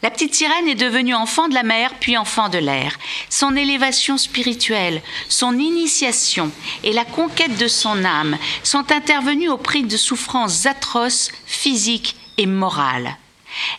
[0.00, 2.96] La petite sirène est devenue enfant de la mer puis enfant de l'air.
[3.30, 6.52] Son élévation spirituelle, son initiation
[6.84, 12.46] et la conquête de son âme sont intervenues au prix de souffrances atroces, physiques et
[12.46, 13.16] morales.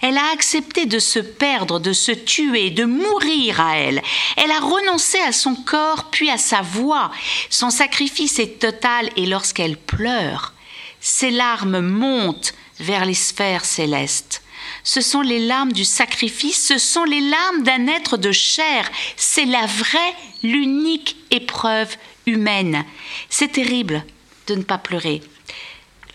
[0.02, 4.02] Elle a accepté de se perdre, de se tuer, de mourir à elle.
[4.36, 7.12] Elle a renoncé à son corps puis à sa voix.
[7.50, 10.54] Son sacrifice est total et lorsqu'elle pleure,
[11.00, 14.42] ses larmes montent vers les sphères célestes.
[14.84, 18.90] Ce sont les larmes du sacrifice, ce sont les larmes d'un être de chair.
[19.18, 21.96] C'est la vraie, l'unique épreuve
[22.26, 22.86] humaine.
[23.30, 24.06] C'est terrible
[24.48, 25.22] de ne pas pleurer.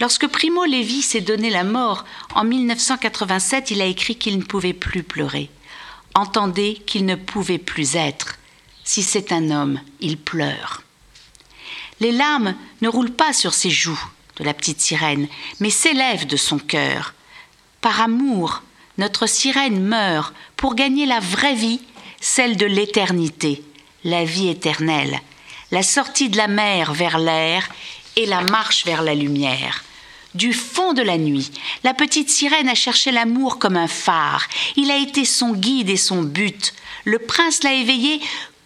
[0.00, 2.04] Lorsque Primo Levi s'est donné la mort
[2.34, 5.50] en 1987, il a écrit qu'il ne pouvait plus pleurer.
[6.14, 8.38] Entendez qu'il ne pouvait plus être.
[8.82, 10.82] Si c'est un homme, il pleure.
[12.00, 14.02] Les larmes ne roulent pas sur ses joues
[14.36, 15.28] de la petite sirène,
[15.60, 17.14] mais s'élèvent de son cœur.
[17.84, 18.62] Par amour,
[18.96, 21.82] notre sirène meurt pour gagner la vraie vie,
[22.18, 23.62] celle de l'éternité,
[24.04, 25.20] la vie éternelle,
[25.70, 27.68] la sortie de la mer vers l'air
[28.16, 29.84] et la marche vers la lumière.
[30.34, 31.50] Du fond de la nuit,
[31.82, 34.46] la petite sirène a cherché l'amour comme un phare.
[34.76, 36.72] Il a été son guide et son but.
[37.04, 38.18] Le prince l'a éveillé,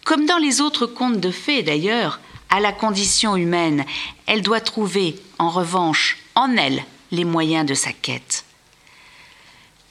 [0.04, 2.20] comme dans les autres contes de fées d'ailleurs,
[2.50, 3.84] à la condition humaine.
[4.26, 8.37] Elle doit trouver, en revanche, en elle, les moyens de sa quête.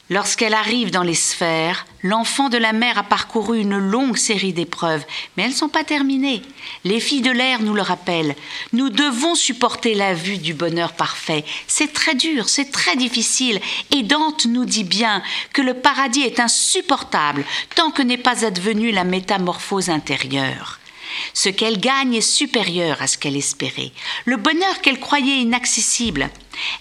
[0.09, 5.03] Lorsqu'elle arrive dans les sphères, l'enfant de la mer a parcouru une longue série d'épreuves,
[5.35, 6.41] mais elles ne sont pas terminées.
[6.85, 8.35] Les filles de l'air nous le rappellent.
[8.71, 11.43] Nous devons supporter la vue du bonheur parfait.
[11.67, 13.59] C'est très dur, c'est très difficile,
[13.91, 15.21] et Dante nous dit bien
[15.51, 17.43] que le paradis est insupportable
[17.75, 20.79] tant que n'est pas advenue la métamorphose intérieure.
[21.33, 23.91] Ce qu'elle gagne est supérieur à ce qu'elle espérait.
[24.23, 26.29] Le bonheur qu'elle croyait inaccessible.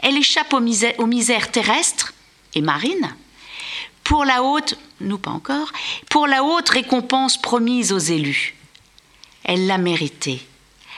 [0.03, 2.13] Elle échappe aux misères, terrestres
[2.57, 3.15] et marine
[4.07, 5.73] pour la haute, nous pas encore,
[6.09, 8.55] pour la haute récompense promise aux élus.
[9.43, 10.41] Elle l'a mérité.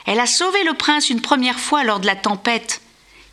[0.05, 2.83] Elle a sauvé le prince une première fois lors de la tempête.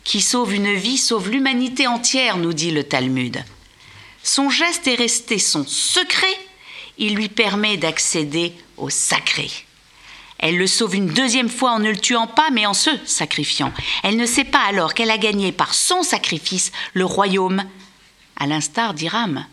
[0.02, 3.44] Qui sauve une vie sauve l'humanité entière, nous dit le Talmud.
[4.22, 6.38] Son geste est resté son secret.
[6.96, 9.50] Il lui permet d'accéder au sacré.
[10.38, 13.74] Elle le sauve une deuxième fois en ne le tuant pas, mais en se sacrifiant.
[14.04, 17.62] Elle ne sait pas alors qu'elle a gagné par son sacrifice le royaume,
[18.36, 19.44] à l'instar d'Iram.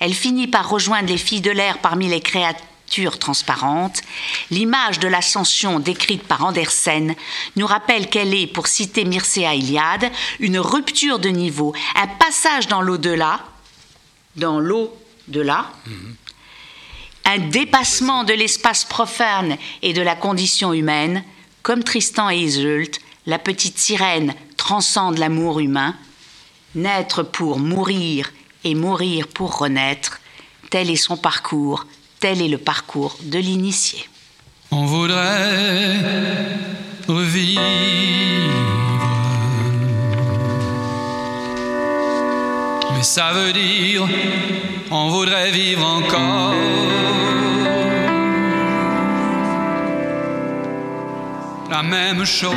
[0.00, 4.02] Elle finit par rejoindre les filles de l'air parmi les créatures transparentes.
[4.50, 7.14] L'image de l'ascension décrite par Andersen
[7.56, 10.10] nous rappelle qu'elle est, pour citer Mircea Eliade,
[10.40, 13.40] une rupture de niveau, un passage dans l'au-delà,
[14.36, 15.70] dans l'au-delà,
[17.26, 21.22] un dépassement de l'espace profane et de la condition humaine,
[21.62, 25.94] comme Tristan et Iseult, la petite sirène transcende l'amour humain,
[26.74, 28.30] naître pour mourir
[28.64, 30.20] et mourir pour renaître,
[30.70, 31.86] tel est son parcours,
[32.20, 34.04] tel est le parcours de l'initié.
[34.70, 35.96] On voudrait
[37.08, 37.60] revivre,
[42.94, 44.06] Mais ça veut dire,
[44.90, 46.54] on voudrait vivre encore.
[51.70, 52.54] La même chose.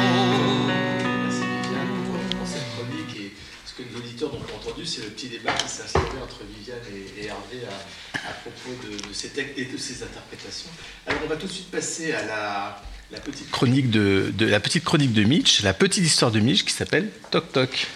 [7.34, 10.70] Hervé à, à propos de, de ces textes et de ces interprétations.
[11.08, 12.82] Alors on va tout de suite passer à la,
[13.12, 16.64] la petite chronique de, de- la petite chronique de Mitch, la petite histoire de Mitch
[16.64, 17.88] qui s'appelle Toc Toc.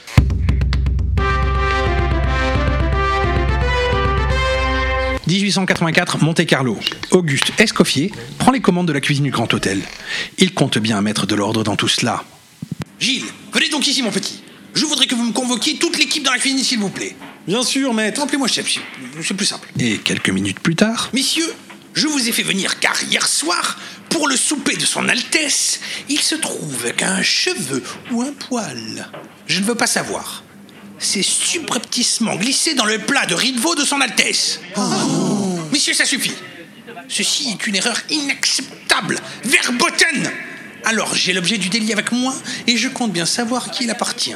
[5.28, 6.80] «1884, Monte-Carlo.
[7.12, 9.82] Auguste Escoffier prend les commandes de la cuisine du Grand Hôtel.
[10.38, 12.24] Il compte bien mettre de l'ordre dans tout cela.
[13.00, 14.42] Gilles, venez donc ici, mon petit.
[14.78, 17.16] Je voudrais que vous me convoquiez toute l'équipe dans la cuisine, s'il vous plaît.
[17.48, 18.22] Bien sûr, maître.
[18.22, 19.68] Appelez-moi chef, c'est- plus simple.
[19.80, 21.52] Et quelques minutes plus tard, Messieurs,
[21.96, 23.80] je vous ai fait venir car hier soir,
[24.10, 25.80] pour le souper de son Altesse,
[26.10, 27.82] il se trouve qu'un cheveu
[28.12, 29.10] ou un poil,
[29.48, 30.44] je ne veux pas savoir,
[31.00, 34.60] s'est subrepticement glissé dans le plat de riz de veau de son Altesse.
[35.72, 36.34] Messieurs, ça suffit.
[37.10, 40.32] Ceci est une erreur inacceptable, verboten.
[40.86, 42.34] Alors j'ai l'objet du délit avec moi
[42.68, 44.36] et je compte bien savoir à qui il appartient.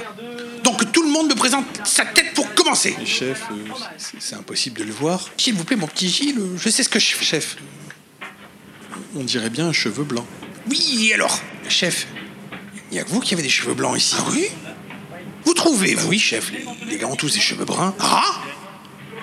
[0.64, 2.96] Donc tout le monde me présente sa tête pour commencer.
[3.06, 3.56] chef, euh,
[4.20, 5.30] c'est- impossible de le voir.
[5.38, 7.26] S'il vous plaît, mon petit Gilles, je sais ce que je fais.
[7.26, 7.58] Chef,
[9.16, 10.26] on dirait bien un cheveu blanc.
[10.70, 11.40] Oui, et alors
[11.70, 12.08] Chef,
[12.92, 14.16] il n'y a que vous qui avez des cheveux blancs ici.
[14.20, 14.48] Ah oui?
[15.46, 17.96] Vous trouvez, vous Oui, chef, les, les gars ont tous des cheveux bruns.
[18.00, 18.24] Ah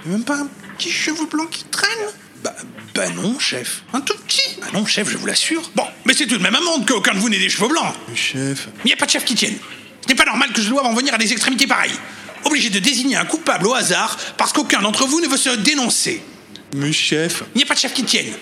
[0.07, 2.09] Même pas un petit cheveu blanc qui traîne?
[2.43, 2.55] Bah,
[2.95, 3.83] bah non, chef.
[3.93, 5.71] Un tout petit Ah non, chef, je vous l'assure.
[5.75, 7.95] Bon, mais c'est tout de même un monde qu'aucun de vous n'ait des cheveux blancs.
[8.09, 9.59] Mais chef, il n'y a pas de chef qui tienne.
[10.09, 11.99] N'est pas normal que je doive en venir à des extrémités pareilles.
[12.45, 16.23] Obligé de désigner un coupable au hasard parce qu'aucun d'entre vous ne veut se dénoncer.
[16.75, 17.43] mais chef.
[17.55, 18.33] Il n'y a pas de chef qui tienne.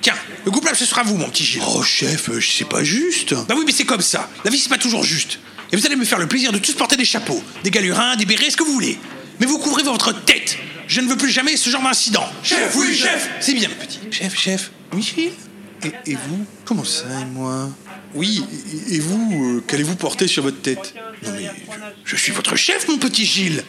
[0.00, 1.62] Tiens, le coupable ce sera vous, mon petit Gilles.
[1.74, 3.34] Oh, chef, euh, c'est pas juste.
[3.46, 4.28] Bah oui, mais c'est comme ça.
[4.44, 5.38] La vie, c'est pas toujours juste.
[5.70, 8.24] Et vous allez me faire le plaisir de tous porter des chapeaux, des galurins, des
[8.24, 8.98] bérets, ce que vous voulez.
[9.38, 10.58] Mais vous couvrez votre tête.
[10.88, 12.28] Je ne veux plus jamais ce genre d'incident.
[12.42, 14.00] Chef, oui, chef C'est bien, petit.
[14.10, 14.70] Chef, chef.
[14.92, 15.30] Michel
[15.84, 16.44] et, et vous?
[16.64, 17.70] Comment ça, et moi?
[18.14, 18.44] Oui,
[18.90, 20.94] et, et vous, euh, qu'allez-vous porter sur votre tête?
[21.24, 21.50] Non mais,
[22.04, 23.64] je, je suis votre chef, mon petit Gilles.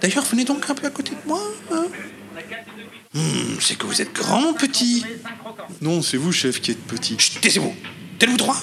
[0.00, 1.40] D'ailleurs, venez donc un peu à côté de moi.
[1.72, 1.86] hein.
[3.14, 5.04] Hmm, c'est que vous êtes grand, mon petit.
[5.80, 7.16] Non, c'est vous, chef, qui êtes petit.
[7.18, 7.74] Chut, taisez-vous.
[8.18, 8.56] Tenez-vous droit.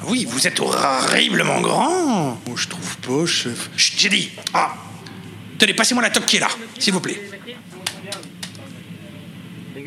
[0.00, 2.38] Ah Oui, vous êtes horriblement grand.
[2.46, 3.70] Moi, je trouve pas, chef.
[3.76, 4.30] Chut, j'ai dit.
[4.54, 4.74] Ah.
[5.58, 7.20] Tenez, passez-moi la toque qui est là, s'il vous plaît.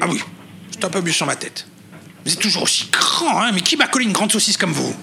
[0.01, 0.19] Ah oui,
[0.71, 1.65] c'est un peu mieux sur ma tête.
[2.25, 4.95] Vous êtes toujours aussi grand, hein Mais qui m'a collé une grande saucisse comme vous?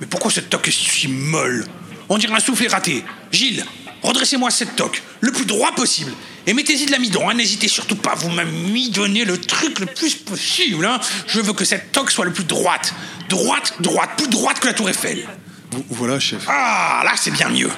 [0.00, 1.64] Mais pourquoi cette toque est si molle?
[2.08, 3.04] On dirait un soufflet raté.
[3.32, 3.64] Gilles,
[4.02, 6.12] redressez-moi cette toque, le plus droit possible.
[6.46, 10.84] Et mettez-y de l'amidon, hein N'hésitez surtout pas, vous m'amidonnez le truc le plus possible,
[10.84, 12.92] hein Je veux que cette toque soit le plus droite.
[13.30, 15.26] Droite, droite, plus droite que la tour Eiffel.
[15.70, 16.44] Vo- Voilà, chef.
[16.48, 17.70] Ah, là, c'est bien mieux.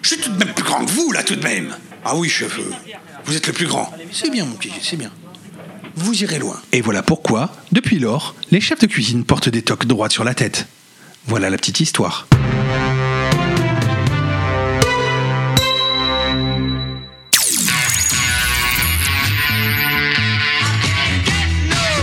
[0.00, 1.76] Je suis tout de même plus grand que vous, là, tout de même.
[2.04, 2.72] Ah oui, chef, euh,
[3.26, 3.92] vous êtes le plus grand.
[4.12, 5.10] C'est bien, mon petit, c'est bien.
[5.96, 6.58] Vous irez loin.
[6.72, 10.32] Et voilà pourquoi, depuis lors, les chefs de cuisine portent des toques droites sur la
[10.34, 10.66] tête.
[11.28, 12.26] Voilà la petite histoire.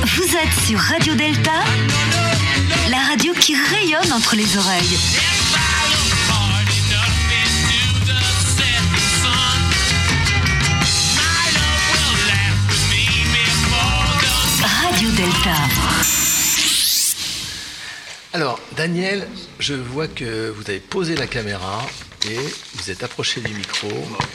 [0.03, 1.63] Vous êtes sur Radio Delta,
[2.91, 4.99] la radio qui rayonne entre les oreilles.
[14.61, 16.24] Radio Delta.
[18.35, 19.25] Alors, Daniel,
[19.59, 21.81] je vois que vous avez posé la caméra
[22.29, 22.35] et
[22.73, 23.87] vous êtes approché du micro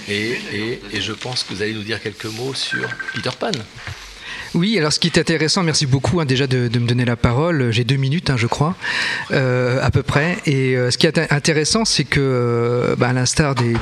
[0.09, 3.51] et, je pense que vous allez nous dire quelques mots sur Peter Pan.
[4.55, 7.71] Oui, alors ce qui est intéressant, merci beaucoup hein, déjà de, me donner la parole.
[7.71, 8.75] J'ai deux minutes, hein, je crois,
[9.31, 10.39] euh, à peu près.
[10.45, 13.75] Et euh, ce qui est int- intéressant, c'est que, euh, bah, à l'instar des,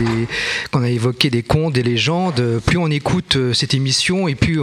[0.71, 4.61] qu'on a évoqué des contes, des légendes, plus on écoute cette émission et plus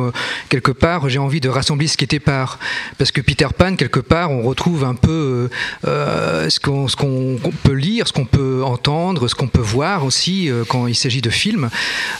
[0.49, 2.60] quelque part j'ai envie de rassembler ce qui était par.
[2.99, 5.49] Parce que Peter Pan, quelque part, on retrouve un peu
[5.86, 10.95] ce qu'on peut lire, ce qu'on peut entendre, ce qu'on peut voir aussi quand il
[10.95, 11.69] s'agit de films.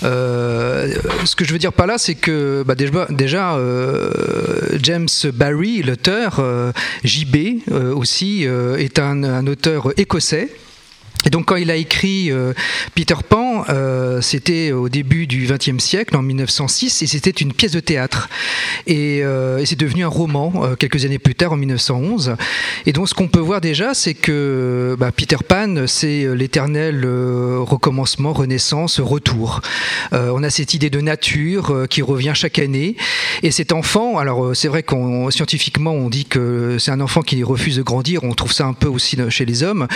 [0.02, 3.58] Ce que je veux dire par là, c'est que bah, déjà,
[4.82, 6.72] James Barry, l'auteur, euh,
[7.04, 10.50] JB euh, aussi, euh, est un auteur écossais.
[11.26, 12.54] Et donc quand il a écrit euh,
[12.94, 17.72] Peter Pan, euh, c'était au début du XXe siècle, en 1906, et c'était une pièce
[17.72, 18.30] de théâtre.
[18.86, 22.36] Et, euh, c'est devenu un roman quelques années plus tard, en 1911.
[22.86, 28.32] Et donc ce qu'on peut voir déjà, c'est que bah, Peter Pan, c'est l'éternel recommencement,
[28.34, 29.62] renaissance, retour.
[30.12, 32.96] On a cette idée de nature qui revient chaque année.
[33.42, 37.44] Et cet enfant, alors c'est vrai qu'on scientifiquement on dit que c'est un enfant qui
[37.44, 39.88] refuse de grandir, on trouve ça un peu aussi chez les hommes,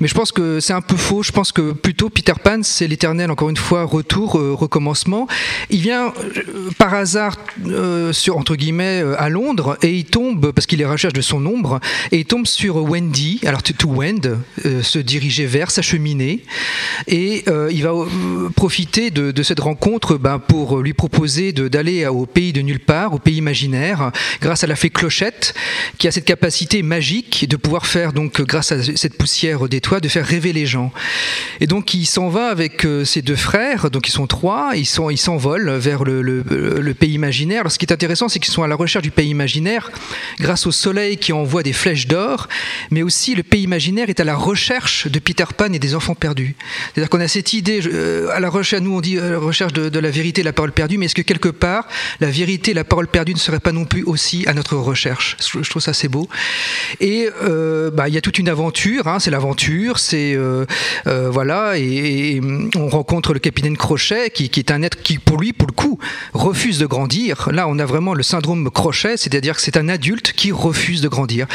[0.00, 1.22] mais je pense que c'est un peu faux.
[1.22, 5.28] Je pense que plutôt Peter Pan, c'est l'éternel encore une fois, retour, euh, recommencement.
[5.70, 7.36] Il vient euh, par hasard,
[7.66, 11.44] euh, sur, entre guillemets, à Londres, et il tombe, parce qu'il est recherche de son
[11.46, 11.78] ombre,
[12.10, 14.38] et il tombe sur Wendy, alors to, Wend,
[14.82, 16.42] se diriger vers, s'acheminer,
[17.06, 17.92] et euh, il va
[18.56, 23.18] profiter de, cette rencontre ben, pour lui proposer d'aller au pays de nulle part, au
[23.18, 24.10] pays imaginaire,
[24.40, 25.54] grâce à la fée Clochette,
[25.98, 30.00] qui a cette capacité magique de pouvoir faire, donc, grâce à cette poussière des toits,
[30.00, 30.92] de faire rêver gens.
[31.60, 34.86] Et donc il s'en va avec euh, ses deux frères, donc ils sont trois, ils
[34.86, 37.60] s'envolent vers le, pays imaginaire.
[37.60, 39.90] Alors, ce qui est intéressant, c'est qu'ils sont à la recherche du pays imaginaire
[40.40, 42.48] grâce au soleil qui envoie des flèches d'or,
[42.90, 46.14] mais aussi le pays imaginaire est à la recherche de Peter Pan et des enfants
[46.14, 46.56] perdus.
[46.94, 49.98] C'est-à-dire qu'on a cette idée, euh, à la recherche, nous on dit la recherche de,
[49.98, 51.86] la vérité, la parole perdue, mais est-ce que quelque part
[52.20, 55.36] la vérité, la parole perdue ne serait pas non plus aussi à notre recherche?
[55.40, 56.28] Je trouve ça assez beau.
[57.00, 60.45] Et euh, bah, il y a toute une aventure, hein, c'est l'aventure, c'est euh, euh,
[61.06, 62.40] voilà, et,
[62.76, 65.98] on rencontre le capitaine Crochet qui, est un être qui, pour lui, pour le coup,
[66.32, 67.48] refuse de grandir.
[67.52, 71.08] Là, on a vraiment le syndrome Crochet, c'est-à-dire que c'est un adulte qui refuse de
[71.08, 71.46] grandir,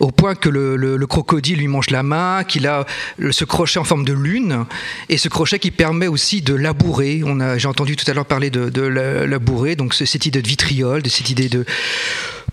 [0.00, 2.84] au point que le, le- le crocodile lui mange la main, qu'il a
[3.30, 4.64] ce crochet en forme de lune,
[5.08, 7.22] et ce crochet qui permet aussi de labourer.
[7.56, 11.02] J'ai entendu tout à l'heure parler de, de la- labourer, donc cette idée de vitriol,
[11.02, 11.64] de cette idée de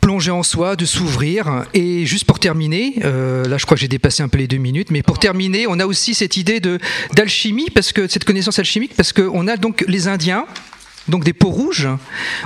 [0.09, 1.65] plonger en soi, de s'ouvrir.
[1.75, 4.57] Et juste pour terminer, euh, là je crois que j'ai dépassé un peu les deux
[4.57, 6.59] minutes, mais pour terminer, on a aussi cette idée
[7.13, 10.45] d'alchimie, parce que cette connaissance alchimique, parce qu'on a donc les Indiens.
[11.09, 11.89] Donc des peaux rouges,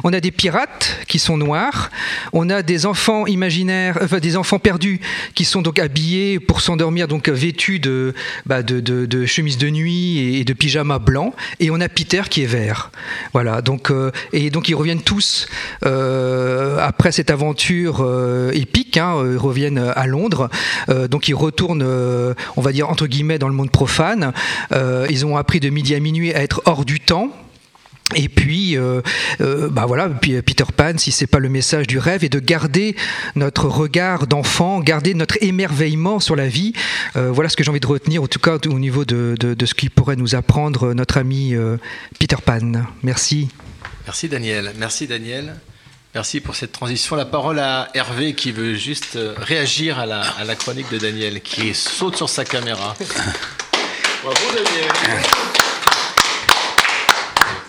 [0.03, 1.91] on a des pirates qui sont noirs,
[2.31, 5.01] on a des enfants imaginaires, des enfants perdus
[5.35, 8.13] qui sont donc habillés pour s'endormir, donc vêtus de,
[8.45, 8.61] bah,
[9.25, 12.91] chemises de nuit et de pyjamas blancs, et on a Peter qui est vert.
[13.33, 15.47] Voilà, donc euh, et donc ils reviennent tous
[15.85, 20.49] euh, après cette aventure euh, épique, hein, ils reviennent à Londres,
[21.09, 24.31] donc ils retournent, on va dire entre guillemets, dans le monde profane.
[25.09, 27.31] Ils ont appris de midi à minuit à être hors du temps.
[28.15, 29.01] Et puis, euh,
[29.41, 32.37] euh, bah voilà, puis, Peter Pan, si c'est pas le message du rêve, et de
[32.39, 32.95] garder
[33.35, 36.73] notre regard d'enfant, garder notre émerveillement sur la vie.
[37.15, 39.53] Euh, voilà ce que j'ai envie de retenir, en tout cas au niveau de, de-
[39.55, 41.77] de ce qu'il pourrait nous apprendre notre ami euh,
[42.19, 42.59] Peter Pan.
[43.01, 43.47] Merci.
[44.05, 44.73] Merci Daniel.
[44.77, 45.55] Merci Daniel.
[46.13, 47.15] Merci pour cette transition.
[47.15, 51.41] La parole à Hervé qui veut juste réagir à la, à la chronique de Daniel,
[51.41, 52.95] qui saute sur sa caméra.
[54.23, 55.23] Bravo Daniel.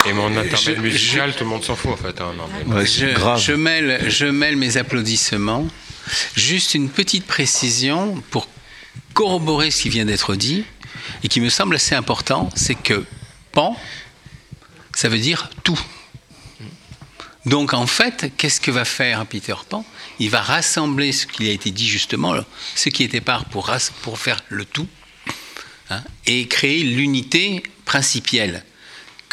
[0.07, 2.21] Et mon intermède Je- musical, tout le monde s'en fout en fait.
[2.21, 3.07] hein, non, mais- je,
[3.39, 5.67] je mêle, je mêle mes applaudissements.
[6.37, 8.49] Juste une petite précision pour
[9.15, 10.65] corroborer ce qui vient d'être dit
[11.23, 13.05] et qui me semble assez important, c'est que
[13.53, 13.79] pan,
[14.95, 15.81] ça veut dire tout.
[17.47, 19.85] Donc en fait, qu'est-ce que va faire Peter Pan?
[20.19, 22.35] Il va rassembler ce qui a été dit justement,
[22.75, 24.87] ce qui était part pour, ras- pour faire le tout,
[25.91, 28.65] hein, et créer l'unité principielle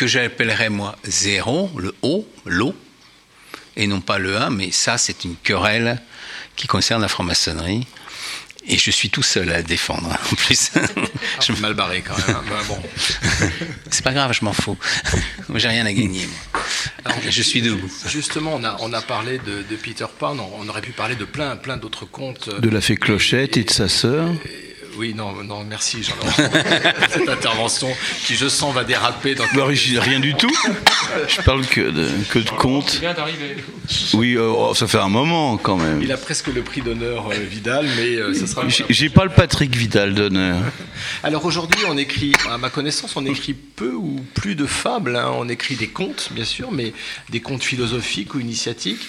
[0.02, 2.74] que j'appellerais moi zéro, le O, l'eau,
[3.78, 6.02] et non pas le 1, mais ça c'est une querelle
[6.56, 7.86] qui concerne la franc-maçonnerie.
[8.68, 10.72] Et je suis tout seul à la défendre, en plus.
[11.46, 12.38] je mal barré quand même.
[12.50, 12.80] Bah, bon.
[13.92, 14.78] C'est pas grave, je m'en fous.
[15.50, 16.26] Moi, j'ai rien à gagner.
[16.26, 16.64] moi.
[17.06, 17.92] Alors, je suis debout.
[18.08, 21.16] Justement, on a, on a parlé de, de Peter Pan, on, on aurait pu parler
[21.16, 22.50] de plein, plein d'autres contes.
[22.50, 24.30] euh, De la fée Clochette et de sa sœur.
[25.02, 26.30] Oui, non, non merci Jean-Laurent.
[27.10, 27.88] Cette intervention
[28.28, 30.56] qui, je sens, va déraper dans Bah, rien du tout.
[31.28, 33.00] Je parle que de, que de contes.
[33.00, 33.56] vient d'arriver.
[34.14, 36.04] Oui, euh, oh, ça fait un moment quand même.
[36.04, 38.70] Il a presque le prix d'honneur euh, Vidal, mais euh, ça sera.
[38.70, 40.60] J'ai- J'ai pas le Patrick Vidal d'honneur.
[41.24, 45.16] Alors aujourd'hui, on écrit, à ma connaissance, on écrit peu ou plus de fables.
[45.16, 45.32] hein.
[45.36, 46.94] On écrit des contes, bien sûr, mais
[47.30, 49.02] des contes philosophiques ou initiatiques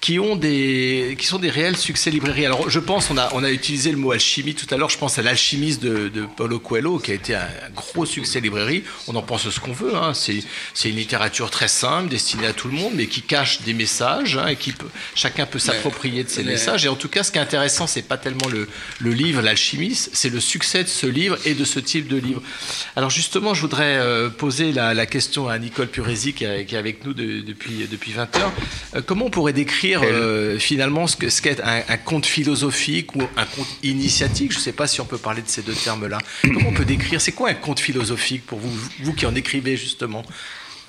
[0.00, 2.46] qui ont des qui sont des réels succès librairies.
[2.46, 4.90] Alors je pense, on a on a utilisé le mot alchimie tout à l'heure.
[4.90, 8.38] Je pense à l'alchimiste de, de Paulo Coelho qui a été un, un gros succès
[8.40, 8.84] librairie.
[9.08, 9.96] On en pense ce qu'on veut.
[9.96, 10.14] Hein.
[10.14, 10.38] C'est
[10.72, 14.36] c'est une littérature très simple, destinée à tout le monde, mais qui cache des messages
[14.36, 16.84] hein, et qui peut, chacun peut s'approprier de ces mais- messages.
[16.84, 18.68] Et en tout cas, ce qui est intéressant, c'est pas tellement le,
[19.00, 22.40] le livre, l'alchimiste, c'est le succès de ce livre et de ce type de livre.
[22.94, 27.04] Alors justement, je voudrais euh, poser la, la question à Nicole Puresi qui, est avec
[27.04, 28.52] nous de- depuis, depuis 20 heures.
[28.94, 33.14] Euh, comment on pourrait décrire euh, finalement ce que- ce qu'est un, un conte philosophique
[33.16, 35.74] ou un conte initiatique Je ne sais pas si on peut parler de ces deux
[35.74, 36.18] termes-là.
[36.42, 38.70] Comment on peut décrire C'est quoi un conte philosophique pour vous,
[39.02, 40.22] vous qui en écrivez justement?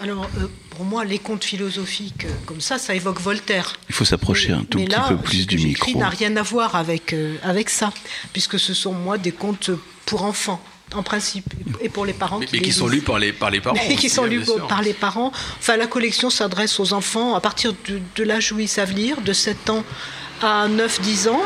[0.01, 3.73] Alors, euh, pour moi, les contes philosophiques euh, comme ça, ça évoque Voltaire.
[3.89, 5.99] Il faut s'approcher un tout Mais petit là, peu plus ce que du j'écris micro.
[5.99, 7.91] n'a rien à voir avec, euh, avec ça,
[8.31, 9.71] puisque ce sont, moi, des contes
[10.05, 10.63] pour enfants,
[10.95, 11.45] en principe,
[11.81, 13.77] et pour les parents mais, qui mais qui sont lus par les, par les parents.
[13.87, 15.31] Mais qui sont lus par les parents.
[15.59, 19.21] Enfin, la collection s'adresse aux enfants à partir de, de l'âge où ils savent lire,
[19.21, 19.83] de 7 ans
[20.41, 21.41] à 9-10 ans.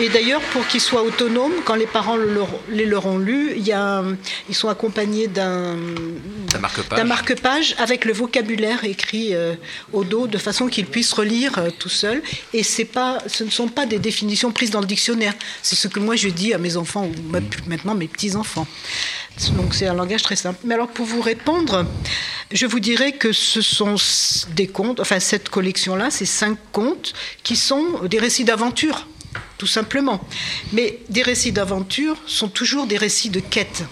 [0.00, 3.54] Et d'ailleurs, pour qu'ils soient autonomes, quand les parents le leur- les leur ont lu,
[3.56, 4.02] il y a,
[4.48, 5.76] ils sont accompagnés d'un
[6.60, 6.98] marque-page.
[6.98, 9.54] d'un marque-page avec le vocabulaire écrit euh,
[9.92, 12.22] au dos, de façon qu'ils puissent relire euh, tout seuls.
[12.52, 15.32] Et c'est pas, ce ne sont pas des définitions prises dans le dictionnaire.
[15.62, 18.66] C'est ce que moi je dis à mes enfants, ou ma- maintenant mes petits-enfants.
[19.56, 20.60] Donc c'est un langage très simple.
[20.64, 21.86] Mais alors pour vous répondre,
[22.52, 23.96] je vous dirais que ce sont
[24.54, 29.06] des contes, enfin cette collection-là, c'est cinq contes qui sont des récits d'aventure,
[29.58, 30.26] tout simplement.
[30.72, 33.84] Mais des récits d'aventure sont toujours des récits de quête.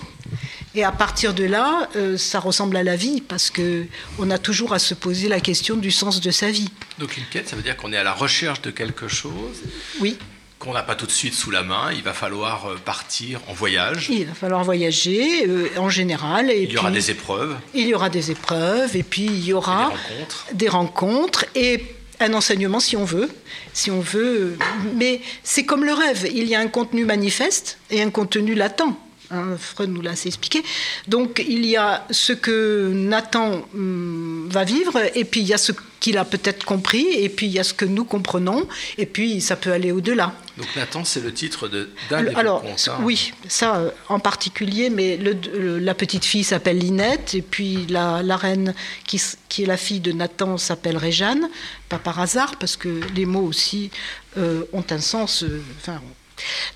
[0.77, 3.85] Et à partir de là, euh, ça ressemble à la vie parce que
[4.19, 6.69] on a toujours à se poser la question du sens de sa vie.
[6.99, 9.63] Donc une quête, ça veut dire qu'on est à la recherche de quelque chose.
[10.01, 10.19] Oui.
[10.65, 11.93] Qu'on n'a pas tout de suite sous la main.
[11.93, 14.09] Il va falloir euh, partir en voyage.
[14.11, 16.51] Il va falloir voyager euh, en général.
[16.51, 17.55] Et Il y aura des épreuves.
[17.75, 20.47] Il y aura des épreuves et puis il y aura rencontres.
[20.55, 21.85] des rencontres et
[22.21, 23.29] un enseignement si on veut,
[23.75, 24.57] si on veut.
[24.95, 26.27] Mais c'est comme le rêve.
[26.33, 28.97] Il y a un contenu manifeste et un contenu latent.
[29.31, 30.63] Hein, Freud nous l'a assez expliqué.
[31.09, 35.59] Donc il y a ce que Nathan hum, va vivre et puis il y a
[35.59, 38.69] ce qu'il a peut-être compris et puis il y a ce que nous comprenons
[38.99, 40.35] et puis ça peut aller au-delà.
[40.59, 42.89] Donc Nathan, c'est le titre de- d'un des Alors, contes.
[42.93, 42.99] hein.
[43.03, 48.23] oui, ça en particulier, mais le- le- la petite fille s'appelle Linette, et puis la,
[48.23, 48.75] la reine
[49.07, 51.49] qui, est la fille de Nathan s'appelle Réjeanne,
[51.89, 53.91] pas par hasard, parce que les mots aussi
[54.37, 56.01] euh, ont un sens euh, enfin,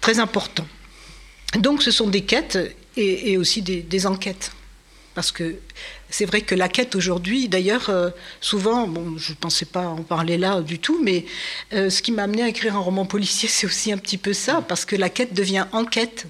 [0.01, 0.67] très important.
[1.57, 2.59] Donc ce sont des quêtes
[2.97, 4.53] et, et aussi des, des enquêtes.
[5.15, 5.57] Parce que
[6.11, 8.11] c'est vrai que la quête aujourd'hui, d'ailleurs, euh,
[8.41, 11.25] souvent, bon, je ne pensais pas en parler là du tout, mais
[11.73, 14.33] euh, ce qui m'a amené à écrire un roman policier, c'est aussi un petit peu
[14.33, 16.27] ça, parce que la quête devient enquête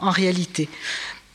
[0.00, 0.68] en réalité.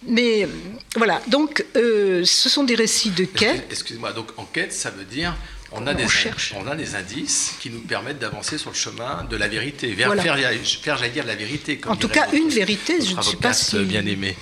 [0.07, 0.47] Mais euh,
[0.95, 3.65] voilà, donc euh, ce sont des récits de quête.
[3.69, 5.35] Excuse-moi, donc enquête, ça veut dire
[5.71, 6.53] on a, On des, cherche.
[6.57, 10.07] on a des indices qui nous permettent d'avancer sur le chemin de la vérité, vers
[10.07, 10.23] Voilà.
[10.23, 10.35] faire,
[10.81, 11.77] faire, j'allais dire, la vérité.
[11.77, 14.35] Comme En tout cas, votre- une vérité, je ne sais pas si- bien aimé.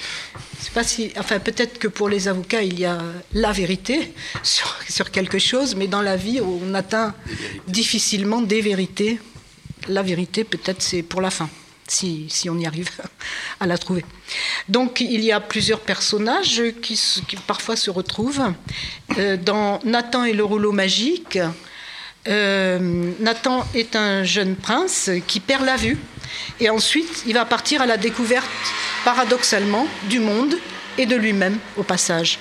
[0.59, 2.97] Sais pas si, enfin peut-être que pour les avocats il y a
[3.33, 4.13] la vérité
[4.43, 7.13] sur, sur quelque chose, mais dans la vie on atteint
[7.67, 9.19] difficilement des vérités.
[9.87, 11.49] La vérité peut-être c'est pour la fin,
[11.87, 12.89] si, on y arrive
[13.59, 14.05] à la trouver.
[14.69, 16.99] Donc il y a plusieurs personnages qui
[17.47, 18.53] parfois se retrouvent.
[19.17, 21.39] Euh, dans Nathan et le rouleau magique,
[22.27, 25.97] euh, Nathan est un jeune prince qui perd la vue
[26.59, 28.49] et ensuite il va partir à la découverte
[29.05, 30.55] paradoxalement du monde
[30.97, 32.39] et de lui-même au passage.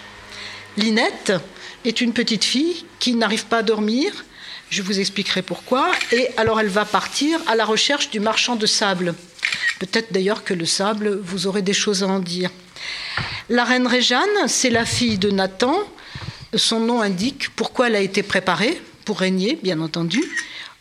[0.77, 1.33] Linette
[1.85, 4.25] est une petite fille qui n'arrive pas à dormir,
[4.71, 8.67] je vous expliquerai pourquoi, et alors elle va partir à la recherche du marchand de
[8.67, 9.15] sable.
[9.79, 12.51] Peut-être d'ailleurs que le sable, vous aurez des choses à en dire.
[13.49, 15.77] La reine Réjeanne, c'est la fille de Nathan.
[16.55, 20.23] Son nom indique pourquoi elle a été préparée, pour régner, bien entendu.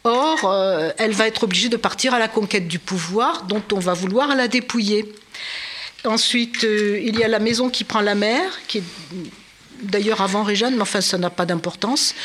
[0.03, 3.80] Or, euh, elle va être obligée de partir à la conquête du pouvoir, dont on
[3.80, 5.11] va vouloir la dépouiller.
[6.05, 8.84] Ensuite, euh, il y a la maison qui prend la mer, qui
[9.81, 12.15] d'ailleurs avant Réjeanne, mais enfin ça n'a pas d'importance.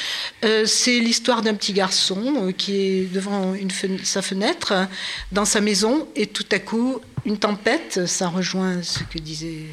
[0.44, 3.54] Euh, c'est l'histoire d'un petit garçon euh, qui est devant
[4.02, 4.74] sa fenêtre,
[5.32, 9.66] dans sa maison, et tout à coup, une tempête, ça rejoint ce que disait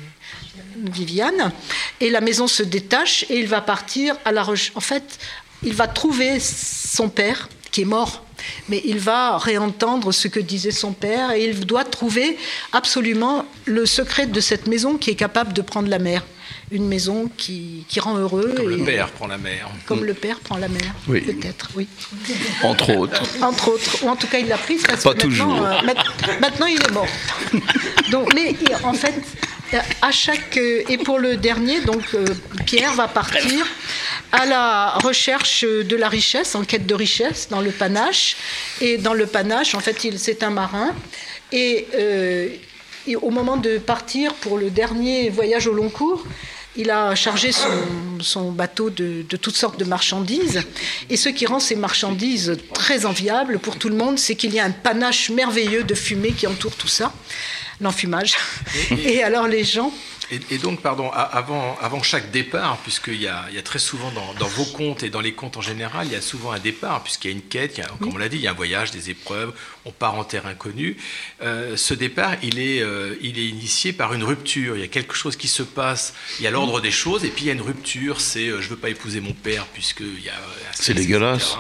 [0.75, 1.51] Viviane,
[1.99, 4.45] et la maison se détache et il va partir à la.
[4.75, 5.19] En fait,
[5.63, 8.25] il va trouver son père qui est mort,
[8.69, 12.37] mais il va réentendre ce que disait son père et il doit trouver
[12.71, 16.23] absolument le secret de cette maison qui est capable de prendre la mer.
[16.69, 18.53] Une maison qui, qui rend heureux.
[18.57, 19.69] Comme et- le père prend la mer.
[19.85, 20.93] Comme le père prend la mer.
[21.07, 21.21] Oui.
[21.21, 21.87] Peut-être, oui.
[22.63, 23.23] Entre autres.
[23.41, 25.65] Entre autres, ou en tout cas il l'a prise parce Pas que maintenant, toujours.
[25.65, 25.81] euh,
[26.41, 27.07] maintenant il est mort.
[28.11, 28.53] Donc, mais
[28.83, 29.13] en fait,
[29.73, 32.03] euh, à chaque euh, et pour le dernier, donc
[32.65, 33.65] Pierre va partir
[34.33, 38.35] à la recherche de la richesse, en quête de richesse dans le panache.
[38.81, 40.93] Et dans le panache, en fait, il c'est un marin
[41.53, 42.49] et, euh,
[43.07, 46.25] et au moment de partir pour le dernier voyage au long cours.
[46.77, 47.69] Il a chargé son,
[48.21, 50.61] son bateau de, de toutes sortes de marchandises.
[51.09, 54.59] Et ce qui rend ces marchandises très enviables pour tout le monde, c'est qu'il y
[54.59, 57.11] a un panache merveilleux de fumée qui entoure tout ça,
[57.81, 58.35] l'enfumage.
[58.91, 59.91] Et alors les gens
[60.31, 63.79] Et, et donc, pardon, avant, avant chaque départ, puisqu'il y a, il y a très
[63.79, 66.51] souvent dans, dans vos contes et dans les contes en général, il y a souvent
[66.51, 68.43] un départ, puisqu'il y a une quête, il y a, comme on l'a dit, il
[68.43, 69.53] y a un voyage, des épreuves,
[69.85, 70.97] on part en terre inconnue.
[71.41, 74.75] Euh, ce départ, il est, euh, il est initié par une rupture.
[74.75, 77.29] Il y a quelque chose qui se passe, il y a l'ordre des choses, et
[77.29, 79.65] puis il y a une rupture, c'est euh, je ne veux pas épouser mon père,
[79.67, 80.33] puisqu'il y a.
[80.73, 81.55] C'est dégueulasse.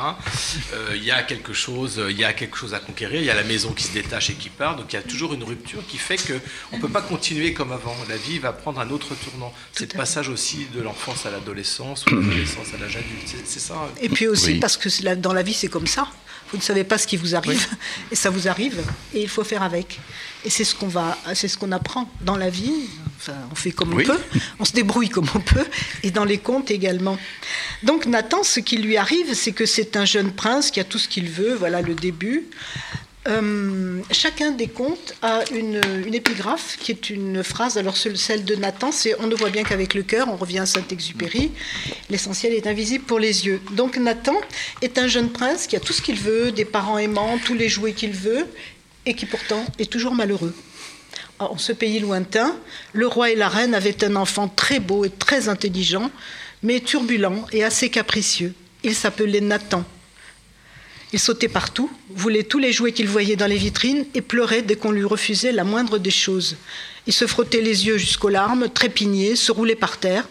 [0.73, 3.21] Euh, il y a quelque chose, il y a quelque chose à conquérir.
[3.21, 4.75] Il y a la maison qui se détache et qui part.
[4.75, 6.39] Donc il y a toujours une rupture qui fait que
[6.71, 7.95] on peut pas continuer comme avant.
[8.09, 9.53] La vie va prendre un autre tournant.
[9.73, 13.35] C'est le passage aussi de l'enfance à l'adolescence ou de l'adolescence à l'âge adulte.
[13.45, 13.89] C'est- ça.
[14.01, 14.59] Et puis aussi Oui.
[14.59, 16.07] parce que dans la vie c'est comme ça.
[16.51, 17.67] Vous ne savez pas ce qui vous arrive,
[18.11, 18.79] et ça vous arrive,
[19.13, 19.99] et il faut faire avec.
[20.45, 22.71] Et c'est ce qu'on va, c'est ce qu'on apprend dans la vie.
[23.19, 24.05] Enfin, on fait comme Oui.
[24.07, 24.19] on peut,
[24.59, 25.65] on se débrouille comme on peut,
[26.03, 27.17] et dans les contes également.
[27.83, 30.99] Donc Nathan, ce qui lui arrive, c'est que c'est un jeune prince qui a tout
[30.99, 31.53] ce qu'il veut.
[31.55, 32.45] Voilà le début.
[33.27, 37.77] Euh, chacun des contes a une, une épigraphe qui est une phrase.
[37.77, 40.29] Alors ce- celle de Nathan, c'est on ne voit bien qu'avec le cœur.
[40.29, 41.51] On revient à Saint-Exupéry.
[42.09, 43.59] L'essentiel est invisible pour les yeux.
[43.73, 44.35] Donc Nathan
[44.81, 47.67] est un jeune prince qui a tout ce qu'il veut, des parents aimants, tous les
[47.67, 48.45] jouets qu'il veut,
[49.05, 50.53] et qui pourtant est toujours malheureux.
[51.39, 52.55] En ce pays lointain,
[52.93, 56.09] le roi et la reine avaient un enfant très beau et très intelligent,
[56.63, 58.53] mais turbulent et assez capricieux.
[58.83, 59.83] Il s'appelait Nathan.
[61.13, 64.75] Il sautait partout, voulait tous les jouets qu'il voyait dans les vitrines et pleurait dès
[64.75, 66.57] qu'on lui refusait la moindre des choses.
[67.05, 70.27] Il se frottait les yeux jusqu'aux larmes, trépignait, se roulait par terre.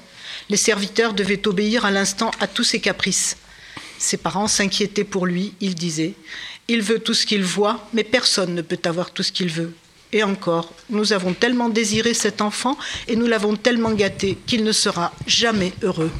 [0.51, 3.39] Les serviteurs devaient obéir à l'instant à tous ses caprices.
[3.98, 6.12] Ses parents s'inquiétaient pour lui, ils disaient
[6.69, 9.73] Il veut tout ce qu'il voit, mais personne ne peut avoir tout ce qu'il veut.
[10.12, 12.77] Et encore, nous avons tellement désiré cet enfant
[13.09, 16.11] et nous l'avons tellement gâté qu'il ne sera jamais heureux.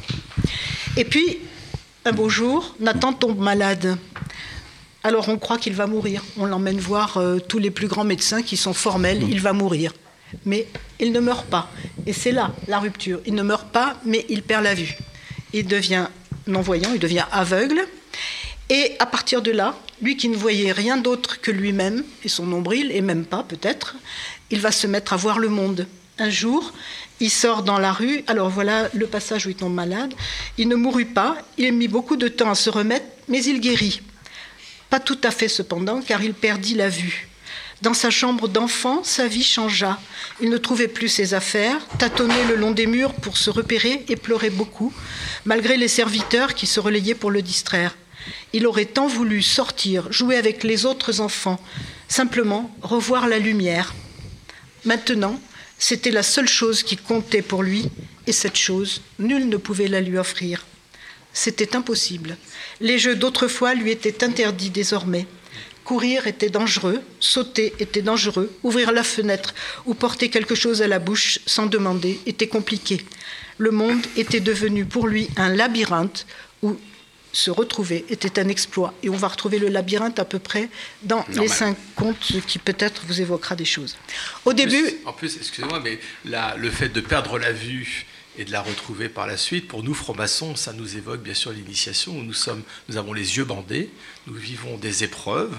[0.97, 1.37] Et puis,
[2.07, 3.97] un beau jour, Nathan tombe malade.
[5.03, 6.23] Alors on croit qu'il va mourir.
[6.37, 9.23] On l'emmène voir euh, tous les plus grands médecins qui sont formels.
[9.29, 9.93] Il va mourir.
[10.45, 10.67] Mais
[11.01, 11.69] il ne meurt pas.
[12.05, 13.19] Et c'est là la rupture.
[13.25, 14.97] Il ne meurt pas, mais il perd la vue.
[15.51, 16.07] Il devient
[16.47, 17.85] non-voyant, il devient aveugle.
[18.69, 22.45] Et à partir de là, lui qui ne voyait rien d'autre que lui-même et son
[22.45, 23.97] nombril, et même pas peut-être,
[24.49, 25.85] il va se mettre à voir le monde.
[26.19, 26.73] Un jour,
[27.19, 28.23] il sort dans la rue.
[28.27, 30.13] Alors voilà le passage où il tombe malade.
[30.57, 31.37] Il ne mourut pas.
[31.57, 34.01] Il a mis beaucoup de temps à se remettre, mais il guérit.
[34.89, 37.27] Pas tout à fait cependant, car il perdit la vue.
[37.83, 39.99] Dans sa chambre d'enfant, sa vie changea.
[40.41, 44.15] Il ne trouvait plus ses affaires, tâtonnait le long des murs pour se repérer et
[44.15, 44.91] pleurait beaucoup,
[45.45, 47.95] malgré les serviteurs qui se relayaient pour le distraire.
[48.53, 51.59] Il aurait tant voulu sortir, jouer avec les autres enfants,
[52.07, 53.93] simplement revoir la lumière.
[54.85, 55.39] Maintenant,
[55.79, 57.89] c'était la seule chose qui comptait pour lui,
[58.25, 60.65] et cette chose, nul ne pouvait la lui offrir.
[61.33, 62.35] C'était impossible.
[62.81, 65.27] Les jeux d'autrefois lui étaient interdits désormais.
[65.83, 69.53] Courir était dangereux, sauter était dangereux, ouvrir la fenêtre
[69.85, 73.05] ou porter quelque chose à la bouche sans demander était compliqué.
[73.57, 76.25] Le monde était devenu pour lui un labyrinthe
[76.61, 76.75] où
[77.33, 78.93] se retrouver était un exploit.
[79.03, 80.69] Et on va retrouver le labyrinthe à peu près
[81.03, 83.95] dans les cinq contes, qui peut-être vous évoquera des choses.
[84.45, 88.05] Au début, En plus, excusez-moi, mais la- le fait de perdre la vue
[88.39, 91.51] et de la retrouver par la suite, pour nous francs-maçons, ça nous évoque bien sûr
[91.51, 93.89] l'initiation où nous sommes, nous avons les yeux bandés,
[94.27, 95.55] nous vivons des épreuves.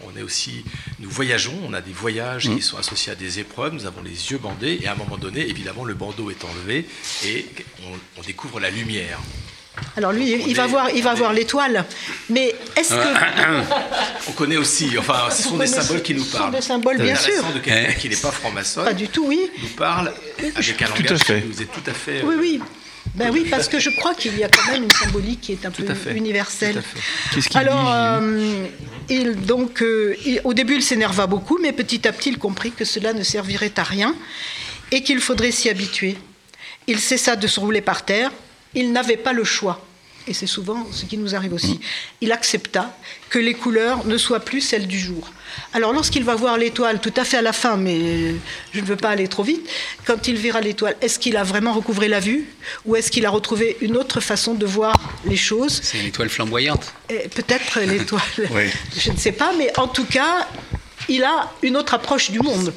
[0.00, 0.62] On est aussi,
[1.00, 3.72] nous voyageons, on a des voyages qui sont associés à des épreuves.
[3.74, 6.86] Nous avons les yeux bandés et à un moment donné, évidemment, le bandeau est enlevé
[7.24, 7.46] et
[7.84, 9.18] on, on découvre la lumière.
[9.96, 11.84] Alors lui, il va voir, il va voir l'étoile.
[12.30, 12.94] Mais est-ce que
[14.28, 16.52] On connaît aussi, enfin, ce sont des symboles qui nous ce sont parlent.
[16.54, 17.44] des symboles, bien sûr.
[17.54, 18.84] de quelqu'un qui n'est pas franc-maçon.
[18.84, 19.40] Pas du tout, oui.
[19.62, 20.12] Nous parle
[20.56, 21.40] avec un Tout à langage fait.
[21.42, 22.22] qui nous est tout à fait.
[22.24, 22.60] Oui, euh, oui.
[23.14, 25.64] Ben oui, parce que je crois qu'il y a quand même une symbolique qui est
[25.64, 26.14] un peu à fait.
[26.14, 26.74] universelle.
[26.74, 27.34] Tout à fait.
[27.34, 28.66] Qu'est-ce qu'il Alors, dit, euh,
[29.08, 32.70] il, donc, euh, il- au début, il s'énerva beaucoup, mais petit à petit, il comprit
[32.70, 34.14] que cela ne servirait à rien
[34.92, 36.16] et qu'il faudrait s'y habituer.
[36.86, 38.30] Il cessa de se rouler par terre.
[38.80, 39.84] Il n'avait pas le choix.
[40.26, 41.80] Et c'est souvent ce qui nous arrive aussi.
[42.20, 42.94] Il accepta
[43.30, 45.30] que les couleurs ne soient plus celles du jour.
[45.72, 48.34] Alors lorsqu'il va voir l'étoile, tout à fait à la fin, mais
[48.74, 49.66] je ne veux pas aller trop vite,
[50.06, 52.46] quand il verra l'étoile, est-ce qu'il a vraiment recouvré la vue
[52.84, 54.94] Ou est-ce qu'il a retrouvé une autre façon de voir
[55.24, 55.80] les choses?
[55.82, 56.92] C'est une étoile flamboyante.
[57.08, 58.64] Et Peut-être l'étoile, Oui.
[58.98, 60.46] je ne sais pas, mais en tout cas,
[61.08, 62.72] il a une autre approche du monde.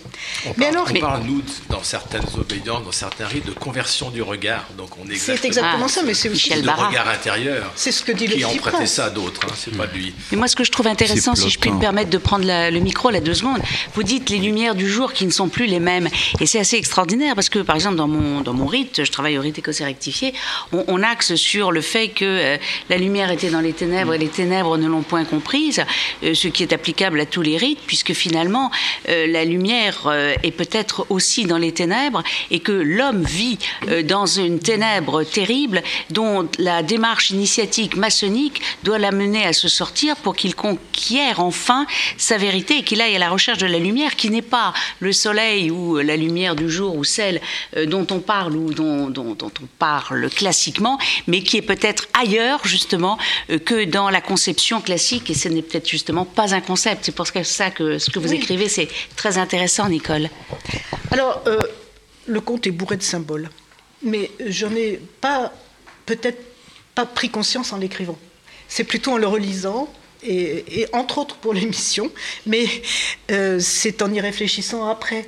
[0.45, 4.09] On Mais parle, alors, on parle, nous, dans certaines obédiences, dans certains rites, de conversion
[4.09, 4.65] du regard.
[4.77, 6.87] Donc on est C'est exactement ça, mais c'est aussi- Michel Barras.
[6.87, 7.71] regard intérieur.
[7.75, 8.93] C'est ce que dit le Qui petit prêté prince.
[8.93, 10.13] ça à d'autres, hein, c'est pas de lui.
[10.31, 12.71] Mais moi, ce que je trouve intéressant, si je puis me permettre de prendre la-
[12.71, 13.61] le micro là deux secondes,
[13.93, 16.07] vous dites les lumières du jour qui ne sont plus les mêmes.
[16.39, 19.37] Et c'est assez extraordinaire parce que, par exemple, dans mon, dans mon rite, je travaille
[19.37, 20.33] au rite écossais rectifié,
[20.71, 22.57] on, on axe sur le fait que euh,
[22.89, 25.83] la lumière était dans les ténèbres et les ténèbres ne l'ont point comprise,
[26.23, 28.69] euh, ce qui est applicable à tous les rites, puisque finalement,
[29.09, 33.57] euh, la lumière euh, est peut-être aussi dans les ténèbres et que l'homme vit
[33.87, 35.81] euh, dans une ténèbre terrible
[36.11, 41.87] dont la démarche initiatique maçonnique doit l'amener à se sortir pour qu'il conquiert enfin
[42.17, 45.13] sa vérité et qu'il aille à la recherche de la lumière qui n'est pas le
[45.13, 47.41] soleil ou la lumière du jour ou celle
[47.87, 49.11] dont on parle ou dont,
[49.41, 53.17] on parle classiquement, mais qui est peut-être ailleurs justement
[53.65, 57.05] que dans la conception classique et ce n'est peut-être justement pas un concept.
[57.05, 58.37] C'est pour ça que que vous Oui.
[58.37, 60.29] écrivez, c'est très intéressant, Nicole.
[61.11, 61.59] Alors, euh,
[62.27, 63.49] le conte est bourré de symboles,
[64.03, 65.53] mais j'en ai pas,
[66.05, 66.41] peut-être
[66.95, 68.17] pas pris conscience en l'écrivant.
[68.67, 69.91] C'est plutôt en le relisant
[70.23, 72.11] et, et entre autres pour l'émission,
[72.45, 72.65] mais
[73.31, 75.25] euh, c'est en y réfléchissant après.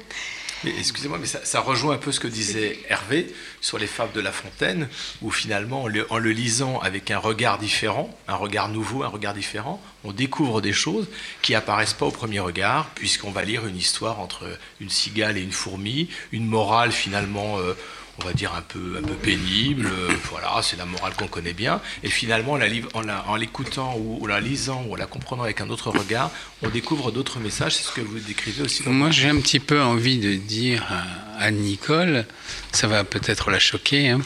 [0.65, 4.31] Excusez-moi, mais ça, rejoint un peu ce que disait Hervé sur les fables de La
[4.31, 4.88] Fontaine,
[5.22, 9.07] où finalement, en le, en le lisant avec un regard différent, un regard nouveau, un
[9.07, 11.07] regard différent, on découvre des choses
[11.41, 14.45] qui apparaissent pas au premier regard, puisqu'on va lire une histoire entre
[14.80, 17.60] une cigale et une fourmi, une morale finalement.
[17.60, 17.73] euh,
[18.22, 21.53] on va dire un peu, un peu pénible, euh, voilà, c'est la morale qu'on connaît
[21.53, 21.81] bien.
[22.03, 24.95] Et finalement, en la liv- en la- en l'écoutant ou, ou la lisant ou en
[24.95, 26.30] la comprenant avec un autre regard,
[26.61, 27.76] on découvre d'autres messages.
[27.76, 28.84] C'est ce que vous décrivez aussi.
[28.84, 30.84] dans- Moi, j'ai un petit peu envie de dire
[31.40, 32.26] à Anne-Nicole,
[32.72, 34.22] ça va peut-être la choquer, hein,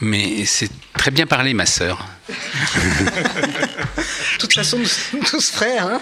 [0.00, 2.04] mais c'est très bien parlé, ma sœur.
[2.28, 2.34] De
[4.38, 5.86] toute façon, nous sommes tous frères.
[5.86, 6.00] hein.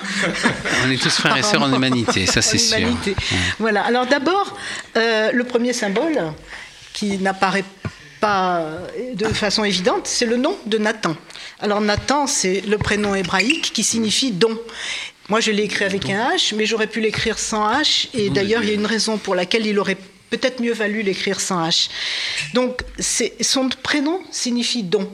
[0.85, 2.79] On est tous frères et sœurs en humanité, ça c'est En sûr.
[2.79, 3.15] humanité.
[3.59, 3.83] Voilà.
[3.85, 4.57] Alors d'abord,
[4.97, 6.19] euh, le premier symbole
[7.01, 7.65] qui n'apparaît
[8.21, 8.63] pas
[9.15, 11.17] de façon évidente, c'est le nom de Nathan.
[11.59, 14.61] Alors Nathan, c'est le prénom hébraïque qui signifie don.
[15.31, 18.09] Moi, je l'ai écrit avec un H, mais j'aurais pu l'écrire sans H.
[18.13, 19.97] Et d'ailleurs, il y a une raison pour laquelle il aurait
[20.29, 21.89] peut-être mieux valu l'écrire sans H.
[22.53, 22.83] Donc,
[23.41, 25.11] son prénom signifie don.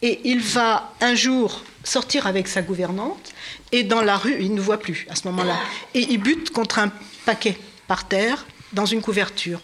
[0.00, 3.34] Et il va un jour sortir avec sa gouvernante,
[3.70, 5.58] et dans la rue, il ne voit plus à ce moment-là.
[5.92, 6.90] Et il bute contre un
[7.26, 9.60] paquet par terre, dans une couverture.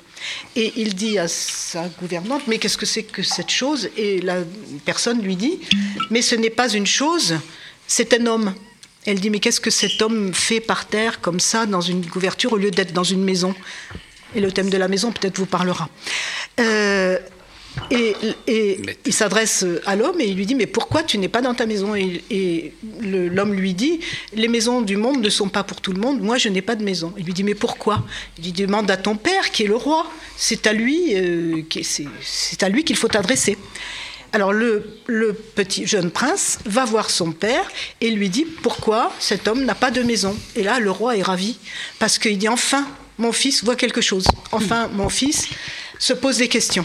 [0.56, 3.90] Et il dit à sa gouvernante, mais qu'est-ce que c'est que cette chose?
[3.96, 4.38] Et la
[4.84, 5.60] personne lui dit,
[6.10, 7.36] mais ce n'est pas une chose,
[7.86, 8.54] c'est un homme.
[9.06, 12.52] Elle dit, mais qu'est-ce que cet homme fait par terre, comme ça, dans une couverture,
[12.54, 13.54] au lieu d'être dans une maison?
[14.34, 15.88] Et le thème de la maison, peut-être, vous parlera.
[16.58, 17.18] Euh,
[17.90, 18.14] et,
[18.46, 21.54] et il s'adresse à l'homme et il lui dit Mais pourquoi tu n'es pas dans
[21.54, 21.94] ta maison?
[21.94, 22.72] Et,
[23.02, 24.00] l'homme lui dit
[24.34, 26.76] Les maisons du monde ne sont pas pour tout le monde, moi je n'ai pas
[26.76, 27.12] de maison.
[27.18, 28.04] Il lui dit Mais pourquoi?
[28.38, 31.62] Il lui dit Demande à ton père qui est le roi, c'est à lui euh,
[32.22, 33.58] c'est à lui qu'il faut t'adresser.
[34.32, 37.70] Alors le, le petit jeune prince va voir son père
[38.00, 40.36] et lui dit pourquoi cet homme n'a pas de maison?
[40.56, 41.56] Et là, le roi est ravi
[42.00, 42.86] parce qu'il dit enfin,
[43.18, 44.26] mon fils voit quelque chose.
[44.50, 45.46] Enfin, mon fils
[46.00, 46.84] se pose des questions.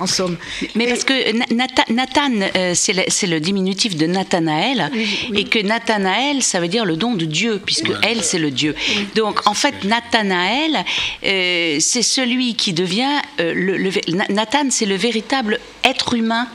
[0.00, 0.36] En somme.
[0.74, 4.90] Mais parce que Na- Nathan, Nathan, euh, c'est le, diminutif de Nathanaël,
[5.34, 8.74] et que Nathanaël, ça veut dire le don de Dieu, puisque elle, c'est le Dieu.
[9.14, 10.84] Donc, en fait, Nathanaël,
[11.24, 13.04] euh, c'est celui qui devient.
[13.40, 13.90] euh, le, le
[14.32, 16.46] Nathan, c'est le véritable être humain.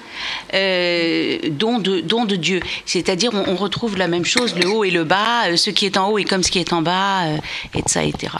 [0.53, 2.61] euh, don, de, don de Dieu.
[2.85, 5.85] C'est-à-dire, on, on retrouve la même chose, le haut et le bas, euh, ce qui
[5.85, 7.37] est en haut est comme ce qui est en bas, euh,
[7.75, 8.31] etc.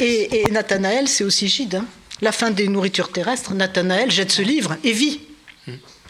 [0.00, 1.76] Et, et Nathanaël, c'est aussi Gide.
[1.76, 1.84] hein.
[2.20, 5.20] La fin des nourritures terrestres, Nathanaël jette ce livre et vit.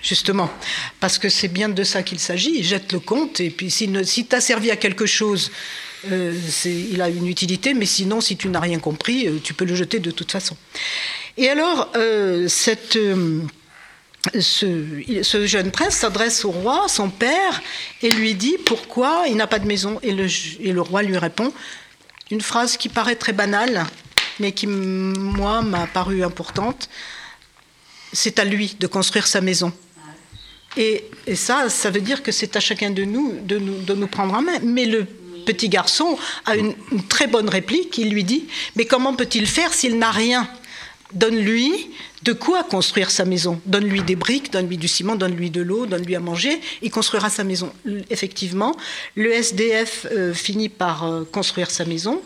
[0.02, 0.50] Justement,
[1.00, 2.52] parce que c'est bien de ça qu'il s'agit.
[2.58, 5.50] Il jette le compte, et puis ne- si tu as servi à quelque chose,
[6.12, 9.64] euh, il a une utilité, mais sinon, si tu n'as rien compris, euh, tu peux
[9.64, 10.58] le jeter de toute façon.
[11.38, 13.46] Et alors, euh, ce,
[15.46, 17.62] jeune prince s'adresse au roi, son père,
[18.02, 19.98] et lui dit pourquoi il n'a pas de maison.
[20.02, 21.50] Et et le roi lui répond
[22.30, 23.86] une phrase qui paraît très banale,
[24.40, 26.88] mais qui, moi, m'a paru importante.
[28.12, 29.72] C'est à lui de construire sa maison.
[30.76, 31.04] Et,
[31.34, 34.58] ça, ça veut dire que c'est à chacun de nous de, nous prendre en main.
[34.62, 35.04] Mais le
[35.46, 36.74] petit garçon a une,
[37.08, 37.98] très bonne réplique.
[37.98, 38.46] Il lui dit
[38.76, 40.48] Mais comment peut-il faire s'il n'a rien?
[41.12, 41.90] Donne-lui
[42.22, 43.60] de quoi construire sa maison.
[43.66, 46.60] Donne-lui des briques, donne-lui du ciment, donne-lui de l'eau, donne-lui à manger.
[46.82, 47.72] Il construira sa maison.
[48.10, 48.74] Effectivement,
[49.14, 52.20] le SDF euh, finit par euh, construire sa maison,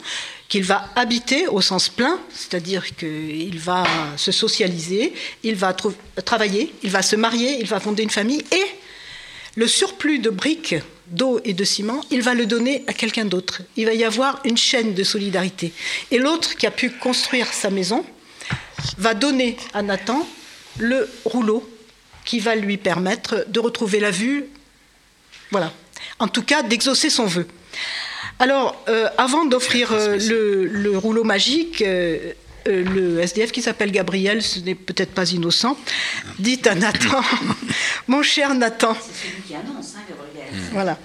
[0.48, 3.84] qu'il va habiter au sens plein, c'est-à-dire qu'il va
[4.16, 5.12] se socialiser,
[5.42, 5.74] il va
[6.24, 8.66] travailler, il va se marier, il va fonder une famille et
[9.56, 10.76] le surplus de briques,
[11.08, 13.62] d'eau et de ciment, il va le donner à quelqu'un d'autre.
[13.76, 15.72] Il va y avoir une chaîne de solidarité.
[16.10, 18.04] Et l'autre qui a pu construire sa maison
[18.98, 20.26] va donner à Nathan
[20.78, 21.68] le rouleau
[22.24, 24.44] qui va lui permettre de retrouver la vue,
[25.50, 25.72] voilà,
[26.18, 27.46] en tout cas d'exaucer son vœu.
[28.38, 32.32] Alors, euh, avant d'offrir euh, le, le rouleau magique, euh,
[32.68, 35.76] euh, le SDF qui s'appelle Gabriel, ce n'est peut-être pas innocent,
[36.38, 37.20] dit à Nathan,
[38.08, 38.96] mon cher Nathan,
[40.72, 40.98] voilà,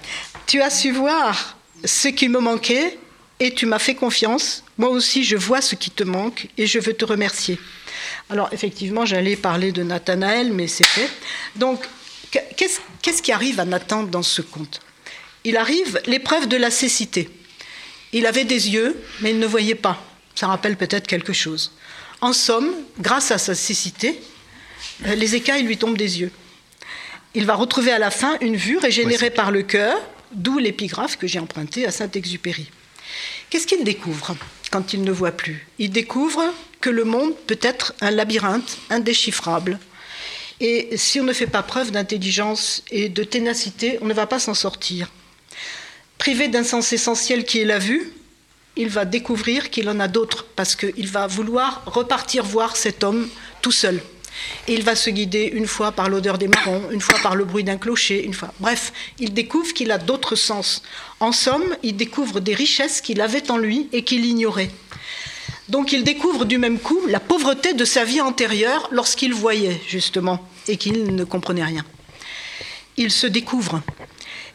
[0.46, 2.98] tu as su voir ce qui me manquait
[3.40, 4.62] et tu m'as fait confiance.
[4.78, 7.58] Moi aussi, je vois ce qui te manque et je veux te remercier.
[8.30, 11.10] Alors, effectivement, j'allais parler de Nathanaël, mais c'est fait.
[11.56, 11.80] Donc,
[12.30, 14.80] que- qu'est-ce qu'est-ce qui arrive à Nathan dans ce conte
[15.44, 17.28] Il arrive l'épreuve de la cécité.
[18.12, 20.02] Il avait des yeux, mais il ne voyait pas.
[20.34, 21.72] Ça rappelle peut-être quelque chose.
[22.20, 24.20] En somme, grâce à sa cécité,
[25.06, 26.32] euh, les écailles lui tombent des yeux.
[27.34, 29.98] Il va retrouver à la fin une vue régénérée par le cœur,
[30.32, 32.70] d'où l'épigraphe que j'ai empruntée à Saint-Exupéry.
[33.50, 34.36] Qu'est-ce qu'il découvre
[34.70, 35.66] quand il ne voit plus?
[35.78, 36.42] Il découvre
[36.80, 39.78] que le monde peut être un labyrinthe indéchiffrable.
[40.60, 44.38] Et si on ne fait pas preuve d'intelligence et de ténacité, on ne va pas
[44.38, 45.10] s'en sortir.
[46.24, 48.10] Privé d'un sens essentiel qui est la vue,
[48.76, 53.28] il va découvrir qu'il en a d'autres, parce qu'il va vouloir repartir voir cet homme
[53.60, 54.00] tout seul.
[54.66, 57.44] Et il va se guider une fois par l'odeur des marrons, une fois par le
[57.44, 58.54] bruit d'un clocher, une fois.
[58.58, 60.82] Bref, il découvre qu'il a d'autres sens.
[61.20, 64.70] En somme, il découvre des richesses qu'il avait en lui et qu'il ignorait.
[65.68, 70.40] Donc il découvre du même coup la pauvreté de sa vie antérieure lorsqu'il voyait, justement,
[70.68, 71.84] et qu'il ne comprenait rien.
[72.96, 73.82] Il se découvre.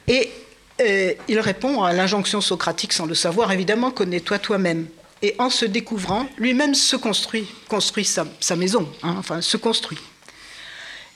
[0.08, 0.32] Et
[0.80, 4.88] il répond à l'injonction socratique sans le savoir, évidemment, connais-toi toi-même.
[5.22, 9.98] Et en se découvrant, lui-même se construit, construit sa, maison, hein, enfin se construit.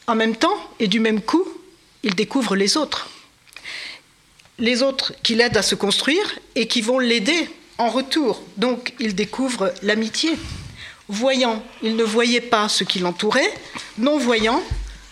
[0.08, 1.48] En même temps, et du même coup,
[2.04, 3.10] il découvre les autres.
[4.60, 8.44] Les autres qui l'aident à se construire et qui vont l'aider en retour.
[8.58, 10.34] Donc il découvre l'amitié.
[11.08, 13.54] Voyant, il ne voyait pas ce qui l'entourait.
[13.98, 14.62] Non-voyant,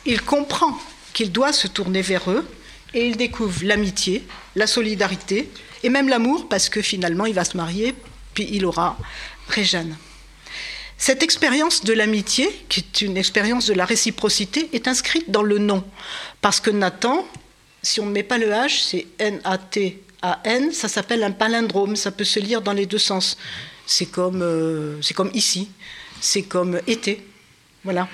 [0.05, 0.77] il comprend
[1.13, 2.45] qu'il doit se tourner vers eux
[2.93, 4.23] et il découvre l'amitié,
[4.55, 5.49] la solidarité
[5.83, 7.95] et même l'amour parce que finalement il va se marier
[8.33, 8.97] puis il aura
[9.47, 9.95] Réjeanne.
[10.97, 15.57] Cette expérience de l'amitié, qui est une expérience de la réciprocité, est inscrite dans le
[15.57, 15.83] nom.
[16.41, 17.27] Parce que Nathan,
[17.81, 22.23] si on ne met pas le H, c'est N-A-T-A-N, ça s'appelle un palindrome, ça peut
[22.23, 23.35] se lire dans les deux sens.
[23.87, 25.69] C'est comme, euh, c'est comme ici,
[26.19, 27.25] c'est comme été.
[27.83, 28.07] Voilà.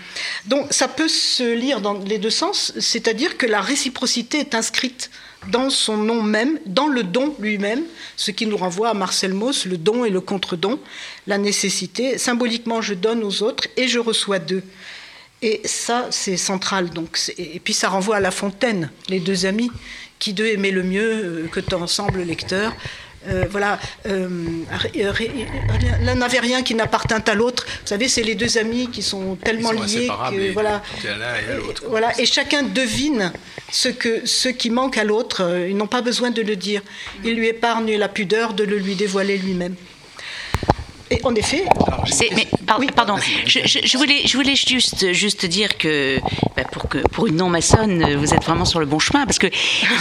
[0.45, 5.09] Donc ça peut se lire dans les deux sens, c'est-à-dire que la réciprocité est inscrite
[5.51, 7.83] dans son nom même, dans le don lui-même,
[8.15, 10.79] ce qui nous renvoie à Marcel Mauss, le don et le contre-don,
[11.25, 12.17] la nécessité.
[12.17, 14.63] Symboliquement, je donne aux autres et je reçois d'eux.
[15.41, 16.89] Et ça, c'est central.
[16.89, 19.69] Donc, et puis ça renvoie à La Fontaine, les deux amis,
[20.19, 22.73] qui d'eux aimaient le mieux euh, que ensemble, lecteur.
[23.27, 24.29] Euh, voilà, euh,
[26.01, 27.65] l'un n'avait rien qui n'appartint à l'autre.
[27.65, 32.25] Vous savez, c'est les deux amis qui sont tellement liés que voilà, et, voilà, et
[32.25, 33.33] chacun devine
[33.71, 35.65] ce que ce qui manque à l'autre.
[35.67, 36.81] Ils n'ont pas besoin de le dire.
[37.23, 39.75] Il lui épargne la pudeur de le lui dévoiler lui-même.
[41.09, 41.63] Et en effet.
[42.35, 42.47] Mais,
[42.95, 43.15] pardon,
[43.45, 46.19] je, voulais, je voulais juste, juste dire que,
[46.55, 49.47] bah, pour que pour une non-maçonne, vous êtes vraiment sur le bon chemin, parce que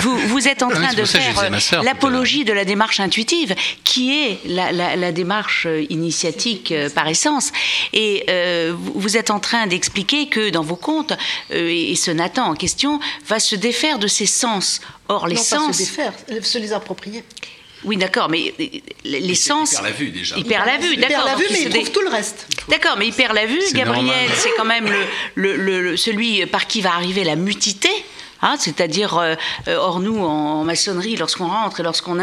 [0.01, 3.55] vous, vous êtes en train de faire euh, l'apologie de la démarche intuitive,
[3.85, 7.53] qui est la, démarche euh, initiatique euh, par essence.
[7.93, 8.27] Et
[8.73, 11.13] vous êtes en train d'expliquer que dans vos contes,
[11.51, 14.81] et ce Nathan en question va se défaire de ses sens.
[15.09, 15.67] Or, les non, sens.
[15.67, 16.13] Pas se défaire,
[16.43, 17.23] se les approprier.
[17.87, 18.53] Oui, d'accord, mais
[19.05, 19.73] l'essence.
[19.73, 20.37] Il perd la vue déjà.
[20.37, 21.09] Il perd la vue, d'accord.
[21.09, 22.47] Il perd la vue, mais il trouve tout le reste.
[22.69, 23.61] D'accord, mais il perd la vue.
[23.73, 24.89] Gabriel, c'est quand même
[25.37, 27.89] le, le, celui par qui va arriver la mutité.
[28.43, 29.35] Hein, c'est-à-dire, euh,
[29.69, 32.19] euh, or nous, en, maçonnerie, lorsqu'on rentre et lorsqu'on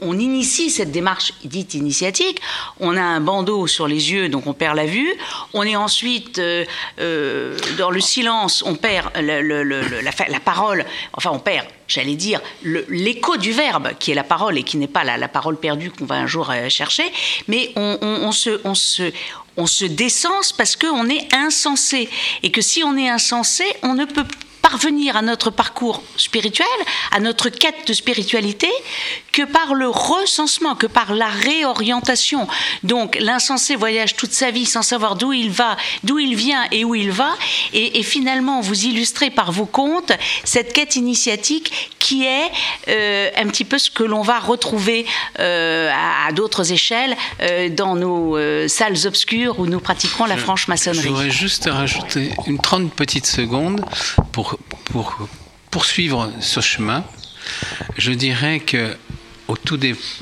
[0.00, 2.40] on, initie cette démarche dite initiatique,
[2.78, 5.12] on a un bandeau sur les yeux, donc on perd la vue.
[5.52, 6.64] On est ensuite euh,
[7.76, 13.52] dans le silence, on perd la, la, parole, enfin on perd, j'allais dire, l'écho du
[13.52, 16.26] verbe, qui est la parole et qui n'est pas la, parole perdue qu'on va un
[16.26, 17.04] jour chercher,
[17.48, 19.12] mais on, on se, on se
[19.56, 22.08] on se décense parce qu'on est insensé.
[22.42, 24.24] Et que si on est insensé, on ne peut
[24.62, 26.66] parvenir à notre parcours spirituel,
[27.10, 28.68] à notre quête de spiritualité,
[29.32, 32.46] que par le recensement, que par la réorientation.
[32.82, 36.84] Donc l'insensé voyage toute sa vie sans savoir d'où il va, d'où il vient et
[36.84, 37.30] où il va,
[37.72, 40.12] et, finalement vous illustrez par vos contes
[40.44, 42.50] cette quête initiatique qui est
[42.88, 45.06] euh, un petit peu ce que l'on va retrouver
[45.38, 45.90] euh,
[46.26, 48.36] à, d'autres échelles euh, dans nos
[48.68, 51.02] salles obscures où nous pratiquons la franche maçonnerie.
[51.02, 53.84] Je voudrais juste rajouter une 30 petites secondes
[54.32, 55.16] pour, pour
[55.70, 57.04] poursuivre ce chemin.
[57.96, 58.96] Je dirais que
[59.48, 59.78] au tout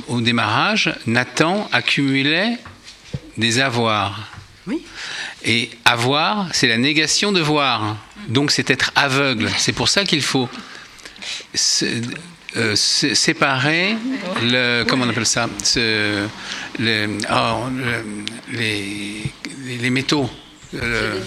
[0.09, 2.59] au démarrage, Nathan accumulait
[3.37, 4.29] des avoirs.
[4.67, 4.83] Oui.
[5.45, 7.97] Et avoir, c'est la négation de voir.
[8.29, 9.49] Donc c'est être aveugle.
[9.57, 10.49] C'est pour ça qu'il faut
[12.57, 13.97] euh, séparer
[14.43, 15.49] le comment on appelle ça
[16.79, 17.65] oh,
[18.53, 19.33] les,
[19.79, 20.29] les métaux
[20.75, 21.19] euh,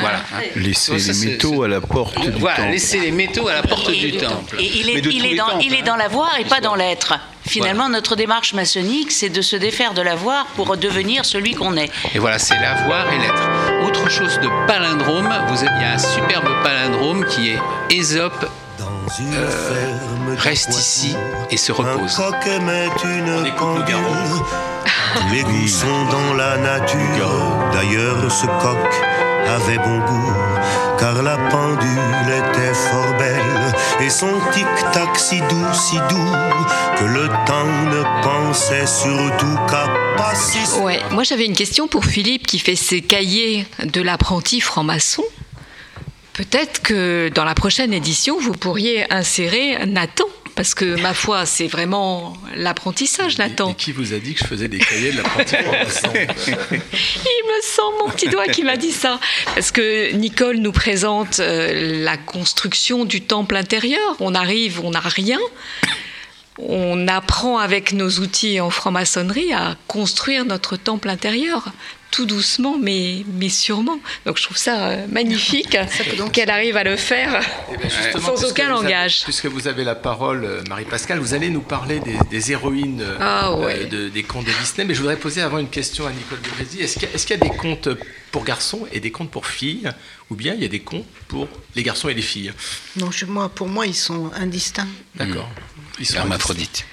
[0.00, 0.20] voilà.
[0.56, 2.62] Laisser les métaux à la porte du temple.
[2.70, 4.56] laisser les métaux à la porte du temple.
[4.58, 7.18] Et il est, il est dans, il est dans l'avoir et pas dans l'être.
[7.46, 11.90] Finalement, notre démarche maçonnique, c'est de se défaire de l'avoir pour devenir celui qu'on est.
[12.14, 13.86] Et voilà, c'est l'avoir et l'être.
[13.86, 17.58] Autre chose de palindrome, vous il y a un superbe palindrome qui est
[17.90, 18.48] Ésope
[19.20, 19.90] euh,
[20.36, 21.16] reste ici
[21.50, 22.20] et se repose.
[22.20, 22.28] On
[23.44, 24.44] écoute le garrot.
[25.32, 27.30] Les goûts sont dans la nature.
[27.72, 28.78] D'ailleurs, ce coq
[29.48, 30.32] avait bon goût,
[30.98, 36.32] car la pendule était fort belle, et son tic-tac si doux, si doux,
[36.96, 40.80] que le temps ne pensait surtout qu'à passer.
[40.80, 45.24] Ouais, moi j'avais une question pour Philippe qui fait ses cahiers de l'apprenti franc-maçon.
[46.40, 50.24] Peut-être que dans la prochaine édition, vous pourriez insérer Nathan
[50.56, 53.72] parce que ma foi, c'est vraiment l'apprentissage, Nathan.
[53.72, 57.62] Et qui vous a dit que je faisais des cahiers de l'apprenti franc-maçon Il me
[57.62, 59.20] semble, mon petit doigt, qui m'a dit ça.
[59.54, 64.16] Parce que Nicole nous présente euh, la construction du temple intérieur.
[64.20, 65.38] On arrive, on n'a rien.
[66.58, 71.70] On apprend avec nos outils en franc-maçonnerie à construire notre temple intérieur
[72.10, 73.98] tout doucement, mais, mais sûrement.
[74.26, 75.76] Donc je trouve ça euh, magnifique
[76.32, 77.40] qu'elle arrive à le faire
[77.72, 77.88] Eh ben,
[78.20, 79.22] sans aucun avez- langage.
[79.24, 83.16] puisque vous avez la parole, euh, Marie-Pascale, vous allez nous parler des, des héroïnes euh,
[83.20, 83.84] Ah, euh, ouais.
[83.86, 84.84] de- des contes de Disney.
[84.86, 86.80] Mais je voudrais poser avant une question à Nicole de Brézy.
[86.80, 87.88] Est-ce qu'il y, a- y des contes
[88.32, 89.90] pour garçons et des contes pour filles?
[90.30, 92.52] Ou bien il y a des contes pour les garçons et les filles?
[92.96, 94.88] Non, je- moi, pour moi, ils sont indistincts.
[95.16, 95.48] D'accord.
[96.00, 96.86] Ils sont Hermaphrodite.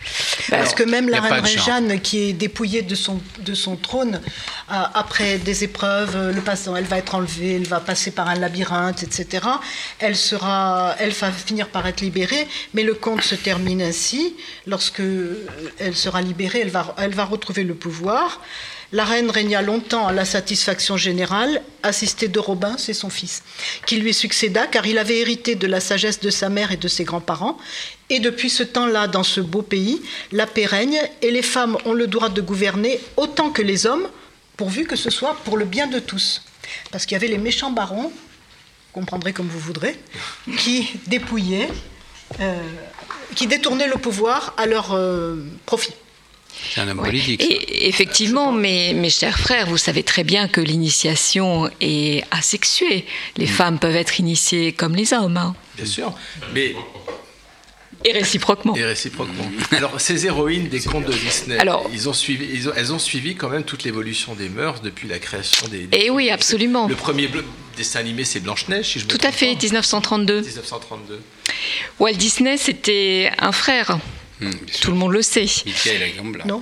[0.49, 1.41] Parce que même la reine.
[1.41, 4.21] Réjeanne, qui est dépouillée de son, de son trône,
[4.69, 8.27] euh, après des épreuves, euh, le passant, elle va être enlevée, elle va passer par
[8.27, 9.45] un labyrinthe, etc.
[9.99, 14.35] Elle, sera, elle va finir par être libérée, mais le conte se termine ainsi.
[14.65, 15.47] Lorsque euh,
[15.79, 18.41] elle sera libérée, elle va, elle va retrouver le pouvoir.
[18.93, 23.43] La reine régna longtemps à la satisfaction générale, assistée de Robin, c'est son fils,
[23.85, 26.87] qui lui succéda car il avait hérité de la sagesse de sa mère et de
[26.87, 27.57] ses grands-parents.
[28.09, 30.01] Et depuis ce temps-là, dans ce beau pays,
[30.31, 34.07] la paix règne et les femmes ont le droit de gouverner autant que les hommes,
[34.55, 36.41] pourvu que ce soit pour le bien de tous.
[36.91, 38.11] Parce qu'il y avait les méchants barons,
[38.93, 39.95] comprendrez comme vous voudrez,
[40.57, 41.69] qui dépouillaient,
[42.39, 42.61] euh,
[43.35, 45.93] qui détournaient le pouvoir à leur euh, profit.
[46.73, 47.09] C'est un homme Ouais.
[47.09, 47.43] politique.
[47.43, 53.05] Et effectivement, mes, mes chers frères, vous savez très bien que l'initiation est asexuée.
[53.37, 53.49] Les Mm.
[53.49, 55.55] femmes peuvent être initiées comme les hommes, hein.
[55.75, 56.13] Bien sûr.
[56.55, 56.73] Mais
[58.05, 58.75] et réciproquement.
[58.75, 59.49] Et réciproquement.
[59.71, 62.99] Alors, ces héroïnes des contes de Disney, Alors- ils ont suivi, ils ont- elles ont
[62.99, 65.87] suivi quand même toute l'évolution des mœurs depuis la création des.
[65.91, 66.87] Eh oui, absolument.
[66.87, 67.29] Le premier
[67.75, 69.61] dessin animé, c'est Blanche-Neige, si je me Tout à fait, pas.
[69.63, 70.41] 1932.
[70.41, 71.19] 1932.
[71.99, 73.99] Walt Disney, c'était un frère.
[74.81, 75.47] Tout le monde le sait.
[75.65, 76.45] Mickey a les gants blancs.
[76.45, 76.61] Non,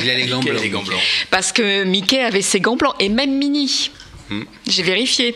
[0.00, 0.62] Il a les gants Mickey a blancs.
[0.62, 1.00] les gants blancs.
[1.30, 3.90] Parce que Mickey avait ses gants blancs, et même Minnie.
[4.30, 4.44] Hmm.
[4.68, 5.34] J'ai vérifié.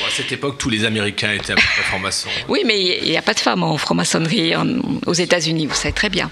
[0.00, 2.28] Bon, à cette époque, tous les Américains étaient à peu près francs-maçons.
[2.48, 5.92] Oui, mais il n'y a pas de femmes en franc-maçonnerie en- aux États-Unis, vous savez
[5.94, 6.30] très bien.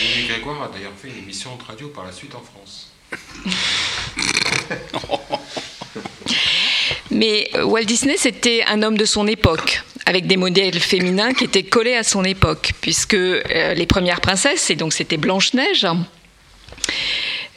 [0.00, 2.90] Denis Grégoire a d'ailleurs fait une émission de radio par la suite en France.
[7.10, 11.44] Mais euh, Walt Disney, c'était un homme de son époque, avec des modèles féminins qui
[11.44, 15.86] étaient collés à son époque, puisque euh, les premières princesses, et donc c'était Blanche-Neige,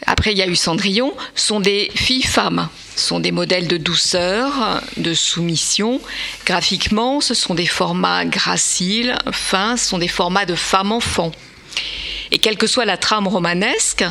[0.06, 5.14] après il y a eu Cendrillon, sont des filles-femmes, sont des modèles de douceur, de
[5.14, 6.00] soumission.
[6.46, 11.32] Graphiquement, ce sont des formats graciles, fins, ce sont des formats de femmes-enfants.
[12.32, 14.06] Et quelle que soit la trame romanesque,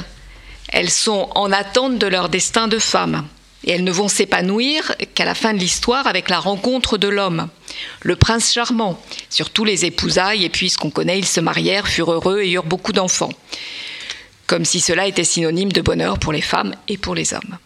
[0.69, 3.27] elles sont en attente de leur destin de femme.
[3.65, 7.49] Et elles ne vont s'épanouir qu'à la fin de l'histoire avec la rencontre de l'homme,
[8.03, 9.01] le prince charmant.
[9.29, 12.65] Surtout les épousailles, et puis ce qu'on connaît, ils se marièrent, furent heureux et eurent
[12.65, 13.33] beaucoup d'enfants.
[14.47, 17.59] Comme si cela était synonyme de bonheur pour les femmes et pour les hommes.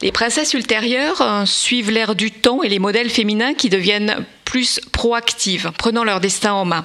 [0.00, 4.80] Les princesses ultérieures euh, suivent l'ère du temps et les modèles féminins qui deviennent plus
[4.92, 6.84] proactives, prenant leur destin en main.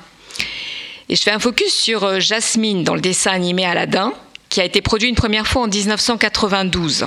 [1.09, 4.13] Et je fais un focus sur euh, Jasmine dans le dessin animé Aladdin,
[4.49, 7.05] qui a été produit une première fois en 1992.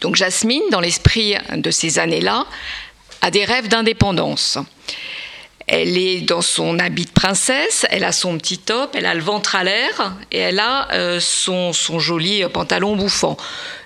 [0.00, 2.46] Donc Jasmine, dans l'esprit de ces années-là,
[3.22, 4.58] a des rêves d'indépendance.
[5.66, 9.22] Elle est dans son habit de princesse, elle a son petit top, elle a le
[9.22, 13.38] ventre à l'air et elle a euh, son, son joli pantalon bouffant.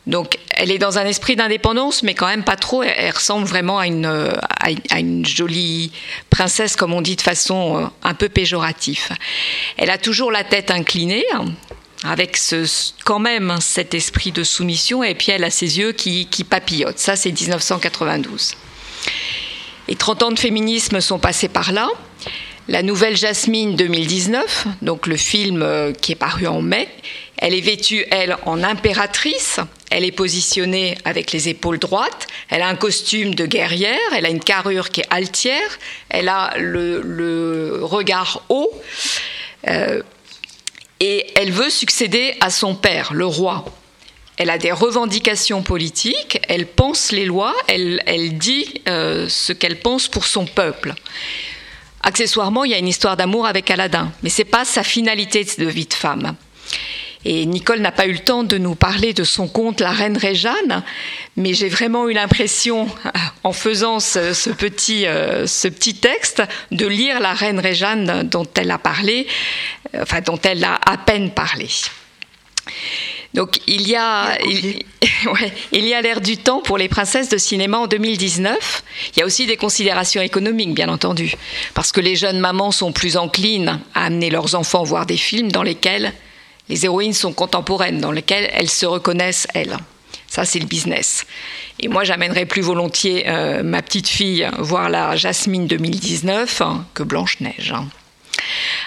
[0.09, 2.83] Donc elle est dans un esprit d'indépendance, mais quand même pas trop.
[2.83, 5.93] Elle, ressemble vraiment à une, euh, à une- à une jolie
[6.31, 9.09] princesse, comme on dit de façon euh, un peu péjorative.
[9.77, 11.45] Elle a toujours la tête inclinée, hein,
[12.03, 15.79] avec ce, ce- quand même hein, cet esprit de soumission, et puis elle a ses
[15.79, 16.99] yeux qui, qui papillotent.
[16.99, 18.55] Ça, c'est 1992.
[19.89, 21.89] Et 30 ans de féminisme sont passés par là.
[22.69, 26.87] La nouvelle Jasmine 2019, donc le film euh, qui est paru en mai,
[27.39, 29.61] elle est vêtue, elle, en impératrice.
[29.91, 32.27] Elle est positionnée avec les épaules droites.
[32.51, 33.99] Elle a un costume de guerrière.
[34.15, 35.79] Elle a une carrure qui est altière.
[36.11, 38.71] Elle a le, le regard haut.
[39.69, 40.03] Euh,
[41.01, 43.65] et elle veut succéder à son père, le roi.
[44.39, 49.81] Elle a des revendications politiques, elle pense les lois, elle, elle dit euh, ce qu'elle
[49.81, 50.95] pense pour son peuple.
[52.05, 55.67] Accessoirement, il y a une histoire d'amour avec Aladdin, mais c'est pas sa finalité de
[55.67, 56.37] vie de femme.
[57.25, 60.17] Et Nicole n'a pas eu le temps de nous parler de son conte La Reine
[60.17, 60.85] Réjeanne,
[61.37, 62.89] mais j'ai vraiment eu l'impression,
[63.43, 68.71] en faisant ce, petit, euh, ce petit texte, de lire La Reine Réjeanne dont elle
[68.71, 69.27] a parlé,
[69.97, 71.69] euh, enfin dont elle a à peine parlé.
[73.35, 74.83] Donc il y a, il,
[75.33, 78.83] ouais, il y a l'air du temps pour les princesses de cinéma en 2019.
[79.15, 81.35] Il y a aussi des considérations économiques, bien entendu,
[81.75, 85.53] parce que les jeunes mamans sont plus enclines à amener leurs enfants voir des films
[85.53, 86.13] dans lesquels
[86.69, 89.77] les héroïnes sont contemporaines, dans lesquelles elles se reconnaissent elles.
[90.27, 91.27] Ça, c'est le business.
[91.81, 97.03] Et moi, j'amènerais plus volontiers euh, ma petite fille voir la Jasmine 2019 hein, que
[97.03, 97.73] Blanche-Neige.
[97.75, 97.89] hein.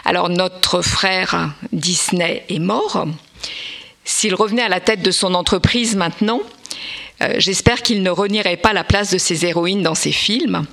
[0.05, 3.07] Alors, notre frère Disney est mort.
[4.11, 6.41] S'il revenait à la tête de son entreprise maintenant,
[7.21, 10.65] euh, j'espère qu'il ne renierait pas la place de ses héroïnes dans ses films,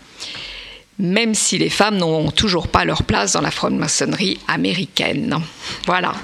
[0.98, 5.40] même si les femmes n'ont toujours pas leur place dans la franc-maçonnerie américaine.
[5.86, 6.14] Voilà.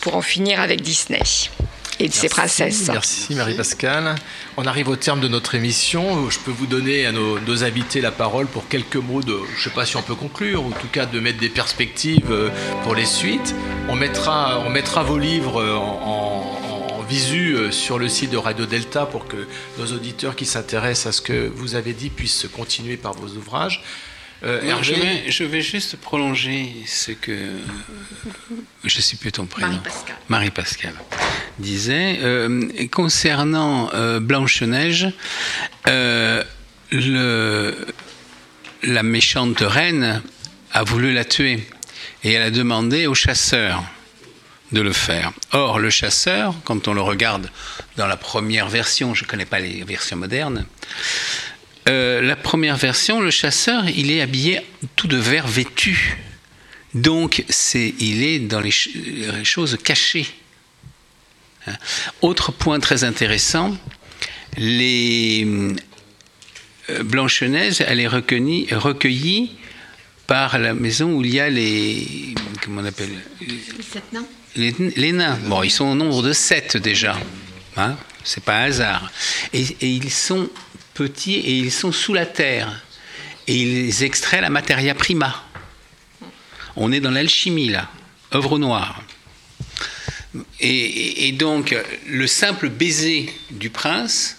[0.00, 1.20] Pour en finir avec Disney
[2.02, 2.88] et de ses princesses.
[2.92, 4.16] Merci Marie-Pascale.
[4.56, 6.28] On arrive au terme de notre émission.
[6.30, 9.58] Je peux vous donner à nos, nos invités la parole pour quelques mots de, je
[9.58, 12.30] ne sais pas si on peut conclure, ou en tout cas de mettre des perspectives
[12.30, 12.48] euh,
[12.82, 13.54] pour les suites.
[13.88, 18.30] On mettra, on mettra vos livres euh, en, en- en visu euh, sur le site
[18.30, 19.46] de Radio Delta pour que
[19.78, 23.82] nos auditeurs qui s'intéressent à ce que vous avez dit puissent continuer par vos ouvrages.
[24.44, 27.36] Euh, je, vais, je vais juste prolonger ce que.
[28.84, 29.68] Je ne sais plus ton prénom.
[29.68, 30.16] Marie-Pascale.
[30.28, 30.94] Marie-Pascale
[31.58, 32.18] disait.
[32.22, 35.08] Euh, concernant euh, Blanche-Neige,
[35.88, 36.42] euh,
[36.90, 37.74] le-
[38.82, 40.22] la méchante reine
[40.72, 41.64] a voulu la tuer
[42.24, 43.84] et elle a demandé au chasseur
[44.72, 45.32] de le faire.
[45.52, 47.48] Or, le chasseur, quand on le regarde
[47.96, 50.64] dans la première version, je ne connais pas les versions modernes,
[51.88, 54.60] euh, la première version, le chasseur, il est habillé
[54.96, 56.18] tout de vert vêtu.
[56.94, 60.26] Donc, c'est, il est dans les, ch- les choses cachées.
[61.66, 61.76] Hein.
[62.20, 63.76] Autre point très intéressant,
[64.58, 65.46] les
[66.90, 69.52] euh, Blanche-Neige, elle est recueillie, recueillie
[70.26, 73.10] par la maison où il y a les comment on appelle
[74.54, 75.38] les, les nains.
[75.46, 77.18] Bon, ils sont au nombre de sept déjà.
[77.76, 79.10] Hein C'est pas un hasard.
[79.52, 80.48] Et, et ils sont
[80.94, 82.82] petits et ils sont sous la terre.
[83.46, 85.42] Et ils extraient la materia prima.
[86.76, 87.90] On est dans l'alchimie là,
[88.34, 89.02] œuvre noire.
[90.60, 94.38] Et, donc, le simple baiser du prince,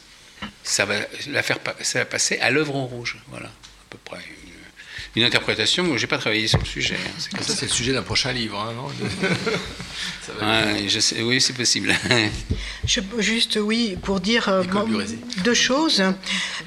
[0.64, 0.96] ça va,
[1.44, 3.18] faire, ça va passer à l'œuvre en rouge.
[3.28, 3.52] Voilà, à
[3.90, 4.24] peu près.
[5.16, 6.96] Une, interprétation, moi, j'ai pas travaillé sur le sujet.
[6.96, 8.88] hein, c'est comme ça c'est le sujet d'un prochain livre, hein, non
[10.26, 11.94] Ça va Ouais, je sais- oui, c'est possible.
[12.86, 14.86] Je- juste, oui, pour dire euh, bon,
[15.44, 16.04] deux choses.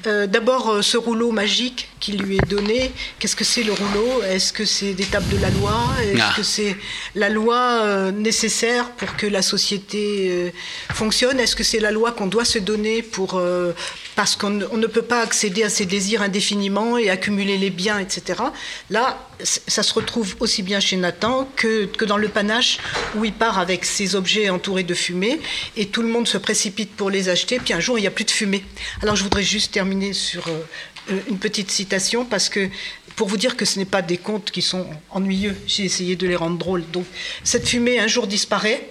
[0.07, 4.23] Euh, D'abord, euh, ce rouleau magique qui lui est donné, qu'est-ce que c'est le rouleau?
[4.23, 5.77] Est-ce que c'est des tables de la loi?
[6.01, 6.33] Est-ce Ah.
[6.35, 6.75] que c'est
[7.15, 10.51] la loi euh, nécessaire pour que la société
[10.93, 11.39] fonctionne?
[11.39, 13.73] Est-ce que c'est la loi qu'on doit se donner pour, euh,
[14.17, 18.41] parce qu'on ne- peut pas accéder à ses désirs indéfiniment et accumuler les biens, etc.
[18.89, 22.79] Là, ça se retrouve aussi bien chez Nathan que, que dans le panache
[23.15, 25.39] où il part avec ses objets entourés de fumée
[25.75, 27.59] et tout le monde se précipite pour les acheter.
[27.59, 28.65] Puis un jour, il n'y a plus de fumée.
[29.03, 30.61] Alors, je voudrais juste terminer sur euh,
[31.11, 32.69] euh, une petite citation parce que
[33.15, 36.25] pour vous dire que ce n'est pas des contes qui sont ennuyeux, j'ai essayé de
[36.27, 36.83] les rendre drôles.
[36.91, 37.05] Donc,
[37.43, 38.89] cette fumée un jour disparaît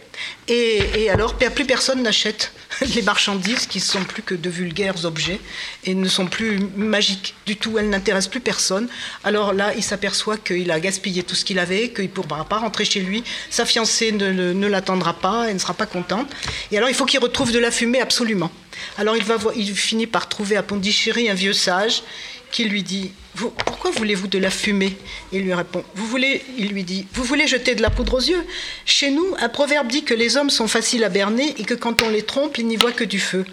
[0.49, 2.53] et, alors plus personne n'achète
[2.95, 5.41] les marchandises qui sont plus que de vulgaires objets
[5.85, 7.79] et ne sont plus magiques du tout.
[7.79, 8.89] Elles n'intéressent plus personne.
[9.25, 12.59] Alors là, il s'aperçoit qu'il a gaspillé tout ce qu'il avait, qu'il ne pourra pas
[12.59, 13.25] rentrer chez lui.
[13.51, 16.29] Sa fiancée ne, ne l'attendra pas, elle ne sera pas contente.
[16.71, 18.51] Et alors, il faut qu'il retrouve de la fumée absolument.
[18.99, 22.03] Alors, il, va il finit par trouver à Pondichéry un vieux sage
[22.51, 24.97] qui lui dit Pourquoi voulez-vous de la fumée?
[25.31, 28.21] Il lui répond Vous voulez, il lui dit Vous voulez jeter de la poudre aux
[28.21, 28.45] yeux?
[28.87, 32.03] Chez nous, un proverbe dit que les hommes sont faciles à berner et que quand
[32.03, 33.45] on les trompe, ils n'y voient que du feu.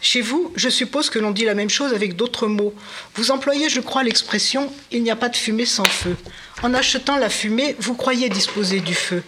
[0.00, 2.74] Chez vous, je suppose que l'on dit la même chose avec d'autres mots.
[3.16, 6.16] Vous employez, je crois, l'expression Il n'y a pas de fumée sans feu.
[6.62, 9.22] En achetant la fumée, vous croyez disposer du feu.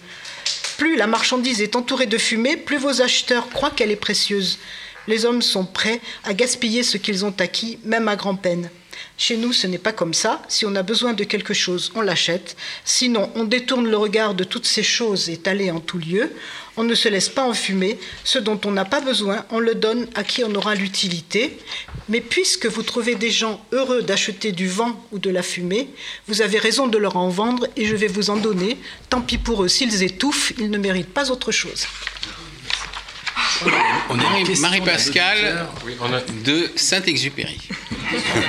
[0.78, 4.58] Plus la marchandise est entourée de fumée, plus vos acheteurs croient qu'elle est précieuse.
[5.06, 8.70] Les hommes sont prêts à gaspiller ce qu'ils ont acquis, même à grand-peine.
[9.16, 10.42] Chez nous, ce n'est pas comme ça.
[10.48, 12.56] Si on a besoin de quelque chose, on l'achète.
[12.84, 16.32] Sinon, on détourne le regard de toutes ces choses étalées en tout lieu.
[16.76, 17.98] On ne se laisse pas enfumer.
[18.24, 21.56] Ce dont on n'a pas besoin, on le donne à qui en aura l'utilité.
[22.08, 25.90] Mais puisque vous trouvez des gens heureux d'acheter du vent ou de la fumée,
[26.26, 28.78] vous avez raison de leur en vendre et je vais vous en donner.
[29.10, 31.86] Tant pis pour eux, s'ils étouffent, ils ne méritent pas autre chose.
[34.10, 35.66] On a une Marie- question Marie-Pascale
[36.44, 37.58] de Saint-Exupéry.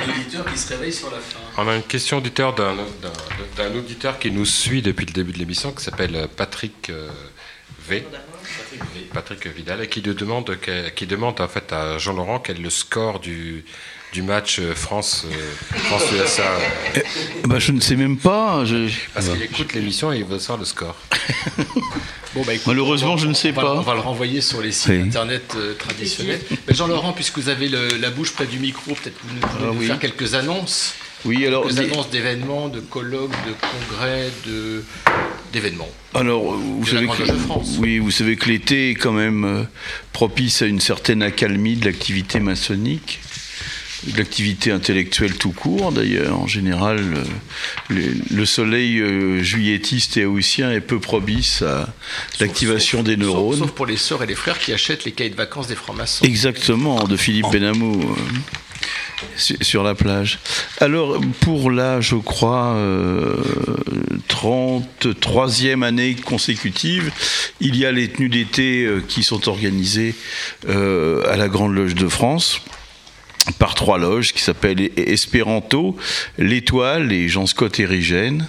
[0.08, 1.38] auditeur qui se réveille sur la fin.
[1.58, 2.76] On a une question auditeur d'un,
[3.74, 7.08] auditeur qui nous suit depuis le début de l'émission, qui s'appelle Patrick euh,
[7.88, 8.04] V.
[9.12, 10.58] Patrick Vidal, et qui, demande,
[10.94, 13.64] qui demande en fait à Jean-Laurent quel est le score du,
[14.12, 16.44] du match euh, France, euh, France-USA.
[16.94, 18.64] Eh ben, je ne sais même pas.
[18.64, 20.96] je- Parce qu'il écoute l'émission et il veut savoir le score.
[22.34, 23.74] Bon, bah, écoute, Malheureusement, va- je ne sais on va- pas.
[23.76, 25.00] On va le renvoyer sur les sites Oui.
[25.00, 26.40] internet euh, traditionnels.
[26.68, 29.62] Mais Jean-Laurent, puisque vous avez le- la bouche près du micro, peut-être vous nous pouvez
[29.62, 29.86] Ah nous oui.
[29.86, 30.92] faire quelques annonces.
[31.24, 33.54] Oui, alors, des- annonces d'événements, de colloques, de
[33.88, 34.84] congrès, de
[35.54, 35.88] d'événements.
[36.14, 37.76] Alors, vous De savez que, France.
[37.78, 39.62] oui, vous savez que l'été est quand même euh,
[40.12, 43.20] propice à une certaine accalmie de l'activité maçonnique,
[44.12, 46.38] de l'activité intellectuelle tout court d'ailleurs.
[46.38, 46.98] En général,
[47.90, 51.88] euh, le soleil euh, juilletiste et haussien est peu propice à
[52.40, 53.58] l'activation des neurones.
[53.58, 56.24] Sauf pour les sœurs et les frères qui achètent les cahiers de vacances des francs-maçons.
[56.24, 58.00] Exactement, de Philippe Benamou.
[58.02, 58.14] euh,
[59.36, 60.38] su- sur la plage.
[60.80, 63.34] Alors, pour là, je crois, euh,
[64.28, 67.10] 33e année consécutive,
[67.60, 70.14] il y a les tenues d'été qui sont organisées
[70.68, 72.60] à la Grande Loge de France
[73.58, 75.96] par trois loges qui s'appellent Espéranto,
[76.38, 78.48] l'Étoile et Jean Scott Érigène.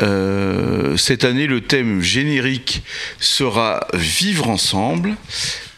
[0.00, 2.82] Euh, cette année, le thème générique
[3.18, 5.14] sera Vivre ensemble.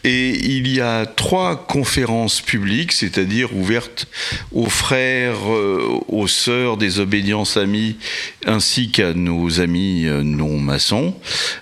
[0.03, 4.07] Et il y a trois conférences publiques, c'est-à-dire ouvertes
[4.53, 7.97] aux frères, euh, aux sœurs des obédiences amies,
[8.45, 11.15] ainsi qu'à nos amis euh, non-maçons.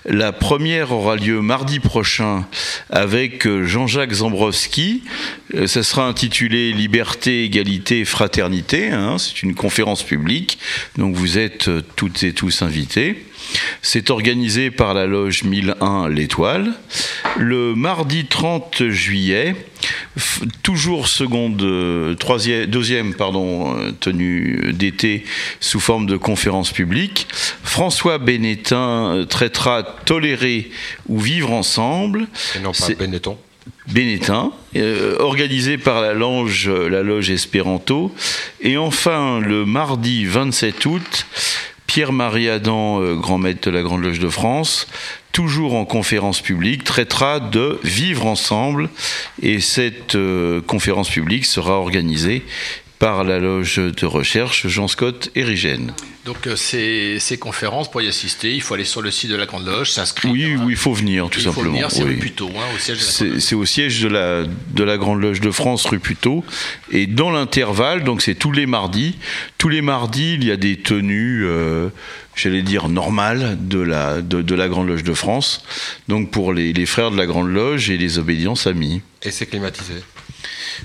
[0.04, 2.46] La première aura lieu mardi prochain
[2.90, 5.02] avec euh, Jean-Jacques Zambrowski.
[5.66, 8.90] Ça sera intitulé Liberté, égalité, fraternité.
[8.90, 9.16] hein.
[9.18, 10.58] C'est une conférence publique,
[10.96, 13.27] donc vous êtes toutes et tous invités.
[13.82, 16.72] C'est organisé par la loge 1001 L'Étoile.
[17.36, 19.54] Le mardi 30 juillet,
[20.62, 25.24] toujours seconde, euh, troisième, deuxième pardon, euh, tenue d'été
[25.60, 27.28] sous forme de conférence publique,
[27.62, 30.70] François Bénétin euh, traitera Tolérer
[31.08, 32.26] ou vivre ensemble.
[32.56, 33.38] Et non pas Benetton.
[33.92, 38.14] Bénétin, euh, organisé par la loge, la loge Espéranto.
[38.60, 41.26] Et enfin, le mardi 27 août,
[41.88, 44.86] Pierre-Marie Adam, euh, grand maître de la Grande Loge de France,
[45.32, 48.90] toujours en conférence publique, traitera de vivre ensemble.
[49.42, 52.44] Et cette euh, conférence publique sera organisée
[52.98, 55.92] par la loge de recherche Jean Scott Érigène.
[56.24, 59.36] Donc euh, ces, ces conférences, pour y assister, il faut aller sur le site de
[59.36, 60.30] la Grande Loge, s'inscrire.
[60.32, 61.72] Oui, oui, il faut venir, tout Il faut simplement.
[61.74, 62.10] venir, c'est oui.
[62.10, 64.84] rue Puteaux, hein, au siège de la Grande C'est c'est au siège de la, de
[64.84, 66.44] la Grande Loge de France, rue Puteaux.
[66.90, 69.16] Et dans l'intervalle, donc c'est tous les mardis,
[69.56, 71.88] tous les mardis, il y a des tenues, euh,
[72.34, 75.64] j'allais dire, normales de la, de, de la Grande Loge de France.
[76.08, 79.00] Donc pour les, les frères de la Grande Loge et les obédiences amis.
[79.22, 79.94] Et c'est climatisé.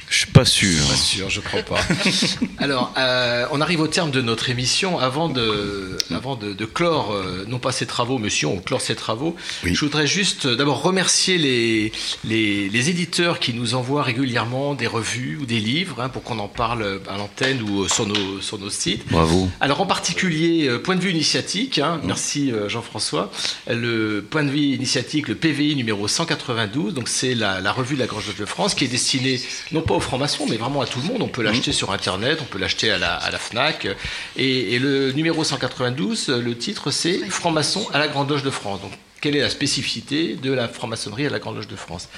[0.10, 0.78] Je suis pas sûr.
[0.88, 1.80] Pas sûr, je crois pas.
[2.58, 5.00] Alors, euh, on arrive au terme de notre émission.
[5.00, 8.96] Avant de, avant de, de clore, euh, non pas ces travaux, monsieur, on clore ces
[8.96, 9.36] travaux.
[9.64, 11.92] Je voudrais juste euh, d'abord remercier les,
[12.24, 16.40] les, les éditeurs qui nous envoient régulièrement des revues ou des livres hein, pour qu'on
[16.40, 19.08] en parle à l'antenne ou sur nos, sur nos sites.
[19.10, 19.50] Bravo.
[19.60, 23.32] Alors en particulier, euh, point de vue initiatique, hein, merci euh, Jean-François,
[23.68, 28.00] le point de vue initiatique, le PVI numéro 192, donc c'est la, la revue de
[28.00, 29.40] la Grande Loge de France qui est destinée
[29.72, 31.22] non pas aux francs-maçons, mais vraiment à tout le monde.
[31.22, 33.88] On peut l'acheter sur Internet, on peut l'acheter à la, à la FNAC.
[34.36, 38.50] Et, et le numéro 192, euh, le titre c'est Francs-maçons à la Grande Loge de
[38.50, 38.82] France.
[38.82, 38.92] Donc,
[39.24, 42.10] quelle est la spécificité de la franc-maçonnerie à la Grande Loge de France?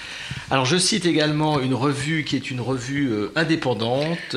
[0.49, 4.35] Alors je cite également une revue qui est une revue euh, indépendante,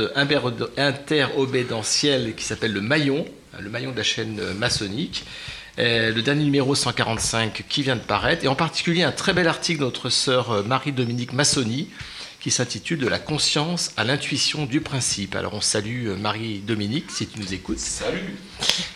[0.77, 5.25] interobédentielle, qui s'appelle Le Maillon, hein, le maillon de la chaîne euh, maçonnique.
[5.79, 9.49] Euh, le dernier numéro 145 qui vient de paraître, et en particulier un très bel
[9.49, 11.89] article de notre sœur Marie-Dominique Massoni,
[12.41, 15.35] qui s'intitule De la conscience à l'intuition du principe.
[15.35, 17.79] Alors on salue euh, Marie-Dominique si tu nous écoutes.
[17.79, 18.37] Salut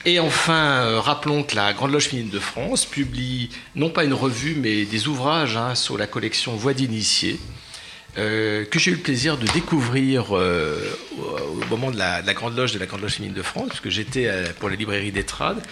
[0.05, 4.15] Et enfin, euh, rappelons que la Grande Loge Féminine de France publie non pas une
[4.15, 7.39] revue, mais des ouvrages hein, sur la collection Voix d'initiés.
[8.19, 10.79] Euh, que j'ai eu le plaisir de découvrir euh,
[11.19, 13.69] au, moment de la, de la Grande Loge de la Grande Loge Féminine de France,
[13.69, 15.63] puisque j'étais euh, pour la librairie d'Etrade.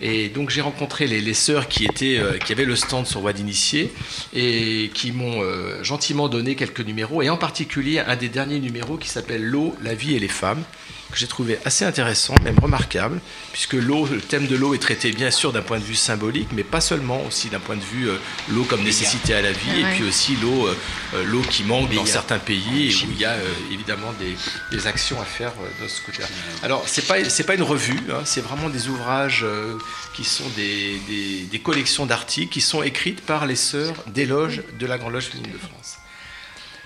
[0.00, 3.32] Et donc j'ai rencontré les, les sœurs qui, étaient, qui avaient le stand sur Voix
[3.32, 3.92] d'initié
[4.34, 5.42] et qui m'ont
[5.84, 9.94] gentiment donné quelques numéros, et en particulier un des derniers numéros qui s'appelle L'eau, la
[9.94, 10.64] vie et les femmes,
[11.12, 13.20] que j'ai trouvé assez intéressant, même remarquable,
[13.52, 16.48] puisque l'eau, le thème de l'eau est traité bien sûr d'un point de vue symbolique,
[16.52, 18.16] mais pas seulement, aussi d'un point de vue euh,
[18.50, 20.76] l'eau comme nécessité à la vie, et puis aussi l'eau, euh,
[21.14, 24.12] euh, l'eau qui manque Mais dans certains pays, et où il y a euh, évidemment
[24.18, 24.36] des,
[24.76, 26.26] des actions à faire euh, de ce côté-là.
[26.62, 29.78] Alors c'est pas c'est pas une revue, hein, c'est vraiment des ouvrages euh,
[30.14, 34.62] qui sont des, des- des collections d'articles qui sont écrites par les sœurs des loges
[34.78, 35.98] de la Grande Loge féminine de France.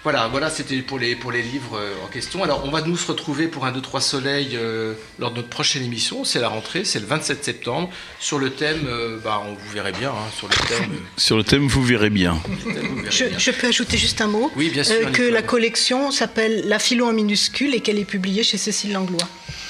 [0.07, 2.45] Voilà, voilà, c'était pour les, pour les livres euh, en question.
[2.45, 5.83] Alors, on va nous se retrouver pour un 2-3 soleil euh, lors de notre prochaine
[5.83, 6.25] émission.
[6.25, 7.91] C'est la rentrée, c'est le 27 septembre.
[8.21, 10.93] Sur le thème, euh, bah, on vous verrez bien, hein, sur le thème.
[10.93, 12.41] euh, Sur le thème, vous verrez bien.
[13.11, 16.63] Je, je peux ajouter juste un mot Oui, bien sûr, Euh, que la collection s'appelle
[16.69, 19.27] La philo en minuscule et qu'elle est publiée chez Cécile Langlois.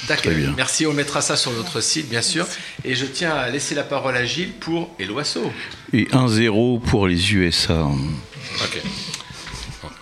[0.06, 0.32] D'accord.
[0.54, 2.46] Merci, on mettra ça sur notre site, bien sûr.
[2.84, 5.50] Et je tiens à laisser la parole à Gilles pour Et l'oiseau.
[5.94, 7.84] Et 1-0 pour les USA.
[7.86, 8.82] Ok.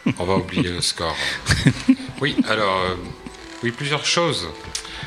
[0.19, 1.17] On va oublier le score.
[2.21, 2.95] Oui, alors, euh,
[3.63, 4.49] oui, plusieurs choses.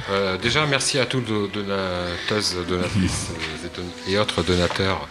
[0.10, 3.28] Euh, déjà, merci à tous les donateuses, donatrices
[4.07, 5.07] et autres donateurs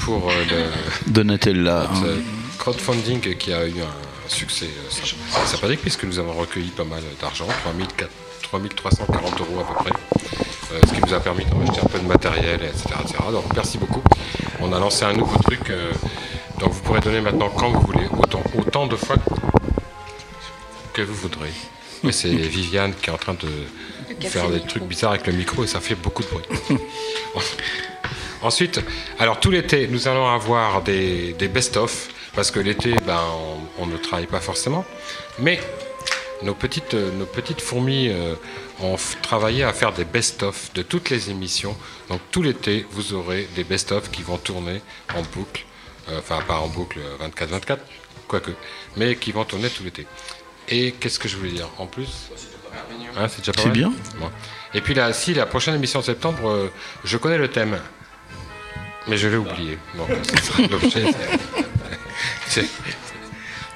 [0.00, 1.88] pour euh, le Donatella.
[1.94, 2.22] notre
[2.58, 5.16] crowdfunding qui a eu un succès symp-
[5.46, 8.08] sympathique puisque nous avons recueilli pas mal d'argent, 3400
[8.42, 9.92] 3340 euros à peu près,
[10.72, 13.14] euh, ce qui nous a permis de racheter un peu de matériel, etc., etc.
[13.32, 14.02] Donc merci beaucoup.
[14.60, 15.70] On a lancé un nouveau truc,
[16.58, 19.16] donc vous pourrez donner maintenant quand vous voulez, autant, autant de fois
[20.92, 21.50] que vous voudrez.
[22.02, 25.64] Mais c'est Viviane qui est en train de faire des trucs bizarres avec le micro
[25.64, 26.44] et ça fait beaucoup de bruit.
[28.42, 28.80] Ensuite,
[29.18, 33.20] alors tout l'été, nous allons avoir des, des best-of, parce que l'été, ben,
[33.78, 34.84] on, on ne travaille pas forcément.
[35.38, 35.58] Mais
[36.42, 38.34] nos petites, nos petites fourmis euh,
[38.80, 41.76] ont travaillé à faire des best-of de toutes les émissions.
[42.08, 44.80] Donc tout l'été, vous aurez des best-of qui vont tourner
[45.14, 45.64] en boucle,
[46.18, 47.78] enfin pas en boucle 24-24,
[48.28, 48.50] quoique,
[48.96, 50.06] mais qui vont tourner tout l'été.
[50.68, 52.30] Et qu'est-ce que je voulais dire En plus,
[53.16, 53.92] Hein, c'est déjà pas C'est mal bien.
[54.18, 54.30] Bon.
[54.72, 56.72] Et puis là, si la prochaine émission de septembre, euh,
[57.04, 57.78] je connais le thème,
[59.06, 59.78] mais je l'ai oublié.
[60.42, 61.04] Sera l'objet.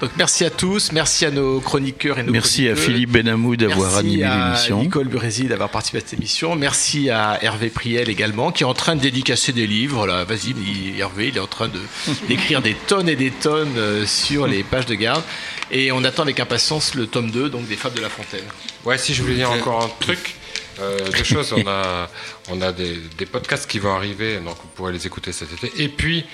[0.00, 2.76] Donc merci à tous, merci à nos chroniqueurs et nos Merci à.
[2.76, 4.80] Philippe Benamou d'avoir Merci animé à l'émission.
[4.80, 6.54] Nicole Burézy d'avoir participé à cette émission.
[6.54, 10.06] Merci à Hervé Priel également, qui est en train de dédicacer des livres.
[10.06, 10.54] Là, vas-y,
[11.00, 11.80] Hervé, il est en train de
[12.28, 15.24] d'écrire des tonnes et des tonnes euh, sur les pages de garde.
[15.72, 18.44] Et on attend avec impatience le tome 2, donc des Fables de la Fontaine.
[18.84, 20.36] Ouais, si je voulais dire encore un truc,
[20.80, 21.52] euh, deux choses.
[21.52, 22.08] On a,
[22.50, 25.72] on a des, des podcasts qui vont arriver, donc vous pourrez les écouter cet été.
[25.82, 26.24] Et puis,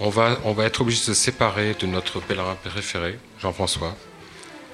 [0.00, 3.94] on va, on va être obligé de se séparer de notre pèlerin préféré, Jean-François.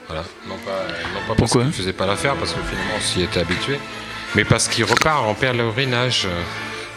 [0.06, 0.24] Voilà.
[0.46, 0.82] Non pas,
[1.14, 3.78] non pas parce qu'il ne faisait pas l'affaire, parce que finalement on s'y était habitué,
[4.34, 6.28] mais parce qu'il repart en pèlerinage.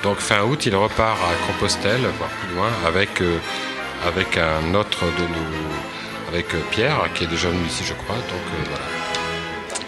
[0.04, 3.40] Donc fin août, il repart à Compostelle, voire plus loin, avec, euh,
[4.06, 8.16] avec un autre de nous, avec euh, Pierre, qui est déjà venu ici, je crois.
[8.16, 8.97] Donc euh, voilà.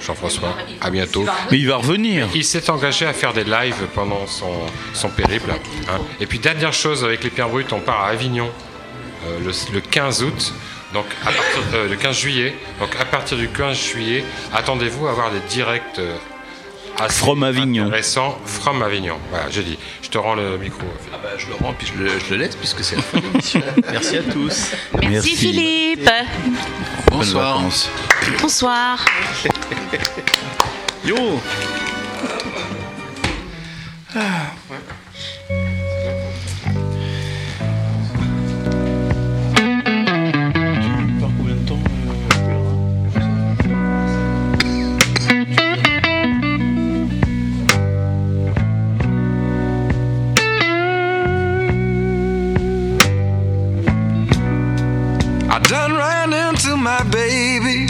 [0.09, 1.23] Jean-François, à bientôt.
[1.51, 2.27] Mais il va revenir.
[2.33, 4.51] Il s'est engagé à faire des lives pendant son,
[4.93, 5.51] son périple.
[5.51, 5.99] hein.
[6.19, 8.49] Et puis dernière chose, avec les Pierres Brutes, on part à Avignon
[9.27, 10.53] euh, le, le 15 août.
[10.95, 12.55] Donc à partir, euh, le 15 juillet.
[12.79, 16.15] Donc à partir du 15 juillet, attendez-vous à avoir des directs euh,
[17.01, 17.85] assez From Avignon.
[17.87, 19.17] intéressants from Avignon.
[19.29, 19.77] Voilà, j'ai dit.
[20.01, 20.81] Je te rends le micro.
[21.13, 23.19] Ah bah, je le rends, puis je le, je le laisse, puisque c'est la fin
[23.19, 23.61] de l'émission.
[23.91, 24.71] Merci à tous.
[25.07, 26.09] Merci, Philippe.
[27.11, 27.61] Bonsoir.
[28.41, 29.05] Bonsoir.
[31.05, 31.39] Yo
[55.59, 57.85] I done ran into my baby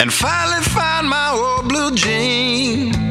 [0.00, 3.03] and finally found my old blue jean.